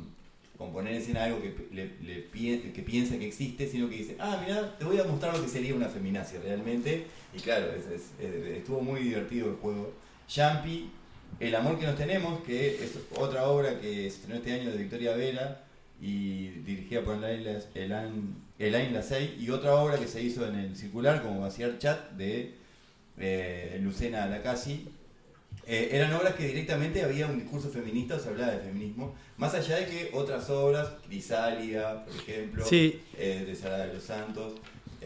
con 0.58 0.72
poner 0.72 0.94
en 0.94 1.00
escena 1.00 1.24
algo 1.24 1.40
que, 1.40 1.54
le, 1.72 1.92
le 2.02 2.26
que 2.72 2.82
piensa 2.82 3.18
que 3.18 3.26
existe, 3.26 3.66
sino 3.68 3.88
que 3.88 3.96
dice, 3.96 4.16
ah, 4.18 4.42
mira, 4.44 4.76
te 4.76 4.84
voy 4.84 4.98
a 4.98 5.04
mostrar 5.04 5.34
lo 5.36 5.42
que 5.42 5.48
sería 5.48 5.74
una 5.74 5.88
feminazi 5.88 6.36
realmente. 6.38 7.06
Y 7.34 7.38
claro, 7.40 7.72
es- 7.72 7.86
es- 7.86 8.20
estuvo 8.58 8.80
muy 8.82 9.00
divertido 9.00 9.48
el 9.48 9.56
juego. 9.56 9.92
Yampi, 10.28 10.90
El 11.40 11.54
amor 11.54 11.78
que 11.78 11.86
nos 11.86 11.94
tenemos, 11.96 12.42
que 12.42 12.82
es 12.82 12.98
otra 13.16 13.48
obra 13.48 13.78
que 13.80 13.86
se 13.92 14.06
estrenó 14.08 14.36
este 14.36 14.52
año 14.52 14.70
de 14.70 14.78
Victoria 14.78 15.14
Vera 15.14 15.64
y 16.00 16.48
dirigida 16.64 17.02
por 17.02 17.16
Elaine 17.16 17.58
Elaine 17.74 18.34
Elaine 18.58 18.92
Lasey, 18.94 19.36
y 19.40 19.50
otra 19.50 19.74
obra 19.74 19.98
que 19.98 20.06
se 20.08 20.22
hizo 20.22 20.46
en 20.46 20.54
el 20.56 20.76
circular 20.76 21.22
como 21.22 21.40
Vaciar 21.40 21.78
Chat 21.78 22.10
de 22.12 22.54
eh, 23.18 23.78
Lucena 23.82 24.26
Lacasi. 24.26 24.88
Eh, 25.66 25.90
eran 25.92 26.12
obras 26.14 26.34
que 26.34 26.46
directamente 26.46 27.02
había 27.02 27.26
un 27.26 27.38
discurso 27.38 27.68
feminista, 27.68 28.16
o 28.16 28.18
se 28.18 28.28
hablaba 28.30 28.52
de 28.52 28.60
feminismo, 28.60 29.14
más 29.36 29.54
allá 29.54 29.76
de 29.76 29.86
que 29.86 30.10
otras 30.14 30.48
obras, 30.50 30.88
Crisálida, 31.06 32.04
por 32.04 32.14
ejemplo, 32.16 32.64
Sí. 32.64 33.00
eh, 33.18 33.44
de 33.46 33.54
Sara 33.54 33.86
de 33.86 33.94
los 33.94 34.02
Santos, 34.02 34.54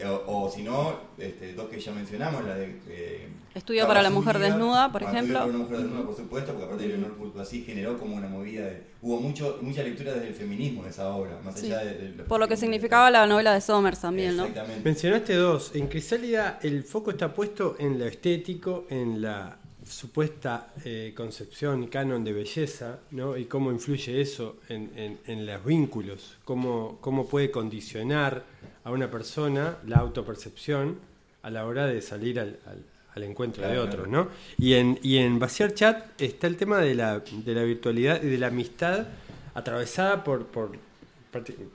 o, 0.05 0.45
o 0.45 0.49
si 0.49 0.63
no, 0.63 0.95
este, 1.17 1.53
dos 1.53 1.69
que 1.69 1.79
ya 1.79 1.91
mencionamos, 1.91 2.43
la 2.45 2.55
de... 2.55 2.79
eh, 2.87 3.27
Estudio 3.53 3.85
para 3.85 4.01
la 4.01 4.09
mujer 4.09 4.39
desnuda, 4.39 4.91
por 4.91 5.03
ah, 5.03 5.11
ejemplo. 5.11 5.37
Estudio 5.37 5.39
para 5.39 5.49
una 5.55 5.57
mujer 5.59 5.77
desnuda, 5.77 6.05
por 6.07 6.15
supuesto, 6.15 6.51
porque 6.53 6.65
aparte 6.65 6.87
Leonor 6.87 7.13
Pulpasí 7.13 7.63
generó 7.63 7.99
como 7.99 8.15
una 8.15 8.27
movida 8.27 8.65
de... 8.65 8.83
Hubo 9.03 9.19
mucho, 9.19 9.59
mucha 9.61 9.83
lectura 9.83 10.13
desde 10.13 10.29
el 10.29 10.33
feminismo 10.33 10.83
de 10.83 10.89
esa 10.89 11.09
obra, 11.15 11.39
más 11.43 11.59
Sí. 11.59 11.67
allá 11.67 11.85
de... 11.85 11.93
de 11.93 12.09
los- 12.17 12.27
Por 12.27 12.39
lo 12.39 12.47
que 12.47 12.57
significaba 12.57 13.11
la 13.11 13.27
novela 13.27 13.53
de 13.53 13.61
Somers 13.61 13.99
también, 14.01 14.35
¿no? 14.37 14.45
Exactamente. 14.45 14.81
Mencionaste 14.83 15.35
dos. 15.35 15.71
En 15.75 15.87
Crisálida 15.87 16.57
el 16.63 16.83
foco 16.83 17.11
está 17.11 17.31
puesto 17.33 17.75
en 17.77 17.99
lo 17.99 18.05
estético, 18.05 18.87
en 18.89 19.21
la 19.21 19.59
supuesta 19.85 20.73
eh, 20.85 21.13
concepción 21.15 21.87
canon 21.87 22.23
de 22.23 22.33
belleza, 22.33 23.01
¿no? 23.11 23.37
Y 23.37 23.45
cómo 23.45 23.69
influye 23.71 24.19
eso 24.19 24.55
en, 24.69 24.91
en- 24.95 25.19
en 25.27 25.45
los 25.45 25.63
vínculos, 25.63 26.37
cómo, 26.43 26.97
cómo 27.01 27.27
puede 27.27 27.51
condicionar 27.51 28.43
a 28.83 28.91
una 28.91 29.09
persona 29.09 29.77
la 29.87 29.97
autopercepción 29.97 30.97
a 31.41 31.49
la 31.49 31.65
hora 31.65 31.85
de 31.87 32.01
salir 32.01 32.39
al, 32.39 32.57
al- 32.65 32.83
al 33.15 33.23
encuentro 33.23 33.67
de 33.67 33.77
otros, 33.77 34.07
claro. 34.07 34.25
¿no? 34.25 34.29
Y 34.57 34.73
en, 34.73 34.99
y 35.03 35.17
en 35.17 35.37
Vaciar 35.37 35.73
Chat 35.75 36.19
está 36.19 36.47
el 36.47 36.57
tema 36.57 36.79
de 36.79 36.95
la, 36.95 37.19
de 37.19 37.53
la 37.53 37.61
virtualidad 37.63 38.23
y 38.23 38.27
de 38.27 38.37
la 38.39 38.47
amistad 38.47 39.05
atravesada 39.53 40.23
por, 40.23 40.47
por 40.47 40.71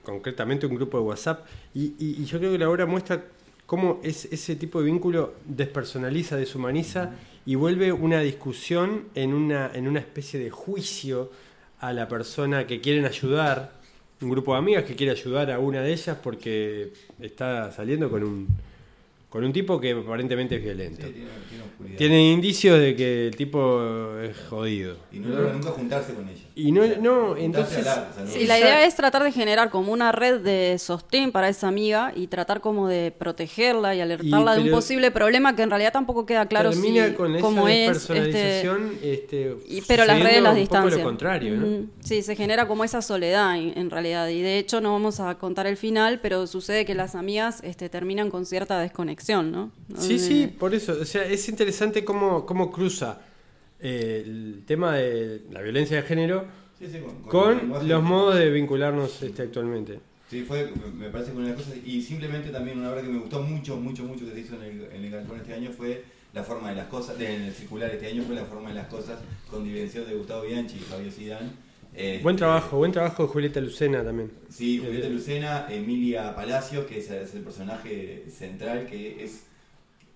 concretamente 0.02 0.66
un 0.66 0.74
grupo 0.74 0.98
de 0.98 1.04
WhatsApp. 1.04 1.46
Y, 1.74 1.94
y- 1.98 2.16
y 2.20 2.24
yo 2.24 2.38
creo 2.38 2.52
que 2.52 2.58
la 2.58 2.68
obra 2.68 2.86
muestra 2.86 3.22
cómo 3.66 4.00
es, 4.02 4.24
ese 4.26 4.56
tipo 4.56 4.80
de 4.80 4.86
vínculo 4.86 5.34
despersonaliza, 5.44 6.36
deshumaniza 6.36 7.10
y 7.46 7.54
vuelve 7.54 7.92
una 7.92 8.20
discusión 8.20 9.04
en 9.14 9.32
una, 9.32 9.70
en 9.72 9.86
una 9.88 10.00
especie 10.00 10.40
de 10.40 10.50
juicio 10.50 11.30
a 11.80 11.92
la 11.92 12.08
persona 12.08 12.66
que 12.66 12.80
quieren 12.80 13.04
ayudar, 13.04 13.77
un 14.20 14.30
grupo 14.30 14.52
de 14.52 14.58
amigas 14.58 14.84
que 14.84 14.96
quiere 14.96 15.12
ayudar 15.12 15.50
a 15.50 15.58
una 15.58 15.80
de 15.80 15.92
ellas 15.92 16.16
porque 16.22 16.92
está 17.20 17.70
saliendo 17.72 18.10
con 18.10 18.24
un, 18.24 18.48
con 19.28 19.44
un 19.44 19.52
tipo 19.52 19.80
que 19.80 19.92
aparentemente 19.92 20.56
es 20.56 20.62
violento. 20.62 21.06
Sí, 21.06 21.24
tiene, 21.96 22.32
indicios 22.32 22.78
de 22.80 22.96
que 22.96 23.26
el 23.28 23.36
tipo 23.36 24.18
es 24.20 24.36
jodido. 24.48 24.96
Y 25.12 25.18
no 25.18 25.28
logra 25.28 25.52
nunca 25.52 25.70
juntarse 25.70 26.14
con 26.14 26.28
ella. 26.28 26.42
Y 26.56 26.72
no- 26.72 26.82
O 26.82 26.86
sea, 26.86 26.98
no, 26.98 27.12
juntarse 27.36 27.44
entonces- 27.44 27.86
a 27.86 27.92
hablar, 27.92 28.08
o 28.10 28.14
sea, 28.14 28.24
no- 28.24 28.30
Sí, 28.30 28.46
la 28.46 28.58
idea 28.58 28.84
es 28.84 28.96
tratar 28.96 29.22
de 29.22 29.30
generar 29.30 29.70
como 29.70 29.92
una 29.92 30.10
red 30.10 30.40
de 30.40 30.76
sostén 30.78 31.30
para 31.30 31.48
esa 31.48 31.68
amiga 31.68 32.12
y 32.16 32.26
tratar 32.26 32.60
como 32.60 32.88
de 32.88 33.12
protegerla 33.12 33.94
y 33.94 34.00
alertarla 34.00 34.54
de 34.56 34.62
un 34.62 34.70
posible 34.70 35.10
problema 35.12 35.54
que 35.54 35.62
en 35.62 35.70
realidad 35.70 35.92
tampoco 35.92 36.26
queda 36.26 36.46
claro 36.46 36.70
Termina 36.70 37.08
si, 37.08 37.12
con 37.14 37.34
esa 37.36 37.40
cómo 37.42 37.68
es. 37.68 38.10
Este, 38.10 38.68
este, 39.02 39.56
y, 39.68 39.82
pero 39.82 40.04
las 40.04 40.20
redes 40.20 40.42
las 40.42 40.56
distancian. 40.56 40.98
lo 40.98 41.04
contrario, 41.06 41.56
¿no? 41.56 41.86
Sí, 42.00 42.22
se 42.22 42.34
genera 42.34 42.66
como 42.66 42.82
esa 42.82 43.02
soledad 43.02 43.56
en, 43.56 43.78
en 43.78 43.90
realidad. 43.90 44.28
Y 44.28 44.40
de 44.42 44.58
hecho 44.58 44.80
no 44.80 44.92
vamos 44.92 45.20
a 45.20 45.36
contar 45.36 45.66
el 45.66 45.76
final, 45.76 46.18
pero 46.20 46.46
sucede 46.46 46.84
que 46.84 46.94
las 46.94 47.14
amigas 47.14 47.60
este, 47.62 47.88
terminan 47.88 48.30
con 48.30 48.46
cierta 48.46 48.80
desconexión, 48.80 49.18
¿no? 49.36 49.70
Sí, 49.98 50.18
sí, 50.18 50.46
por 50.58 50.74
eso. 50.74 50.96
O 51.00 51.04
sea, 51.04 51.24
es 51.24 51.48
interesante 51.48 52.04
cómo, 52.04 52.44
cómo 52.46 52.70
cruza 52.70 53.20
eh, 53.80 54.22
el 54.26 54.62
tema 54.66 54.96
de 54.96 55.42
la 55.50 55.60
violencia 55.62 55.96
de 55.98 56.02
género 56.02 56.46
Sí, 56.78 56.86
sí, 56.90 56.98
con, 57.00 57.56
con 57.58 57.70
con 57.70 57.88
los 57.88 58.02
modos 58.02 58.36
de 58.36 58.50
vincularnos 58.50 59.22
este, 59.22 59.42
actualmente. 59.42 59.98
Sí, 60.30 60.42
fue, 60.46 60.70
me- 60.96 61.08
parece 61.08 61.32
que 61.32 61.36
una 61.38 61.48
de 61.48 61.54
las 61.56 61.62
cosas, 61.64 61.78
y 61.84 62.02
simplemente 62.02 62.50
también 62.50 62.78
una 62.78 62.90
obra 62.92 63.02
que 63.02 63.08
me 63.08 63.18
gustó 63.18 63.42
mucho, 63.42 63.76
mucho, 63.76 64.04
mucho 64.04 64.26
que 64.26 64.32
se 64.32 64.40
hizo 64.40 64.54
en 64.56 64.62
el, 64.62 64.82
en 64.92 65.04
el 65.04 65.10
Galpón 65.10 65.38
este 65.38 65.54
año 65.54 65.70
fue 65.76 66.04
La 66.34 66.44
forma 66.44 66.68
de 66.70 66.76
las 66.76 66.86
cosas, 66.88 67.18
en 67.20 67.42
el 67.42 67.52
circular 67.54 67.90
este 67.90 68.06
año 68.06 68.22
fue 68.24 68.34
La 68.36 68.44
forma 68.44 68.68
de 68.68 68.74
las 68.76 68.86
cosas, 68.88 69.18
con 69.50 69.64
dirección 69.64 70.06
de 70.06 70.14
Gustavo 70.14 70.42
Bianchi 70.42 70.76
y 70.76 70.80
Fabio 70.80 71.10
Sidán. 71.10 71.50
Este, 71.98 72.22
Buen 72.22 72.36
trabajo, 72.36 72.76
buen 72.76 72.92
trabajo 72.92 73.24
de 73.24 73.28
Julieta 73.28 73.60
Lucena 73.60 74.04
también. 74.04 74.30
Sí, 74.50 74.78
Julieta 74.78 75.08
Lucena, 75.08 75.66
Emilia 75.68 76.34
Palacios, 76.34 76.86
que 76.86 76.98
es, 76.98 77.10
es 77.10 77.34
el 77.34 77.42
personaje 77.42 78.24
central, 78.30 78.86
que 78.86 79.24
es, 79.24 79.44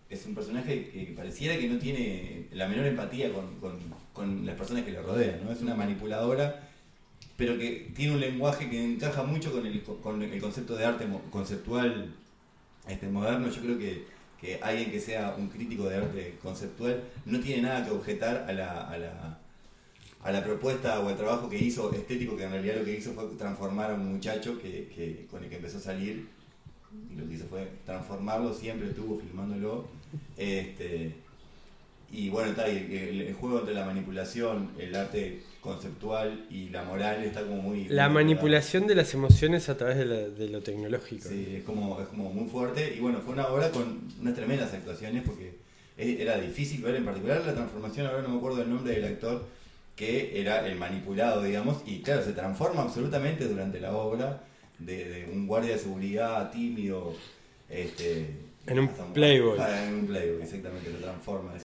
es 0.09 0.27
un 0.27 0.35
personaje 0.35 0.91
que 0.91 1.13
pareciera 1.17 1.57
que 1.59 1.69
no 1.69 1.79
tiene 1.79 2.47
la 2.53 2.69
menor 2.69 2.87
empatía 2.87 3.33
con, 3.33 3.57
con- 3.61 3.79
con 4.13 4.45
las 4.47 4.57
personas 4.57 4.85
que 4.85 4.93
le 4.93 5.03
rodean, 5.03 5.43
¿no? 5.45 5.51
Es 5.53 5.63
una 5.63 5.75
manipuladora, 5.75 6.69
pero 7.37 7.59
que 7.59 7.91
tiene 7.97 8.13
un 8.15 8.21
lenguaje 8.21 8.69
que 8.71 8.85
encaja 8.85 9.23
mucho 9.25 9.51
con 9.53 9.67
el, 9.67 9.83
con 9.83 10.23
el 10.23 10.41
concepto 10.41 10.77
de 10.77 10.85
arte 10.85 11.07
conceptual 11.31 12.15
este, 12.89 13.09
moderno. 13.09 13.49
Yo 13.51 13.63
creo 13.63 13.79
que, 13.79 14.05
que 14.41 14.61
alguien 14.63 14.91
que 14.91 15.01
sea 15.01 15.35
un 15.39 15.49
crítico 15.49 15.89
de 15.89 15.97
arte 15.97 16.35
conceptual 16.43 17.03
no 17.25 17.41
tiene 17.41 17.63
nada 17.63 17.85
que 17.85 17.91
objetar 17.93 18.45
a 18.49 18.53
la, 18.53 18.89
a 18.89 18.99
la, 18.99 19.39
a 20.23 20.31
la 20.31 20.45
propuesta 20.45 21.01
o 21.01 21.09
al 21.09 21.17
trabajo 21.17 21.49
que 21.51 21.59
hizo 21.59 21.93
estético, 21.93 22.37
que 22.37 22.45
en 22.45 22.53
realidad 22.53 22.77
lo 22.79 22.85
que 22.85 22.97
hizo 22.97 23.13
fue 23.13 23.25
transformar 23.39 23.91
a 23.91 23.95
un 23.95 24.13
muchacho 24.13 24.59
que, 24.61 24.89
que- 24.95 25.27
con 25.31 25.43
el 25.43 25.51
que 25.51 25.57
empezó 25.57 25.79
a 25.79 25.81
salir. 25.81 26.29
Y 27.11 27.19
lo 27.19 27.27
que 27.29 27.35
hizo 27.35 27.47
fue 27.47 27.67
transformarlo, 27.87 28.53
siempre 28.55 28.89
estuvo 28.89 29.19
filmándolo. 29.19 29.87
Este, 30.37 31.15
y 32.13 32.29
bueno, 32.29 32.51
está, 32.51 32.69
y 32.69 32.77
el, 32.95 33.23
el 33.23 33.35
juego 33.35 33.61
entre 33.61 33.73
la 33.75 33.87
manipulación, 33.87 34.71
el 34.79 34.95
arte 34.95 35.41
conceptual 35.63 36.47
y 36.51 36.69
la 36.69 36.85
moral 36.85 37.25
está 37.25 37.41
como 37.43 37.63
muy... 37.63 37.87
La 37.89 38.09
muy 38.09 38.23
manipulación 38.23 38.87
de 38.87 38.95
las 38.95 39.15
emociones 39.15 39.69
a 39.71 39.77
través 39.79 39.97
de, 39.97 40.05
la- 40.05 40.29
de 40.29 40.49
lo 40.51 40.63
tecnológico. 40.63 41.29
Sí, 41.29 41.55
es 41.57 41.63
como, 41.65 42.01
es 42.01 42.09
como 42.09 42.31
muy 42.33 42.49
fuerte. 42.49 42.95
Y 42.97 43.01
bueno, 43.01 43.21
fue 43.25 43.33
una 43.33 43.47
obra 43.49 43.71
con 43.71 44.01
unas 44.21 44.35
tremendas 44.35 44.73
actuaciones 44.75 45.23
porque 45.25 45.55
era 45.97 46.39
difícil 46.39 46.83
ver 46.83 46.97
en 46.97 47.05
particular 47.07 47.43
la 47.47 47.55
transformación, 47.55 48.07
ahora 48.07 48.23
no 48.23 48.29
me 48.31 48.37
acuerdo 48.37 48.63
el 48.63 48.69
nombre 48.71 48.93
del 48.95 49.05
actor, 49.05 49.47
que 49.97 50.41
era 50.41 50.67
el 50.67 50.77
manipulado, 50.77 51.43
digamos, 51.43 51.83
y 51.87 52.01
claro, 52.03 52.23
se 52.25 52.33
transforma 52.33 52.83
absolutamente 52.83 53.47
durante 53.47 53.81
la 53.81 53.93
obra 53.97 54.45
de, 54.79 55.09
de 55.09 55.25
un 55.33 55.47
guardia 55.47 55.73
de 55.73 55.79
seguridad 55.79 56.51
tímido. 56.51 57.15
Este, 57.69 58.27
En 58.67 58.79
un 58.79 58.89
playboy. 59.13 59.59
Ah, 59.61 59.87
en 59.87 59.95
un 59.95 60.07
playboy, 60.07 60.43
exactamente, 60.43 60.91
lo 60.91 60.99
transforma. 60.99 61.62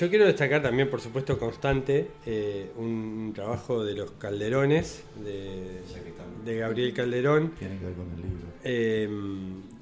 Yo 0.00 0.08
quiero 0.08 0.24
destacar 0.24 0.62
también, 0.62 0.88
por 0.88 1.02
supuesto, 1.02 1.38
constante, 1.38 2.08
eh, 2.24 2.70
un 2.78 3.32
trabajo 3.34 3.84
de 3.84 3.92
los 3.92 4.12
Calderones, 4.12 5.02
de, 5.22 6.56
Gabriel 6.56 6.94
Calderón, 6.94 7.50
Tiene 7.58 7.78
que 7.78 7.84
ver 7.84 7.94
con 7.94 8.06
el 8.06 8.16
libro. 8.16 8.46
eh, 8.64 9.08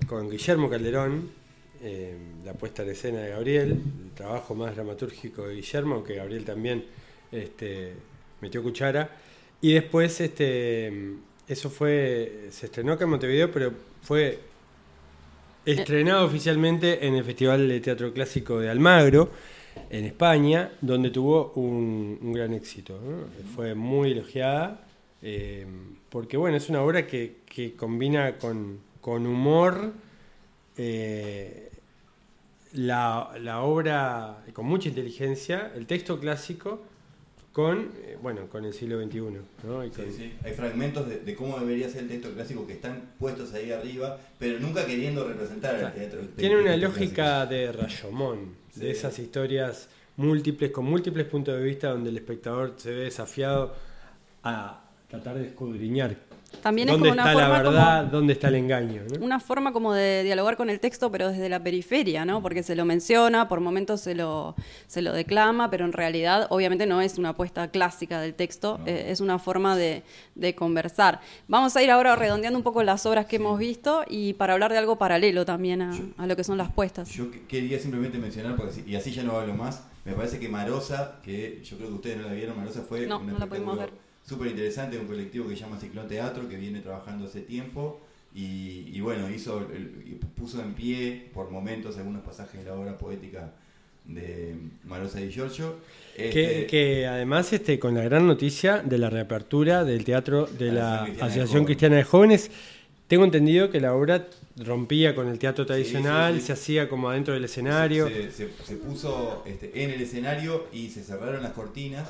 con 0.09 0.29
Guillermo 0.29 0.69
Calderón, 0.69 1.31
eh, 1.85 2.17
la 2.45 2.53
puesta 2.55 2.83
en 2.83 2.89
escena 2.89 3.21
de 3.21 3.31
Gabriel, 3.31 3.81
el 4.07 4.11
trabajo 4.17 4.57
más 4.57 4.75
dramatúrgico 4.75 5.47
de 5.47 5.55
Guillermo, 5.55 5.95
aunque 5.95 6.17
Gabriel 6.17 6.45
también 6.45 6.85
este, 7.31 7.93
metió 8.41 8.61
cuchara. 8.61 9.09
Y 9.61 9.75
después, 9.75 10.21
este, 10.21 11.13
eso 11.47 11.71
fue, 11.71 12.49
se 12.51 12.67
estrenó 12.67 12.95
acá 12.95 13.05
en 13.05 13.11
Montevideo, 13.11 13.53
pero 13.53 13.71
fue 14.03 14.41
estrenado 15.65 16.27
oficialmente 16.27 17.07
en 17.07 17.15
el 17.15 17.23
Festival 17.23 17.69
de 17.69 17.79
Teatro 17.79 18.13
Clásico 18.13 18.59
de 18.59 18.69
Almagro, 18.69 19.31
en 19.91 20.05
España, 20.05 20.71
donde 20.81 21.11
tuvo 21.11 21.53
un, 21.57 22.33
gran 22.33 22.53
éxito. 22.55 22.99
Fue 23.55 23.75
muy 23.75 24.13
elogiada, 24.13 24.87
eh, 25.23 25.67
porque 26.09 26.37
bueno, 26.37 26.57
es 26.57 26.69
una 26.69 26.83
obra 26.83 27.07
que, 27.07 27.39
combina 27.77 28.37
con, 28.39 28.81
humor 29.05 29.93
eh, 30.77 31.71
la 32.73 33.61
obra, 33.63 34.45
con 34.53 34.67
mucha 34.67 34.89
inteligencia, 34.89 35.73
el 35.75 35.87
texto 35.87 36.21
clásico, 36.21 36.83
con, 37.53 37.91
eh, 38.05 38.17
bueno, 38.23 38.47
con 38.49 38.65
el 38.65 38.73
siglo 38.73 39.03
XXI. 39.03 39.21
¿no? 39.65 39.85
Y 39.85 39.89
Sí, 39.91 39.95
con- 40.03 40.13
sí. 40.13 40.33
Hay 40.45 40.53
fragmentos 40.53 41.09
de, 41.09 41.21
de 41.21 41.35
cómo 41.35 41.59
debería 41.59 41.89
ser 41.89 42.03
el 42.03 42.09
texto 42.09 42.33
clásico 42.33 42.67
que 42.67 42.75
están 42.75 43.11
puestos 43.19 43.53
ahí 43.55 43.73
arriba, 43.73 44.19
pero 44.39 44.61
nunca 44.61 44.87
queriendo 44.87 45.27
representar 45.27 45.75
al 45.77 45.93
teatro. 45.95 46.21
el 46.21 46.29
Tiene 46.31 46.57
una 46.61 46.73
texto 46.73 46.87
lógica 46.89 47.47
de 47.47 47.73
Rashomon, 47.73 48.55
Sí. 48.73 48.81
de 48.81 48.91
esas 48.91 49.19
historias 49.19 49.89
múltiples, 50.17 50.71
con 50.71 50.85
múltiples 50.85 51.27
puntos 51.27 51.57
de 51.57 51.63
vista, 51.65 51.91
donde 51.91 52.11
el 52.11 52.17
espectador 52.17 52.75
se 52.77 52.91
ve 52.93 53.05
desafiado 53.05 53.75
a 54.45 54.85
tratar 55.09 55.37
de 55.39 55.47
escudriñar 55.47 56.17
También 56.63 56.89
es 56.89 56.93
dónde 56.95 57.11
como 57.11 57.13
una 57.21 57.31
está 57.31 57.39
la 57.39 57.47
forma 57.47 57.63
verdad, 57.71 58.01
como 58.01 58.11
dónde 58.13 58.33
está 58.33 58.49
el 58.49 58.55
engaño. 58.57 59.03
¿no? 59.11 59.25
una 59.25 59.39
forma 59.39 59.73
como 59.73 59.93
de 59.93 60.23
dialogar 60.25 60.57
con 60.57 60.71
el 60.71 60.81
texto, 60.81 61.11
pero 61.13 61.29
desde 61.29 61.49
la 61.49 61.63
periferia, 61.63 62.25
¿no? 62.25 62.43
Porque 62.43 62.63
se 62.63 62.75
lo 62.75 62.85
menciona, 62.85 63.49
por 63.49 63.61
momentos 63.61 64.01
se 64.01 64.15
lo, 64.15 64.55
se 64.87 65.03
lo 65.03 65.13
declama, 65.13 65.71
pero 65.71 65.85
en 65.85 65.93
realidad 65.93 66.47
obviamente 66.51 66.87
no 66.87 67.01
es 67.01 67.19
una 67.19 67.31
apuesta 67.31 67.69
clásica 67.71 68.21
del 68.21 68.35
texto, 68.35 68.79
No. 68.79 68.87
eh, 68.87 69.11
es 69.11 69.21
una 69.21 69.39
forma 69.39 69.77
de, 69.77 70.03
de 70.35 70.55
conversar. 70.55 71.21
Vamos 71.47 71.77
a 71.77 71.83
ir 71.83 71.91
ahora 71.91 72.17
redondeando 72.17 72.59
un 72.59 72.65
poco 72.65 72.83
las 72.83 73.07
obras 73.07 73.27
que 73.27 73.37
hemos 73.37 73.59
visto 73.59 74.05
y 74.09 74.33
para 74.33 74.55
hablar 74.55 74.73
de 74.73 74.79
algo 74.79 74.97
paralelo 74.97 75.45
también 75.45 75.83
a, 75.83 75.93
a 76.17 76.27
lo 76.27 76.35
que 76.35 76.45
son 76.45 76.59
las 76.59 76.73
puestas. 76.73 77.09
Yo 77.11 77.31
que- 77.31 77.47
quería 77.47 77.79
simplemente 77.79 78.19
mencionar, 78.19 78.57
porque 78.57 78.73
así, 78.73 78.85
y 78.87 78.97
así 78.97 79.13
ya 79.13 79.23
no 79.23 79.37
hablo 79.39 79.55
más, 79.55 79.85
me 80.05 80.13
parece 80.15 80.39
que 80.41 80.49
Marosa, 80.49 81.17
que 81.23 81.61
yo 81.63 81.77
creo 81.77 81.89
que 81.91 81.95
ustedes 81.95 82.17
no 82.19 82.27
la 82.27 82.33
vieron, 82.33 82.57
Marosa 82.57 82.83
fue 82.83 83.07
No, 83.07 83.19
un 83.19 83.27
no 83.27 83.39
la 83.39 83.47
pudimos 83.47 83.75
espectáculo 83.75 84.08
súper 84.29 84.49
interesante 84.49 84.97
de 84.97 85.03
un 85.03 85.09
colectivo 85.09 85.49
que 85.49 85.55
se 85.57 85.63
llama 85.63 85.79
Ciclón 85.81 86.07
Teatro, 86.09 86.49
que 86.49 86.57
viene 86.57 86.81
trabajando 86.81 87.27
hace 87.27 87.41
tiempo, 87.41 88.01
y, 88.35 88.91
y 88.93 89.01
bueno, 89.01 89.31
hizo 89.31 89.59
el- 89.73 90.19
puso 90.37 90.61
en 90.63 90.75
pie 90.75 91.29
por 91.33 91.51
momentos 91.51 91.97
algunos 91.97 92.23
pasajes 92.23 92.63
de 92.63 92.71
la 92.71 92.77
obra 92.77 92.99
poética 92.99 93.53
de 94.05 94.55
Marosa 94.85 95.21
y 95.21 95.31
Giorgio. 95.31 95.77
Que, 96.17 96.29
Este, 96.29 96.67
que 96.67 97.07
además 97.07 97.53
este, 97.53 97.79
con 97.79 97.95
la 97.95 98.03
gran 98.03 98.27
noticia 98.27 98.79
de 98.83 98.99
la 98.99 99.09
reapertura 99.11 99.85
del 99.85 100.05
teatro 100.05 100.47
de 100.47 100.73
la 100.73 101.05
Asociación 101.05 101.15
Cristiana 101.15 101.17
de 101.17 101.23
Asociación 101.23 101.47
Jóvenes. 101.49 101.67
Cristiana 101.67 101.97
de 101.97 102.05
Jóvenes, 102.05 102.51
tengo 103.07 103.25
entendido 103.25 103.71
que 103.71 103.81
la 103.81 103.95
obra 103.95 104.27
rompía 104.57 105.15
con 105.15 105.29
el 105.29 105.39
teatro 105.39 105.65
Sí, 105.65 105.69
tradicional, 105.69 106.35
sí, 106.35 106.41
sí. 106.41 106.47
se 106.49 106.53
hacía 106.53 106.89
como 106.89 107.09
adentro 107.11 107.35
del 107.35 107.45
escenario. 107.45 108.09
Se, 108.09 108.31
se- 108.33 108.49
se 108.65 108.77
puso 108.77 109.43
este, 109.47 109.83
en 109.85 109.91
el 109.91 110.01
escenario 110.01 110.67
y 110.73 110.89
se 110.91 111.03
cerraron 111.03 111.43
las 111.43 111.53
cortinas, 111.53 112.09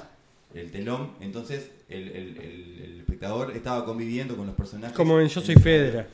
el 0.58 0.70
telón, 0.70 1.12
entonces 1.20 1.70
el, 1.88 2.08
el- 2.08 2.36
el- 2.38 2.80
el 2.84 2.98
espectador 3.00 3.52
estaba 3.56 3.84
conviviendo 3.84 4.36
con 4.36 4.46
los 4.46 4.54
personajes. 4.56 4.96
Como 4.96 5.18
en 5.20 5.28
Yo 5.28 5.40
Soy. 5.40 5.54
Fedra. 5.56 6.06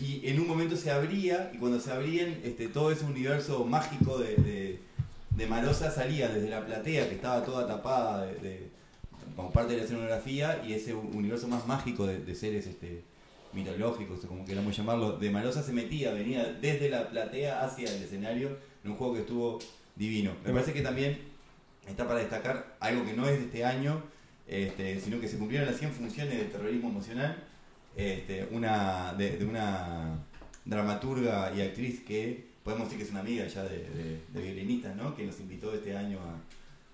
Y 0.00 0.26
en 0.28 0.38
un 0.40 0.46
momento 0.46 0.76
se 0.76 0.90
abría, 0.90 1.50
y 1.54 1.58
cuando 1.58 1.80
se 1.80 1.90
abrían, 1.90 2.36
este, 2.44 2.68
todo 2.68 2.92
ese 2.92 3.04
universo 3.04 3.64
mágico 3.64 4.18
de, 4.18 4.36
de, 4.36 4.78
de 5.36 5.46
Marosa 5.46 5.90
salía 5.90 6.28
desde 6.28 6.48
la 6.50 6.64
platea, 6.64 7.08
que 7.08 7.14
estaba 7.14 7.44
toda 7.44 7.66
tapada 7.66 8.26
de, 8.26 8.34
de- 8.36 8.68
como 9.36 9.50
parte 9.50 9.72
de 9.72 9.78
la 9.78 9.84
escenografía, 9.84 10.62
y 10.66 10.72
ese 10.74 10.94
universo 10.94 11.48
más 11.48 11.66
mágico 11.66 12.06
de, 12.06 12.34
seres 12.34 12.66
este, 12.66 13.02
mitológicos, 13.52 14.24
o 14.24 14.28
como 14.28 14.44
queramos 14.44 14.76
llamarlo, 14.76 15.12
de 15.18 15.30
Marosa 15.30 15.62
se 15.62 15.72
metía, 15.72 16.12
venía 16.12 16.56
desde 16.60 16.88
la 16.90 17.08
platea 17.08 17.62
hacia 17.64 17.88
el 17.94 18.02
escenario, 18.02 18.56
en 18.84 18.90
un 18.90 18.96
juego 18.96 19.14
que 19.14 19.20
estuvo 19.20 19.58
divino. 19.96 20.32
Me 20.44 20.52
parece 20.52 20.72
que 20.72 20.82
también 20.82 21.18
está 21.86 22.06
para 22.06 22.20
destacar 22.20 22.76
algo 22.80 23.04
que 23.04 23.12
no 23.12 23.26
es 23.26 23.38
de 23.38 23.44
este 23.46 23.64
año, 23.64 24.02
este, 24.46 25.00
sino 25.00 25.20
que 25.20 25.28
se 25.28 25.38
cumplieron 25.38 25.68
las 25.68 25.78
100 25.78 25.92
funciones 25.92 26.38
de 26.38 26.44
terrorismo 26.44 26.88
emocional, 26.88 27.42
este, 27.96 28.48
una, 28.50 29.14
de, 29.14 29.36
de 29.38 29.44
una 29.44 30.18
dramaturga 30.64 31.52
y 31.54 31.60
actriz 31.60 32.00
que 32.00 32.52
podemos 32.62 32.86
decir 32.86 32.98
que 32.98 33.04
es 33.04 33.10
una 33.10 33.20
amiga 33.20 33.46
ya 33.46 33.64
de, 33.64 33.78
de, 33.78 34.20
de 34.32 34.42
violinistas, 34.42 34.96
¿no? 34.96 35.14
que 35.16 35.26
nos 35.26 35.38
invitó 35.40 35.74
este 35.74 35.96
año 35.96 36.18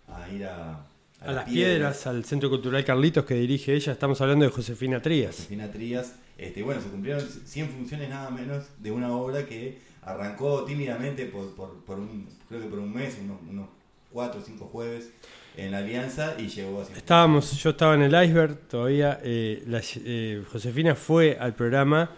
a, 0.09 0.23
a 0.25 0.29
ir 0.31 0.45
a, 0.47 0.87
A 1.21 1.33
las 1.33 1.45
piedras, 1.45 2.07
al 2.07 2.25
Centro 2.25 2.49
Cultural 2.49 2.85
Carlitos 2.85 3.25
que 3.25 3.35
dirige 3.35 3.75
ella, 3.75 3.93
estamos 3.93 4.21
hablando 4.21 4.45
de 4.45 4.51
Josefina 4.51 5.01
Trías. 5.03 5.37
Josefina 5.37 5.71
Trías. 5.71 6.15
Este, 6.39 6.63
bueno, 6.63 6.81
se 6.81 6.89
cumplieron 6.89 7.21
100 7.21 7.69
funciones 7.71 8.09
nada 8.09 8.31
menos 8.31 8.65
de 8.79 8.93
una 8.93 9.13
obra 9.13 9.45
que 9.45 9.79
arrancó 10.03 10.65
tímidamente 10.65 11.27
por, 11.27 11.55
por, 11.55 11.85
por 11.85 11.99
un, 11.99 12.29
creo 12.49 12.61
que 12.63 12.69
por 12.69 12.79
un 12.79 12.95
mes, 12.95 13.19
unos, 13.23 13.39
unos 13.51 13.69
4 14.13 14.41
o 14.41 14.45
5 14.45 14.65
jueves 14.67 15.11
en 15.57 15.73
la 15.73 15.79
Alianza 15.79 16.35
y 16.39 16.49
llegó 16.49 16.83
así. 16.83 16.93
Estábamos, 16.97 17.53
yo 17.63 17.71
estaba 17.71 17.95
en 17.95 18.03
el 18.03 18.25
iceberg 18.25 18.57
todavía. 18.69 19.19
eh, 19.23 19.63
la- 19.67 19.83
eh, 20.05 20.43
Josefina 20.51 20.95
fue 20.95 21.37
al 21.39 21.55
programa 21.55 22.11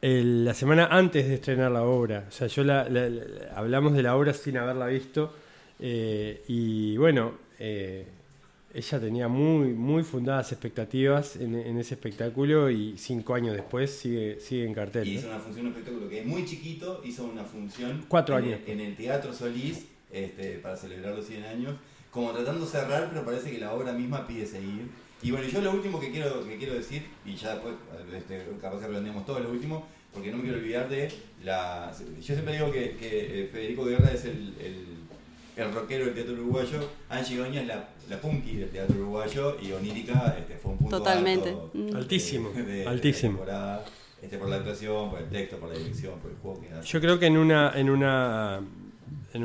el- 0.00 0.44
la 0.44 0.54
semana 0.54 0.86
antes 0.90 1.26
de 1.28 1.34
estrenar 1.34 1.72
la 1.72 1.82
obra. 1.82 2.24
O 2.28 2.30
sea, 2.30 2.46
yo 2.46 2.62
la, 2.64 2.88
la- 2.88 3.08
la- 3.08 3.52
hablamos 3.56 3.94
de 3.94 4.02
la 4.02 4.16
obra 4.16 4.32
sin 4.34 4.56
haberla 4.58 4.86
visto. 4.86 5.34
eh, 5.80 6.42
y 6.48 6.96
bueno, 6.96 7.34
ella 8.74 9.00
tenía 9.00 9.28
muy, 9.28 9.68
muy 9.72 10.02
fundadas 10.02 10.52
expectativas 10.52 11.36
en, 11.36 11.54
en 11.54 11.78
ese 11.78 11.94
espectáculo 11.94 12.68
y 12.70 12.96
cinco 12.98 13.34
años 13.34 13.54
después 13.54 13.90
sigue, 13.92 14.40
sigue 14.40 14.66
en 14.66 14.74
cartel. 14.74 15.06
Y 15.08 15.14
¿no? 15.14 15.18
hizo 15.20 15.28
una 15.28 15.38
función, 15.38 15.66
un 15.66 15.72
espectáculo 15.72 16.08
que 16.08 16.20
es 16.20 16.26
muy 16.26 16.44
chiquito, 16.44 17.00
hizo 17.04 17.24
una 17.24 17.44
función 17.44 18.04
Cuatro 18.08 18.38
en, 18.38 18.44
años. 18.44 18.60
en 18.66 18.80
el 18.80 18.94
Teatro 18.96 19.32
Solís 19.32 19.86
este, 20.12 20.58
para 20.58 20.76
celebrar 20.76 21.14
los 21.14 21.26
100 21.26 21.44
años, 21.44 21.74
como 22.10 22.30
tratando 22.32 22.64
de 22.64 22.70
cerrar, 22.70 23.08
pero 23.10 23.24
parece 23.24 23.50
que 23.50 23.58
la 23.58 23.72
obra 23.74 23.92
misma 23.92 24.26
pide 24.26 24.46
seguir. 24.46 24.88
Y 25.22 25.30
bueno, 25.32 25.46
yo 25.48 25.60
lo 25.60 25.72
último 25.72 25.98
que 26.00 26.10
quiero, 26.10 26.46
que 26.46 26.56
quiero 26.58 26.74
decir, 26.74 27.02
y 27.26 27.34
ya 27.34 27.54
después, 27.54 27.74
este, 28.16 28.46
capaz 28.60 28.80
que 28.80 28.86
redondeamos 28.86 29.26
todo 29.26 29.40
lo 29.40 29.50
último, 29.50 29.86
porque 30.14 30.30
no 30.30 30.36
me 30.38 30.44
quiero 30.44 30.58
olvidar 30.58 30.88
de 30.88 31.12
la... 31.44 31.92
Yo 32.20 32.22
siempre 32.34 32.54
digo 32.54 32.70
que, 32.72 32.96
que, 32.96 33.42
eh, 33.42 33.46
Federico 33.52 33.84
Guerra 33.84 34.10
es 34.12 34.24
el, 34.24 34.54
el, 34.60 34.84
el 35.64 35.74
rockero 35.74 36.04
del 36.06 36.14
teatro 36.14 36.34
uruguayo, 36.34 36.78
Angie 37.10 37.38
Goña 37.38 37.60
es 37.62 37.66
la, 37.66 37.88
la 38.08 38.20
punky 38.20 38.56
del 38.56 38.70
teatro 38.70 38.96
uruguayo, 38.96 39.56
y 39.60 39.72
Onírica 39.72 40.36
este, 40.38 40.56
fue 40.56 40.70
un 40.72 40.78
punto 40.78 40.98
Totalmente. 40.98 41.48
alto 41.50 41.70
Mm. 41.74 41.96
Altísimo, 41.96 42.50
de- 42.50 42.62
de- 42.62 42.72
de 42.72 42.86
altísimo. 42.86 43.38
temporada, 43.38 43.84
este, 44.22 44.38
por 44.38 44.48
la 44.48 44.56
actuación, 44.56 45.10
por 45.10 45.18
el 45.20 45.28
texto, 45.28 45.56
por 45.58 45.68
la 45.70 45.78
dirección, 45.78 46.18
por 46.20 46.30
el 46.30 46.36
juego 46.38 46.60
que 46.60 46.70
hace. 46.70 46.88
Yo 46.88 47.00
creo 47.00 47.18
que 47.18 47.26
en 47.26 47.36
una, 47.36 47.72
en 47.78 47.90
una, 47.90 48.60
en 49.34 49.44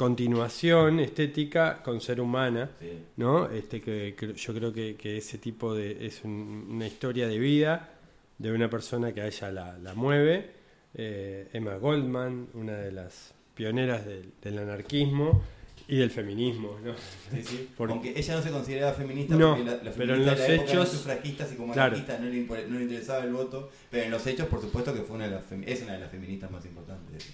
continuación 0.00 0.98
estética 0.98 1.82
con 1.82 2.00
ser 2.00 2.22
humana, 2.22 2.70
Sí. 2.80 2.86
¿no? 3.18 3.50
Este 3.50 3.82
que, 3.82 4.14
que 4.18 4.32
yo 4.32 4.54
creo 4.54 4.72
que, 4.72 4.96
que 4.96 5.18
ese 5.18 5.36
tipo 5.36 5.74
de 5.74 6.06
es 6.06 6.24
un- 6.24 6.68
una 6.70 6.86
historia 6.86 7.28
de 7.28 7.38
vida 7.38 7.90
de 8.38 8.50
una 8.50 8.70
persona 8.70 9.12
que 9.12 9.20
a 9.20 9.26
ella 9.26 9.50
la, 9.52 9.76
la 9.78 9.92
mueve, 9.94 10.50
eh, 10.94 11.48
Emma 11.52 11.74
Goldman, 11.76 12.48
una 12.54 12.76
de 12.78 12.92
las 12.92 13.34
pioneras 13.54 14.06
del, 14.06 14.32
del 14.42 14.58
anarquismo 14.58 15.42
Y 15.86 15.96
del 15.96 16.10
feminismo, 16.10 16.78
¿no? 16.84 16.94
Sí, 17.32 17.42
sí. 17.42 17.68
Porque- 17.76 17.92
Aunque 17.92 18.12
ella 18.16 18.36
no 18.36 18.42
se 18.42 18.50
consideraba 18.50 18.92
feminista 18.94 19.34
No, 19.34 19.56
porque 19.56 19.64
la, 19.70 19.72
la 19.82 19.90
pero 19.90 20.14
en 20.14 20.20
feminista 20.22 20.30
de 20.34 20.38
los 20.38 20.38
la 20.48 20.54
época 20.54 20.72
hechos- 20.72 20.88
sufragistas 20.88 21.52
y 21.52 21.56
como 21.56 21.72
Claro. 21.74 21.94
anarquistas 21.96 22.20
no, 22.20 22.26
le, 22.30 22.68
no 22.68 22.78
le 22.78 22.84
interesaba 22.84 23.24
el 23.24 23.32
voto, 23.32 23.70
pero 23.90 24.04
en 24.04 24.10
los 24.10 24.26
hechos 24.26 24.46
por 24.48 24.60
supuesto 24.62 24.94
que 24.94 25.00
fue 25.02 25.16
una 25.16 25.26
de 25.28 25.32
las 25.32 25.44
es 25.66 25.82
una 25.82 25.92
de 25.94 25.98
las 26.00 26.10
feministas 26.10 26.50
más 26.50 26.64
importantes. 26.64 27.28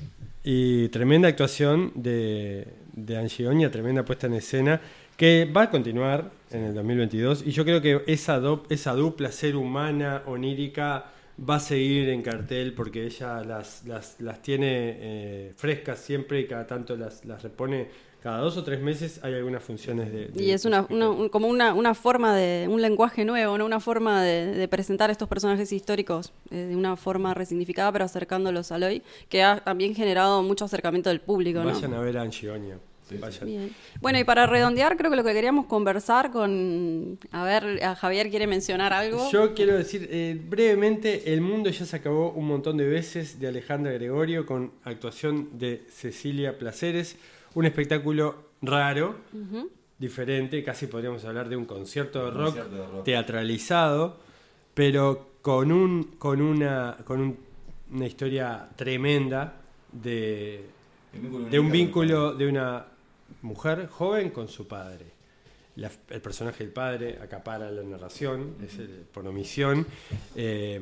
Y 0.48 0.90
tremenda 0.90 1.26
actuación 1.26 1.90
de, 1.96 2.68
de 2.92 3.16
Angie 3.18 3.48
Oña, 3.48 3.68
tremenda 3.68 4.04
puesta 4.04 4.28
en 4.28 4.34
escena, 4.34 4.80
que 5.16 5.44
va 5.44 5.62
a 5.62 5.70
continuar 5.72 6.30
en 6.52 6.62
el 6.62 6.72
2022. 6.72 7.42
Y 7.44 7.50
yo 7.50 7.64
creo 7.64 7.82
que 7.82 8.04
esa, 8.06 8.40
esa 8.68 8.92
dupla 8.92 9.32
ser 9.32 9.56
humana, 9.56 10.22
onírica, 10.26 11.06
va 11.36 11.56
a 11.56 11.58
seguir 11.58 12.10
en 12.10 12.22
cartel 12.22 12.74
porque 12.74 13.06
ella 13.06 13.42
las, 13.42 13.82
las, 13.86 14.42
tiene 14.42 14.96
eh, 15.00 15.52
frescas 15.56 15.98
siempre 15.98 16.38
y 16.38 16.46
cada 16.46 16.64
tanto 16.64 16.96
las 16.96 17.42
repone. 17.42 17.88
Cada 18.26 18.38
dos 18.38 18.56
o 18.56 18.64
tres 18.64 18.80
meses 18.80 19.20
hay 19.22 19.34
algunas 19.34 19.62
funciones 19.62 20.10
de... 20.12 20.26
de- 20.26 20.42
Y 20.42 20.50
es 20.50 20.64
una, 20.64 20.84
una- 20.90 21.10
un- 21.10 21.28
como 21.28 21.46
una, 21.46 21.74
una 21.74 21.94
forma 21.94 22.34
de, 22.34 22.66
un 22.68 22.82
lenguaje 22.82 23.24
nuevo, 23.24 23.56
¿no? 23.56 23.64
una 23.64 23.78
forma 23.78 24.20
de, 24.20 24.46
de 24.46 24.66
presentar 24.66 25.10
estos 25.10 25.28
personajes 25.28 25.70
históricos 25.72 26.32
eh, 26.50 26.56
de 26.56 26.74
una 26.74 26.96
forma 26.96 27.34
resignificada, 27.34 27.92
pero 27.92 28.04
acercándolos 28.04 28.72
al 28.72 28.82
hoy, 28.82 29.02
que 29.28 29.44
ha 29.44 29.60
también 29.62 29.94
generado 29.94 30.42
mucho 30.42 30.64
acercamiento 30.64 31.08
del 31.08 31.20
público. 31.20 31.60
¿no? 31.60 31.66
Vayan 31.72 31.94
a 31.94 32.00
ver 32.00 32.18
a 32.18 32.22
Angie 32.22 32.50
Oña. 32.50 32.78
Sí. 33.08 33.20
Bien. 33.44 33.72
Bueno, 34.00 34.18
y 34.18 34.24
para 34.24 34.46
redondear, 34.48 34.96
creo 34.96 35.12
que 35.12 35.16
lo 35.16 35.22
que 35.22 35.32
queríamos 35.32 35.66
conversar 35.66 36.32
con. 36.32 37.16
A 37.30 37.44
ver, 37.44 37.80
a 37.84 37.94
Javier 37.94 38.30
quiere 38.30 38.48
mencionar 38.48 38.92
algo. 38.92 39.30
Yo 39.30 39.54
quiero 39.54 39.76
decir 39.78 40.08
eh, 40.10 40.36
brevemente, 40.44 41.32
El 41.32 41.40
Mundo 41.40 41.70
ya 41.70 41.84
se 41.86 41.94
acabó 41.94 42.32
un 42.32 42.48
montón 42.48 42.76
de 42.78 42.88
veces 42.88 43.38
de 43.38 43.46
Alejandra 43.46 43.92
Gregorio 43.92 44.44
con 44.44 44.72
actuación 44.82 45.50
de 45.56 45.84
Cecilia 45.88 46.58
Placeres, 46.58 47.14
un 47.56 47.64
espectáculo 47.64 48.50
raro, 48.62 49.16
diferente, 49.98 50.62
casi 50.62 50.86
podríamos 50.86 51.24
hablar 51.24 51.48
de 51.48 51.56
un 51.56 51.64
concierto 51.64 52.20
de 52.20 52.28
Un 52.28 52.34
rock, 52.34 52.44
concierto 52.46 52.76
de 52.76 52.86
rock. 52.86 53.04
teatralizado, 53.04 54.16
pero 54.74 55.30
con 55.42 55.72
un 55.72 56.02
con 56.18 56.40
una 56.42 56.96
con 57.04 57.20
un- 57.20 57.38
una 57.92 58.06
historia 58.06 58.68
tremenda 58.76 59.54
de 59.92 60.66
de 61.50 61.58
un 61.58 61.70
vínculo 61.70 62.34
de 62.34 62.46
una 62.46 62.84
mujer 63.42 63.88
joven 63.88 64.30
con 64.30 64.48
su 64.48 64.66
padre. 64.68 65.06
La- 65.76 65.90
el 66.10 66.20
personaje 66.20 66.64
del 66.64 66.72
padre 66.72 67.18
acapara 67.22 67.70
la 67.70 67.82
narración, 67.82 68.56
es 68.62 68.78
el- 68.78 69.04
por 69.12 69.26
omisión. 69.26 69.86
Eh, 70.34 70.80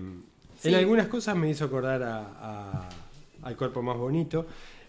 Sí. 0.59 0.69
En 0.69 0.77
algunas 0.77 1.09
cosas 1.09 1.37
me 1.37 1.51
hizo 1.51 1.65
acordar 1.67 2.03
a, 2.03 2.19
a- 2.41 2.89
al 3.43 3.57
cuerpo 3.57 3.83
más 3.83 3.97
bonito. 3.99 4.47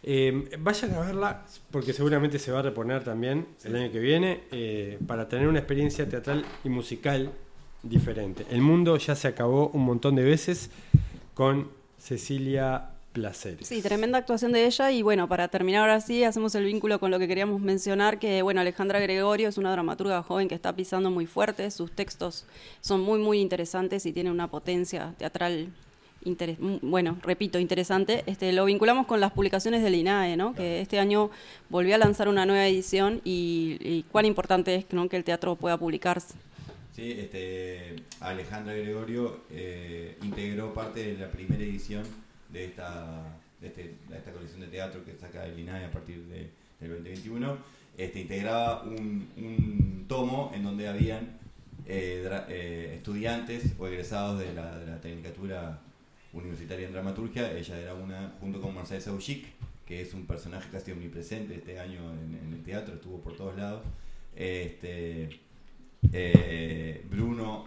Eh, 0.07 0.55
vayan 0.59 0.93
a 0.93 0.99
verla 0.99 1.45
porque 1.71 1.91
seguramente 1.91 2.37
se 2.37 2.51
va 2.51 2.59
a 2.59 2.61
reponer 2.61 3.03
también 3.03 3.47
el 3.63 3.75
año 3.75 3.91
que 3.91 3.97
viene 3.97 4.43
eh, 4.51 4.99
para 5.07 5.27
tener 5.27 5.47
una 5.47 5.57
experiencia 5.57 6.07
teatral 6.07 6.45
y 6.63 6.69
musical 6.69 7.31
diferente. 7.81 8.45
El 8.51 8.61
mundo 8.61 8.97
ya 8.97 9.15
se 9.15 9.27
acabó 9.27 9.69
un 9.69 9.83
montón 9.83 10.13
de 10.13 10.23
veces 10.23 10.69
con 11.33 11.71
Cecilia 11.97 12.91
Placeres. 13.13 13.67
Sí, 13.67 13.81
tremenda 13.81 14.19
actuación 14.19 14.51
de 14.51 14.67
ella 14.67 14.91
y 14.91 15.01
bueno, 15.01 15.27
para 15.27 15.47
terminar 15.47 15.81
ahora 15.81 15.99
sí, 16.01 16.23
hacemos 16.23 16.53
el 16.53 16.65
vínculo 16.65 16.99
con 16.99 17.09
lo 17.09 17.17
que 17.17 17.27
queríamos 17.27 17.59
mencionar, 17.59 18.19
que 18.19 18.43
bueno, 18.43 18.61
Alejandra 18.61 18.99
Gregorio 18.99 19.49
es 19.49 19.57
una 19.57 19.71
dramaturga 19.71 20.21
joven 20.21 20.47
que 20.47 20.53
está 20.53 20.75
pisando 20.75 21.09
muy 21.09 21.25
fuerte, 21.25 21.71
sus 21.71 21.91
textos 21.91 22.45
son 22.79 23.01
muy, 23.01 23.17
muy 23.17 23.39
interesantes 23.39 24.05
y 24.05 24.13
tienen 24.13 24.33
una 24.33 24.51
potencia 24.51 25.15
teatral, 25.17 25.73
interes- 26.25 26.57
mm, 26.59 26.77
bueno, 26.89 27.17
repito, 27.23 27.59
interesante. 27.59 28.23
Este, 28.25 28.51
lo 28.51 28.65
vinculamos 28.65 29.05
con 29.07 29.19
las 29.19 29.31
publicaciones 29.31 29.81
del 29.83 29.95
INAE, 29.95 30.35
¿no? 30.37 30.53
que 30.53 30.81
este 30.81 30.99
año 30.99 31.29
volvió 31.69 31.95
a 31.95 31.97
lanzar 31.97 32.27
una 32.27 32.45
nueva 32.45 32.67
edición 32.67 33.21
y, 33.23 33.77
y 33.79 34.03
cuán 34.11 34.25
importante 34.25 34.75
es 34.75 34.85
¿no? 34.91 35.07
que 35.07 35.17
el 35.17 35.23
teatro 35.23 35.55
pueda 35.55 35.77
publicarse. 35.77 36.33
Sí, 36.95 37.11
este, 37.11 37.95
Alejandra 38.21 38.73
Gregorio 38.73 39.41
eh, 39.51 40.17
integró 40.23 40.73
parte 40.73 41.13
de 41.13 41.17
la 41.17 41.29
primera 41.29 41.61
edición 41.63 42.03
de 42.51 42.65
esta, 42.65 43.37
de, 43.61 43.67
este- 43.67 43.95
de 44.09 44.17
esta 44.17 44.31
colección 44.31 44.61
de 44.61 44.67
teatro 44.67 45.03
que 45.03 45.13
saca 45.15 45.45
el 45.45 45.59
INAE 45.59 45.85
a 45.85 45.91
partir 45.91 46.23
de- 46.25 46.49
del 46.79 46.89
2021. 46.91 47.57
Este, 47.97 48.21
integraba 48.21 48.83
un, 48.83 49.27
un 49.37 50.05
tomo 50.07 50.51
en 50.55 50.63
donde 50.63 50.87
habían 50.87 51.37
eh, 51.87 52.27
eh, 52.49 52.93
estudiantes 52.95 53.73
o 53.77 53.87
egresados 53.87 54.39
de 54.39 54.53
la, 54.53 54.77
de 54.79 54.85
la 54.87 54.99
Tecnicatura 55.01 55.79
Universitaria 56.35 56.85
en 56.85 56.93
Dramaturgia. 56.93 57.51
Ella 57.57 57.79
era 57.79 57.93
una, 57.95 58.33
junto 58.39 58.61
con 58.61 58.75
Marcel 58.75 59.01
Sauchic, 59.01 59.45
que 59.87 60.01
es 60.01 60.13
un 60.13 60.25
personaje 60.27 60.69
casi 60.71 60.91
omnipresente 60.91 61.55
este 61.55 61.79
año 61.79 62.01
en, 62.13 62.39
en 62.47 62.53
el 62.53 62.63
teatro, 62.63 62.95
estuvo 62.95 63.19
por 63.19 63.35
todos 63.35 63.55
lados. 63.57 63.81
Este, 64.35 65.39
eh, 66.11 67.05
Bruno 67.09 67.65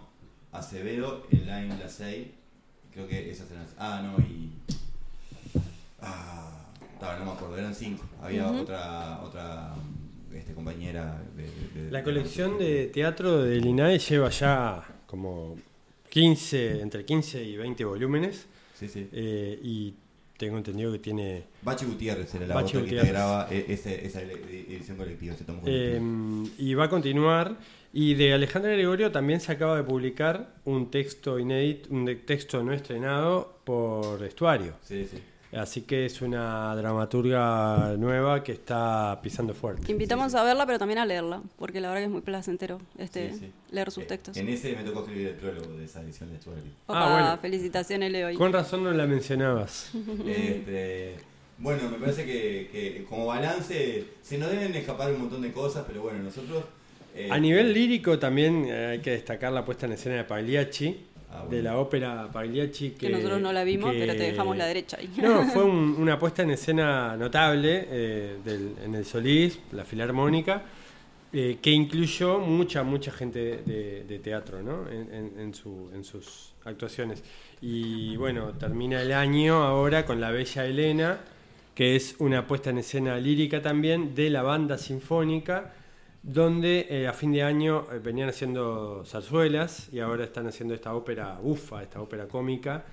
Acevedo, 0.52 1.26
Elaine 1.30 1.78
Lasey, 1.78 2.32
creo 2.92 3.08
que 3.08 3.30
esas 3.30 3.50
eran. 3.50 3.66
Ah, 3.78 4.02
no, 4.04 4.22
y. 4.24 4.50
Ah, 6.00 6.64
no, 7.18 7.24
me 7.24 7.30
acuerdo, 7.32 7.56
eran 7.58 7.74
cinco. 7.74 8.04
Había 8.22 8.50
otra 8.50 9.20
otra 9.22 9.74
este, 10.34 10.52
compañera 10.52 11.20
de, 11.36 11.42
de- 11.42 11.84
de- 11.84 11.90
La 11.90 12.02
colección 12.02 12.58
de 12.58 12.86
teatro 12.86 13.42
del 13.42 13.64
INAE 13.64 13.98
lleva 13.98 14.28
ya 14.30 14.84
como 15.06 15.56
15, 16.10 16.80
entre 16.82 17.04
15 17.04 17.42
y 17.42 17.56
20 17.56 17.84
volúmenes 17.84 18.46
Sí, 18.78 18.88
sí. 18.88 19.08
eh, 19.12 19.58
y 19.62 19.94
tengo 20.36 20.56
entendido 20.56 20.92
que 20.92 20.98
tiene... 21.00 21.44
Bachi 21.62 21.84
Gutiérrez 21.84 22.32
era 22.34 22.46
la 22.46 22.54
Bachi 22.54 22.72
que 22.74 22.78
Gutiérrez. 22.80 23.02
integraba 23.08 23.48
eh, 23.50 23.64
ese- 23.68 24.06
esa 24.06 24.22
ele- 24.22 24.34
edición 24.68 24.96
colectiva, 24.96 25.34
ese 25.34 25.44
tomo 25.44 25.60
colectivo. 25.62 26.46
eh, 26.46 26.50
y 26.58 26.74
va 26.74 26.84
a 26.84 26.88
continuar. 26.88 27.56
Y 27.92 28.14
de 28.14 28.34
Alejandra 28.34 28.70
Gregorio 28.72 29.10
también 29.10 29.40
se 29.40 29.50
acaba 29.50 29.76
de 29.76 29.82
publicar 29.82 30.54
un 30.64 30.90
texto 30.90 31.38
inédito, 31.38 31.88
un 31.92 32.04
texto 32.24 32.62
no 32.62 32.72
estrenado 32.72 33.58
por 33.64 34.22
Estuario. 34.22 34.74
sí, 34.82 35.04
sí. 35.10 35.18
Así 35.50 35.82
que 35.82 36.04
es 36.04 36.20
una 36.20 36.76
dramaturga 36.76 37.94
nueva 37.98 38.44
que 38.44 38.52
está 38.52 39.18
pisando 39.22 39.54
fuerte. 39.54 39.90
Invitamos 39.90 40.26
Sí, 40.26 40.32
sí. 40.32 40.36
a 40.38 40.42
verla, 40.44 40.66
pero 40.66 40.78
también 40.78 40.98
a 40.98 41.06
leerla, 41.06 41.40
porque 41.58 41.80
la 41.80 41.88
verdad 41.88 42.00
que 42.02 42.04
es 42.04 42.10
muy 42.10 42.20
placentero 42.20 42.80
este, 42.98 43.32
Sí, 43.32 43.38
sí. 43.40 43.52
leer 43.70 43.90
sus 43.90 44.04
Eh, 44.04 44.06
textos. 44.08 44.36
En 44.36 44.48
ese 44.50 44.76
me 44.76 44.82
tocó 44.84 45.00
escribir 45.00 45.28
el 45.28 45.34
prólogo 45.36 45.72
de 45.78 45.86
esa 45.86 46.02
edición 46.02 46.28
de 46.30 46.36
Estuario. 46.36 46.64
Opa, 46.86 46.98
Ah, 47.02 47.12
bueno. 47.12 47.38
felicitaciones, 47.40 48.12
Leo. 48.12 48.36
Con 48.36 48.52
razón 48.52 48.84
no 48.84 48.90
la 48.92 49.06
mencionabas. 49.06 49.90
Este, 50.26 51.16
bueno, 51.58 51.88
me 51.90 51.96
parece 51.98 52.26
que, 52.26 52.68
que 52.70 53.04
como 53.08 53.24
balance 53.26 54.04
se 54.22 54.38
nos 54.38 54.50
deben 54.50 54.74
escapar 54.74 55.10
un 55.12 55.20
montón 55.20 55.40
de 55.40 55.50
cosas, 55.52 55.84
pero 55.88 56.02
bueno, 56.02 56.18
nosotros... 56.22 56.62
eh, 57.16 57.28
A 57.30 57.38
nivel 57.38 57.72
lírico 57.72 58.18
también 58.18 58.66
eh, 58.66 58.86
hay 58.88 58.98
que 59.00 59.12
destacar 59.12 59.50
la 59.52 59.64
puesta 59.64 59.86
en 59.86 59.92
escena 59.92 60.16
de 60.16 60.24
Pagliacci, 60.24 61.06
Ah, 61.30 61.40
bueno. 61.40 61.50
de 61.50 61.62
la 61.62 61.78
ópera 61.78 62.28
Pagliacci. 62.32 62.90
Que, 62.92 63.06
que 63.06 63.08
nosotros 63.10 63.40
no 63.40 63.52
la 63.52 63.62
vimos, 63.64 63.92
que- 63.92 63.98
pero 63.98 64.12
te 64.14 64.22
dejamos 64.22 64.56
la 64.56 64.66
derecha 64.66 64.96
ahí. 64.98 65.10
No, 65.22 65.42
fue 65.52 65.62
un- 65.64 65.96
una 65.98 66.18
puesta 66.18 66.42
en 66.42 66.50
escena 66.50 67.16
notable 67.16 67.86
eh, 67.90 68.36
del- 68.44 68.74
en 68.84 68.94
el 68.94 69.04
Solís, 69.04 69.58
la 69.72 69.84
Filarmónica, 69.84 70.62
eh, 71.32 71.58
que 71.60 71.70
incluyó 71.70 72.38
mucha, 72.38 72.82
mucha 72.82 73.10
gente 73.12 73.58
de, 73.66 74.04
de 74.04 74.18
teatro 74.20 74.62
¿no? 74.62 74.88
en, 74.88 75.12
en- 75.12 75.32
en 75.38 75.54
su- 75.54 75.90
en 75.94 76.02
sus 76.02 76.52
actuaciones. 76.64 77.22
Y 77.60 78.16
bueno, 78.16 78.52
termina 78.58 79.02
el 79.02 79.12
año 79.12 79.62
ahora 79.62 80.06
con 80.06 80.20
La 80.20 80.30
Bella 80.30 80.64
Elena, 80.64 81.18
que 81.74 81.94
es 81.96 82.16
una 82.20 82.46
puesta 82.46 82.70
en 82.70 82.78
escena 82.78 83.18
lírica 83.18 83.60
también 83.60 84.14
de 84.14 84.30
la 84.30 84.42
banda 84.42 84.78
sinfónica, 84.78 85.74
donde 86.28 86.86
eh, 86.90 87.08
a 87.08 87.14
fin 87.14 87.32
de 87.32 87.42
año 87.42 87.86
eh, 87.90 88.00
venían 88.00 88.28
haciendo 88.28 89.02
zarzuelas 89.06 89.88
y 89.90 90.00
ahora 90.00 90.24
están 90.24 90.46
haciendo 90.46 90.74
esta 90.74 90.94
ópera 90.94 91.38
bufa, 91.42 91.82
esta 91.82 92.02
ópera 92.02 92.28
cómica, 92.28 92.84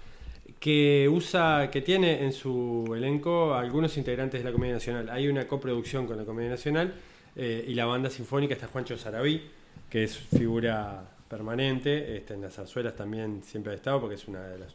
que 0.57 1.09
usa, 1.11 1.69
que 1.69 1.81
tiene 1.81 2.23
en 2.23 2.31
su 2.31 2.93
elenco 2.95 3.53
a 3.53 3.59
algunos 3.59 3.97
integrantes 3.97 4.41
de 4.41 4.45
la 4.45 4.53
Comedia 4.53 4.75
Nacional. 4.75 5.09
Hay 5.09 5.27
una 5.27 5.49
coproducción 5.49 6.07
con 6.07 6.15
la 6.15 6.23
Comedia 6.23 6.51
Nacional 6.51 6.93
eh, 7.35 7.65
y 7.67 7.73
la 7.73 7.85
banda 7.85 8.09
sinfónica 8.09 8.53
está 8.53 8.67
Juancho 8.67 8.97
Sarabí, 8.97 9.41
que 9.89 10.05
es 10.05 10.15
figura 10.15 11.03
permanente, 11.27 12.15
este, 12.15 12.35
en 12.35 12.41
las 12.41 12.53
zarzuelas 12.53 12.95
también 12.95 13.43
siempre 13.43 13.73
ha 13.73 13.75
estado 13.75 13.99
porque 13.99 14.15
es 14.15 14.29
una 14.29 14.47
de 14.47 14.65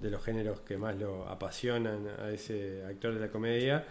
de 0.00 0.10
los 0.10 0.24
géneros 0.24 0.60
que 0.60 0.78
más 0.78 0.96
lo 0.96 1.28
apasionan 1.28 2.08
a 2.22 2.30
ese 2.30 2.84
actor 2.86 3.14
de 3.14 3.20
la 3.20 3.28
comedia. 3.28 3.84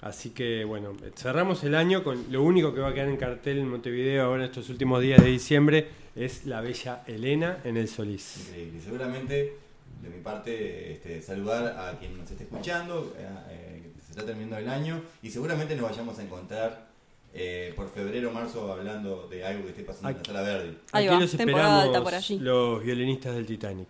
Así 0.00 0.30
que 0.30 0.64
bueno, 0.64 0.92
cerramos 1.16 1.64
el 1.64 1.74
año 1.74 2.04
con 2.04 2.30
lo 2.30 2.42
único 2.42 2.72
que 2.72 2.80
va 2.80 2.88
a 2.90 2.94
quedar 2.94 3.08
en 3.08 3.16
cartel 3.16 3.58
en 3.58 3.68
Montevideo 3.68 4.24
ahora 4.24 4.44
en 4.44 4.50
estos 4.50 4.70
últimos 4.70 5.00
días 5.02 5.22
de 5.22 5.28
diciembre 5.28 5.88
es 6.14 6.46
la 6.46 6.60
bella 6.60 7.02
Elena 7.06 7.58
en 7.64 7.76
el 7.76 7.88
Solís. 7.88 8.48
Increíble. 8.48 8.80
Seguramente, 8.80 9.56
de 10.02 10.08
mi 10.08 10.20
parte, 10.20 10.92
este, 10.92 11.22
saludar 11.22 11.78
a 11.78 11.98
quien 11.98 12.16
nos 12.16 12.30
esté 12.30 12.44
escuchando, 12.44 13.14
eh, 13.16 13.28
eh, 13.50 13.92
que 13.94 14.00
se 14.00 14.10
está 14.10 14.24
terminando 14.24 14.58
el 14.58 14.68
año, 14.68 15.00
y 15.22 15.30
seguramente 15.30 15.76
nos 15.76 15.90
vayamos 15.90 16.18
a 16.18 16.22
encontrar 16.22 16.88
eh, 17.34 17.72
por 17.76 17.88
febrero 17.88 18.30
o 18.30 18.32
marzo 18.32 18.72
hablando 18.72 19.28
de 19.28 19.44
algo 19.44 19.64
que 19.64 19.70
esté 19.70 19.82
pasando 19.84 20.10
en 20.10 20.16
la 20.18 20.24
sala 20.24 20.42
verde. 20.42 20.74
Ahí 20.92 21.06
Aquí 21.06 21.14
va, 21.14 21.20
los 21.20 21.36
temporada 21.36 21.82
alta 21.82 21.98
esperamos 21.98 22.04
por 22.04 22.14
allí. 22.14 22.38
los 22.40 22.82
violinistas 22.82 23.34
del 23.34 23.46
Titanic. 23.46 23.88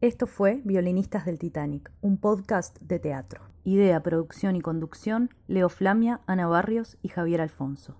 Esto 0.00 0.26
fue 0.26 0.60
Violinistas 0.64 1.24
del 1.26 1.38
Titanic, 1.38 1.90
un 2.02 2.18
podcast 2.18 2.78
de 2.80 2.98
teatro. 2.98 3.53
Idea, 3.64 4.02
producción 4.02 4.56
y 4.56 4.60
conducción, 4.60 5.30
Leo 5.48 5.70
Flamia, 5.70 6.20
Ana 6.26 6.46
Barrios 6.46 6.98
y 7.00 7.08
Javier 7.08 7.40
Alfonso. 7.40 7.96